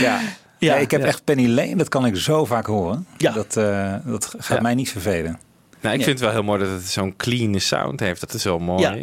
[0.00, 0.20] ja.
[0.58, 1.06] Ja, Nee, ik heb ja.
[1.06, 3.06] echt Penny Lane, dat kan ik zo vaak horen.
[3.16, 3.32] Ja.
[3.32, 4.62] Dat, eh, dat gaat Ja.
[4.62, 5.38] mij niet vervelen.
[5.80, 6.06] Nou, ik Ja.
[6.06, 8.20] vind het wel heel mooi dat het zo'n clean sound heeft.
[8.20, 8.80] Dat is wel mooi.
[8.82, 8.96] Ja.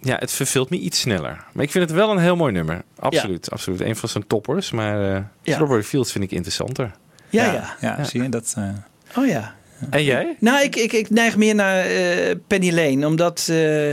[0.00, 0.16] Ja.
[0.18, 1.44] het verveelt me iets sneller.
[1.52, 2.82] Maar ik vind het wel een heel mooi nummer.
[2.98, 3.80] Absoluut, absoluut.
[3.80, 4.70] Een van zijn toppers.
[4.70, 5.52] Maar eh Ja.
[5.52, 6.90] Strawberry Fields vind ik interessanter.
[7.30, 7.76] Ja, ja.
[7.80, 8.54] Ja, zie je, dat...
[8.56, 8.68] eh,
[9.16, 9.54] Oh ja.
[9.90, 10.36] En jij?
[10.40, 13.06] Nou, ik, ik, ik neig meer naar eh, Penny Lane.
[13.06, 13.90] Omdat eh,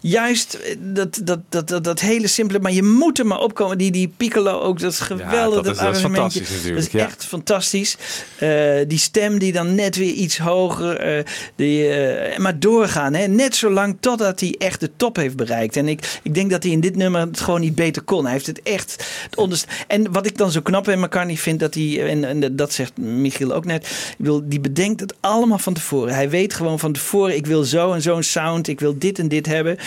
[0.00, 2.58] juist eh, dat, dat, dat, dat, dat hele simpele...
[2.60, 3.78] Maar je moet er maar opkomen.
[3.78, 5.62] Die, die piccolo ook, dat is geweldig.
[5.62, 6.20] dat is- dat is arrangementje.
[6.40, 7.06] fantastisch natuurlijk, Dat is ja.
[7.06, 7.96] echt fantastisch.
[8.38, 10.96] Eh, die stem die dan net weer iets hoger...
[10.96, 11.24] eh,
[11.56, 13.14] die, eh, maar doorgaan.
[13.14, 13.26] Hè?
[13.26, 15.76] Net zo lang totdat hij echt de top heeft bereikt.
[15.76, 18.22] En ik, ik denk dat hij in dit nummer het gewoon niet beter kon.
[18.24, 19.04] Hij heeft het echt...
[19.24, 21.60] Het onderst- en wat ik dan zo knap in McCartney vind...
[21.60, 23.86] Dat hij, en, en dat zegt Michiel ook net...
[23.86, 26.14] Ik bedoel, die bedenkt het allemaal van tevoren.
[26.14, 27.36] Hij weet gewoon van tevoren...
[27.36, 28.68] Ik wil zo en zo'n sound.
[28.68, 29.78] Ik wil dit en dit hebben.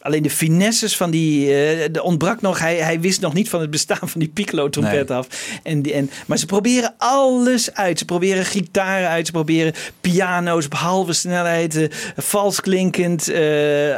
[0.00, 1.46] Alleen de finesses van die...
[1.48, 2.58] eh er ontbrak nog...
[2.58, 5.18] Hij, hij wist nog niet van het bestaan van die piccolo-trompet Nee.
[5.18, 5.26] af.
[5.62, 7.98] En, die- en, maar ze proberen alles uit.
[7.98, 9.26] Ze proberen gitaren uit.
[9.26, 11.76] Ze proberen piano's op halve snelheid.
[11.76, 13.30] eh, vals klinkend.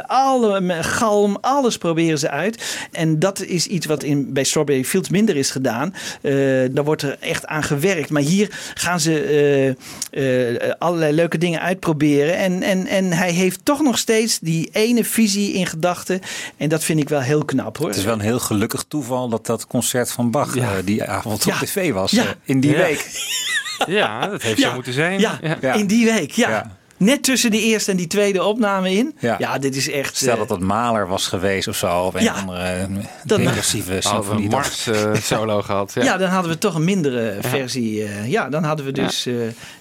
[0.05, 1.37] alle, met galm.
[1.41, 2.77] Alles proberen ze uit.
[2.91, 5.93] En dat is iets wat in, bij Strawberry Fields minder is gedaan.
[6.71, 8.09] Daar wordt er echt aan gewerkt.
[8.09, 9.75] Maar hier gaan ze
[10.79, 12.35] allerlei leuke dingen uitproberen.
[12.37, 16.21] En, en, en hij heeft toch nog steeds die ene visie in gedachten.
[16.57, 17.87] En dat vind ik wel heel knap hoor.
[17.87, 21.43] Het is wel een heel gelukkig toeval dat dat concert van Bach eh, die avond
[21.43, 21.53] Ja.
[21.53, 22.11] op tv was.
[22.11, 22.23] Ja.
[22.23, 22.77] eh, in die Ja.
[22.77, 23.05] week.
[23.87, 24.67] Ja, dat heeft Ja.
[24.69, 25.19] zo moeten zijn.
[25.19, 25.73] Ja, Ja.
[25.73, 26.49] in die week, ja.
[26.49, 26.71] Ja.
[26.97, 29.15] Net tussen de eerste en die tweede opname in.
[29.19, 29.57] Ja, Ja.
[29.57, 30.15] dit is echt...
[30.17, 31.99] Stel eh, dat dat Maler was geweest of zo.
[32.01, 32.33] Of een Ja.
[32.33, 32.87] andere
[33.23, 34.43] Dan- depressieve Hadden we symfonie.
[34.43, 35.91] een Mars eh, solo gehad.
[35.93, 36.03] Ja.
[36.03, 36.17] ja.
[36.17, 38.03] dan hadden we toch een mindere versie.
[38.03, 39.33] eh, ja, dan hadden we dus eh,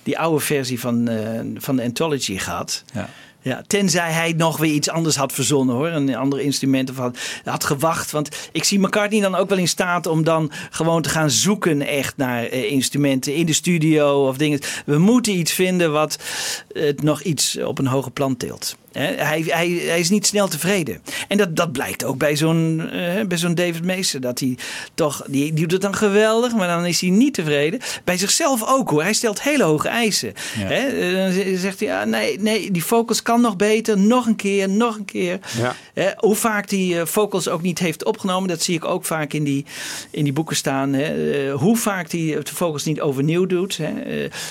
[0.02, 2.84] die oude versie van, eh, van de Anthology gehad.
[2.92, 3.08] Ja.
[3.44, 5.88] Ja, tenzij hij nog weer iets anders had verzonnen hoor.
[5.88, 8.10] Een ander instrument of had, had gewacht.
[8.10, 11.82] Want ik zie McCartney dan ook wel in staat om dan gewoon te gaan zoeken
[11.82, 14.60] echt naar eh, instrumenten in de studio of dingen.
[14.86, 16.18] We moeten iets vinden wat
[16.72, 18.76] het nog iets op een hoger plan tilt.
[18.98, 21.02] Hij, hij, hij is niet snel tevreden.
[21.28, 24.20] En dat, dat blijkt ook bij zo'n eh, bij zo'n David Meester.
[24.20, 24.56] Dat hij
[24.94, 27.80] toch, die, die doet het dan geweldig, maar dan is hij niet tevreden.
[28.04, 29.02] Bij zichzelf ook hoor.
[29.02, 30.32] Hij stelt hele hoge eisen.
[30.58, 30.66] Ja.
[30.66, 31.12] Hè, eh,
[31.50, 33.98] dan zegt hij, ja, nee, nee, die vocals kan nog beter.
[33.98, 35.38] Nog een keer, nog een keer.
[35.58, 35.74] Ja.
[35.94, 39.32] Hè, hoe vaak die eh, vocals ook niet heeft opgenomen, dat zie ik ook vaak
[39.32, 39.64] in die,
[40.10, 40.92] in die boeken staan.
[40.92, 41.50] Hè.
[41.50, 43.76] Hoe vaak die de vocals niet overnieuw doet.
[43.76, 43.92] Hè.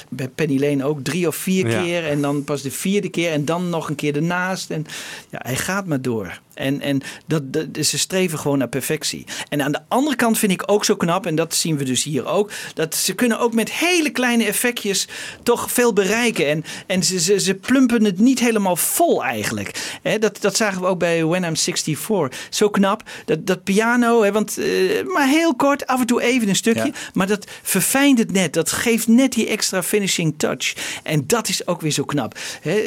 [0.10, 1.82] Bij Penny Lane ook drie of vier Ja.
[1.82, 2.06] keer.
[2.08, 4.70] En dan pas de vierde keer en dan nog een keer ernaast.
[4.70, 4.86] En
[5.30, 6.42] ja, hij gaat maar door.
[6.54, 9.26] En, en dat, dat, ze streven gewoon naar perfectie.
[9.50, 12.04] En aan de andere kant vind ik ook zo knap, en dat zien we dus
[12.04, 15.08] hier ook, dat ze kunnen ook met hele kleine effectjes
[15.44, 16.48] toch veel bereiken.
[16.48, 19.98] En, en ze, ze, ze plumpen het niet helemaal vol eigenlijk.
[20.02, 22.48] Hè, dat, dat zagen we ook bij When I'm 64.
[22.50, 23.04] Zo knap.
[23.26, 26.86] Dat, dat piano, hè, want, eh, maar heel kort, af en toe even een stukje.
[26.86, 26.92] Ja.
[27.14, 28.54] Maar dat verfijnt het net.
[28.54, 30.74] Dat geeft net die extra finishing touch.
[31.04, 32.38] En dat is ook weer zo knap.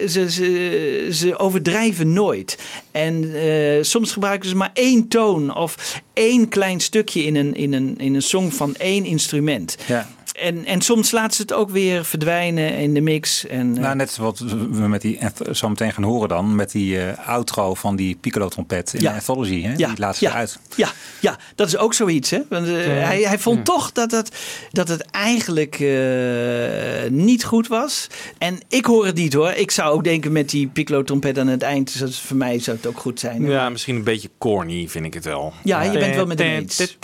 [0.09, 2.59] Ze, ze, ze overdrijven nooit.
[2.91, 7.73] En eh, soms gebruiken ze maar één toon of één klein stukje in een, in
[7.73, 9.77] een, in een song van één instrument.
[9.87, 10.09] Ja.
[10.41, 13.47] En, en soms laten ze het ook weer verdwijnen in de mix.
[13.47, 15.19] En, eh, Nou, net wat we met die
[15.53, 19.09] zo meteen gaan horen dan, met die eh, outro van die piccolo trompet in Ja.
[19.11, 19.63] de anthology.
[19.63, 19.73] Hè?
[19.77, 20.31] Ja, Die laat ze ja.
[20.31, 20.59] eruit.
[20.77, 20.89] Ja,
[21.21, 22.31] ja, dat is ook zoiets.
[22.31, 22.41] Hè?
[22.49, 24.31] Want, eh, hij, hij vond toch dat het,
[24.73, 28.07] dat het eigenlijk eh, niet goed was.
[28.39, 29.51] En ik hoor het niet hoor.
[29.51, 31.87] Ik zou ook denken met die piccolo trompet aan het eind.
[31.93, 33.45] Dus dat is- voor mij zou het ook goed zijn.
[33.45, 35.53] Ja, misschien een beetje corny vind ik het wel.
[35.65, 36.97] Ja, je bent wel met hem eens.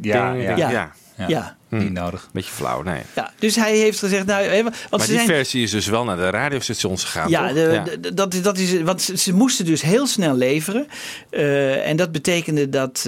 [0.00, 0.92] Ja, ja.
[1.28, 1.56] ja.
[1.74, 1.80] Ja.
[1.80, 1.80] Ja.
[1.80, 1.82] Ja.
[1.82, 2.28] Niet nodig.
[2.32, 3.00] Beetje flauw, nee.
[3.14, 6.04] Ja, dus hij heeft gezegd, nou, want Maar ze die zijn, versie is dus wel
[6.04, 9.82] naar de radiostations gegaan, Ja, de- de- dat, dat is, want ze, ze moesten dus
[9.82, 10.86] heel snel leveren.
[11.30, 13.04] Eh, en dat betekende dat eh,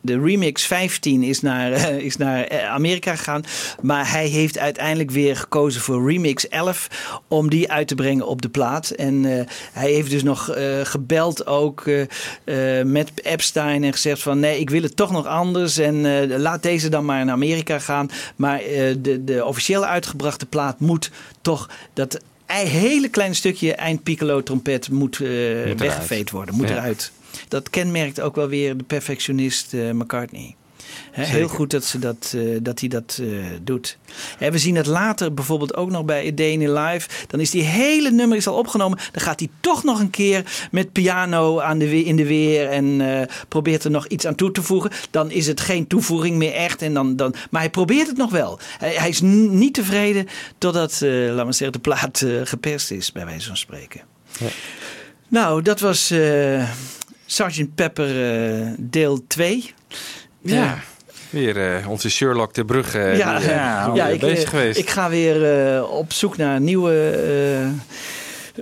[0.00, 3.42] de remix 15 is naar, eh, is naar Amerika gegaan.
[3.82, 6.88] Maar hij heeft uiteindelijk weer gekozen voor remix 11
[7.28, 8.90] om die uit te brengen op de plaat.
[8.90, 9.24] En
[9.72, 10.50] hij heeft dus nog
[10.82, 11.84] gebeld ook
[12.84, 15.78] met Epstein en gezegd van nee, ik wil het toch nog anders.
[15.78, 18.10] En laat deze dan maar naar Amerika gaan.
[18.36, 21.10] Maar eh, de, de officieel uitgebrachte plaat moet
[21.42, 22.14] toch dat
[22.46, 25.28] een hele klein stukje eind piccolo trompet moet, eh,
[25.76, 26.74] weggeveed worden, moet Ja.
[26.74, 27.12] eruit.
[27.48, 30.54] Dat kenmerkt ook wel weer de perfectionist eh, McCartney.
[31.14, 33.28] Heel goed dat, ze dat, eh, dat hij dat eh,
[33.62, 33.98] doet.
[34.38, 37.08] We zien het later bijvoorbeeld ook nog bij A Day in Life.
[37.26, 38.98] Dan is die hele nummer is al opgenomen.
[39.12, 42.68] Dan gaat hij toch nog een keer met piano aan de, in de weer.
[42.68, 44.90] En eh, probeert er nog iets aan toe te voegen.
[45.10, 46.82] Dan is het geen toevoeging meer echt.
[46.82, 48.58] En dan, dan, maar hij probeert het nog wel.
[48.78, 50.26] Hij, hij is niet tevreden
[50.58, 54.00] totdat laten we zeggen, de plaat geperst is, bij wijze van spreken.
[55.28, 56.12] Nou, dat was
[57.26, 57.74] Sgt.
[57.74, 58.14] Pepper
[58.78, 59.74] deel 2.
[60.52, 60.78] Ja.
[61.30, 64.78] Weer eh, onze Sherlock de Brugge ja, die, eh, ja, ik, bezig eh, geweest.
[64.78, 67.68] ik ga weer eh, op zoek naar nieuwe eh,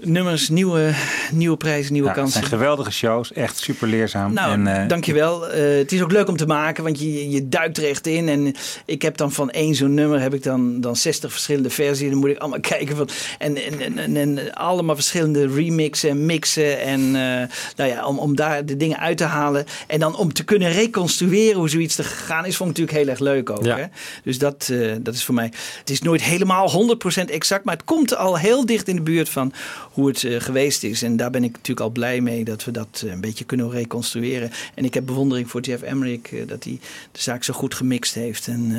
[0.01, 0.95] nummers, nieuwe,
[1.33, 2.41] nieuwe prijzen, nieuwe Ja, het kansen.
[2.41, 4.33] zijn geweldige shows, echt super leerzaam.
[4.33, 5.49] Nou, en, eh, dankjewel.
[5.49, 8.29] Eh het is ook leuk om te maken, want je, je duikt er echt in.
[8.29, 8.55] En
[8.85, 12.11] ik heb dan van één zo'n nummer heb ik dan, dan 60 verschillende versies.
[12.11, 13.09] Dan moet ik allemaal kijken van.
[13.39, 16.81] En, en, en, en, en allemaal verschillende remixen en mixen.
[16.81, 19.65] En eh, nou ja, om, om daar de dingen uit te halen.
[19.87, 23.15] En dan om te kunnen reconstrueren hoe zoiets te gaan is, vond ik natuurlijk heel
[23.15, 23.65] erg leuk ook.
[23.65, 23.77] Ja.
[23.77, 23.85] Hè?
[24.25, 25.53] Dus dat, eh, dat is voor mij.
[25.79, 29.29] Het is nooit helemaal 100% exact, maar het komt al heel dicht in de buurt
[29.29, 29.53] van
[29.91, 31.03] hoe het eh, geweest is.
[31.03, 33.71] En daar ben ik natuurlijk al blij mee dat we dat eh, een beetje kunnen
[33.71, 34.51] reconstrueren.
[34.75, 36.79] En ik heb bewondering voor Jeff Emmerich eh, dat hij
[37.13, 38.49] de zaak zo goed gemixt heeft.
[38.49, 38.75] En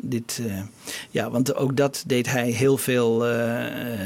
[0.00, 0.40] dit,
[1.10, 3.24] ja, want ook dat deed hij heel veel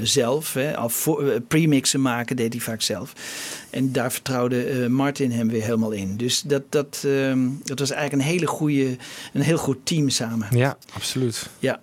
[0.03, 0.53] zelf.
[0.55, 0.77] Hè.
[0.77, 3.13] Al voor- premixen maken deed hij vaak zelf.
[3.71, 6.17] En daar vertrouwde Martin hem weer helemaal in.
[6.17, 8.97] Dus dat, dat, ehm, dat was eigenlijk een hele goede,
[9.33, 10.47] een heel goed team samen.
[10.51, 11.49] Ja, absoluut.
[11.59, 11.81] Ja.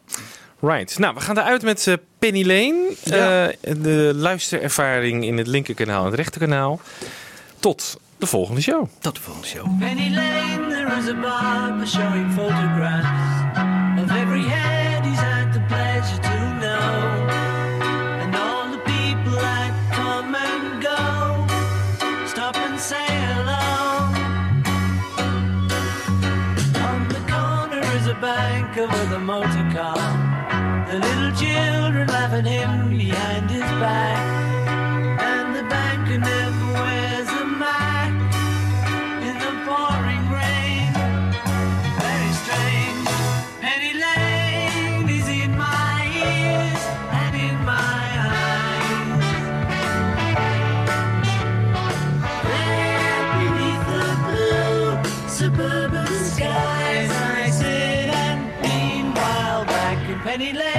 [0.62, 1.00] Right.
[1.00, 2.92] Nou, we gaan eruit met eh, Penny Lane.
[3.04, 3.50] Ja.
[3.50, 6.80] Eh, de luisterervaring in het linkerkanaal en het rechterkanaal.
[7.60, 8.88] Tot de volgende show.
[9.00, 9.80] Tot de volgende show.
[9.80, 13.08] Penny Lane, there is a barber showing photographs
[14.04, 17.28] of every head he's had the pleasure to know.
[18.22, 21.46] And all the people that come and go
[22.26, 24.08] stop and say hello.
[26.90, 30.19] On the corner is a banker with a motor car.
[31.60, 34.20] Children laugh at him behind his back.
[35.32, 38.20] And the banker never wears a mask
[39.28, 40.92] in the pouring rain.
[42.02, 43.08] Very strange.
[43.64, 45.98] Penny Lane is in my
[46.30, 46.84] ears
[47.22, 49.28] and in my eyes.
[52.50, 54.88] There beneath the blue
[55.38, 60.79] suburban skies, I sit and meanwhile back in Penny Lane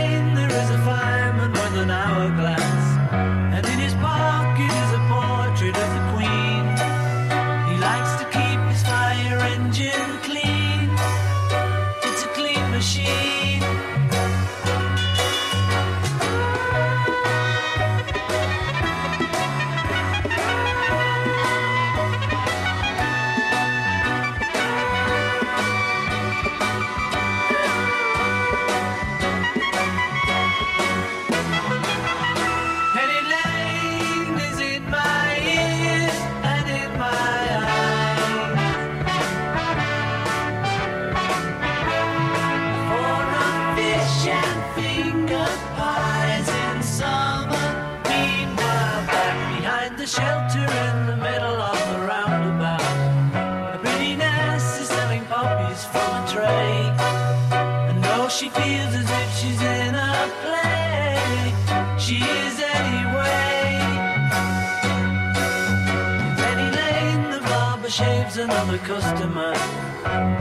[68.85, 69.53] customer.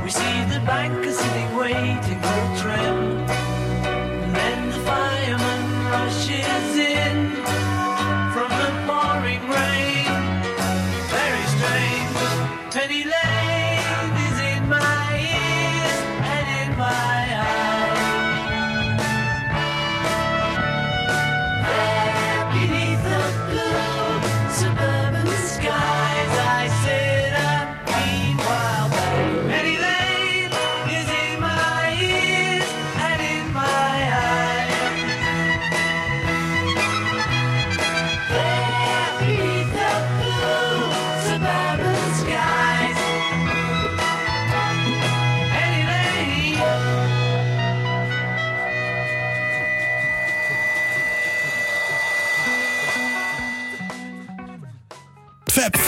[0.03, 3.18] We see the banker sitting waiting for a trim.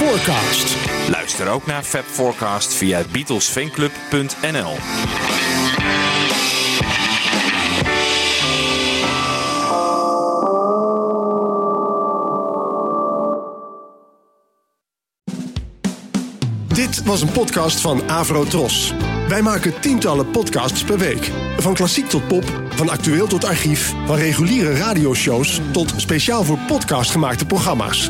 [0.02, 0.76] Forecast.
[1.10, 4.76] Luister ook naar Fab Forecast via beatlesfanclub.nl.
[16.68, 18.94] Dit was een podcast van Avro Tros.
[19.28, 21.32] Wij maken tientallen podcasts per week.
[21.58, 27.12] Van klassiek tot pop, van actueel tot archief, van reguliere radioshows tot speciaal voor podcast
[27.12, 28.10] gemaakte programma's.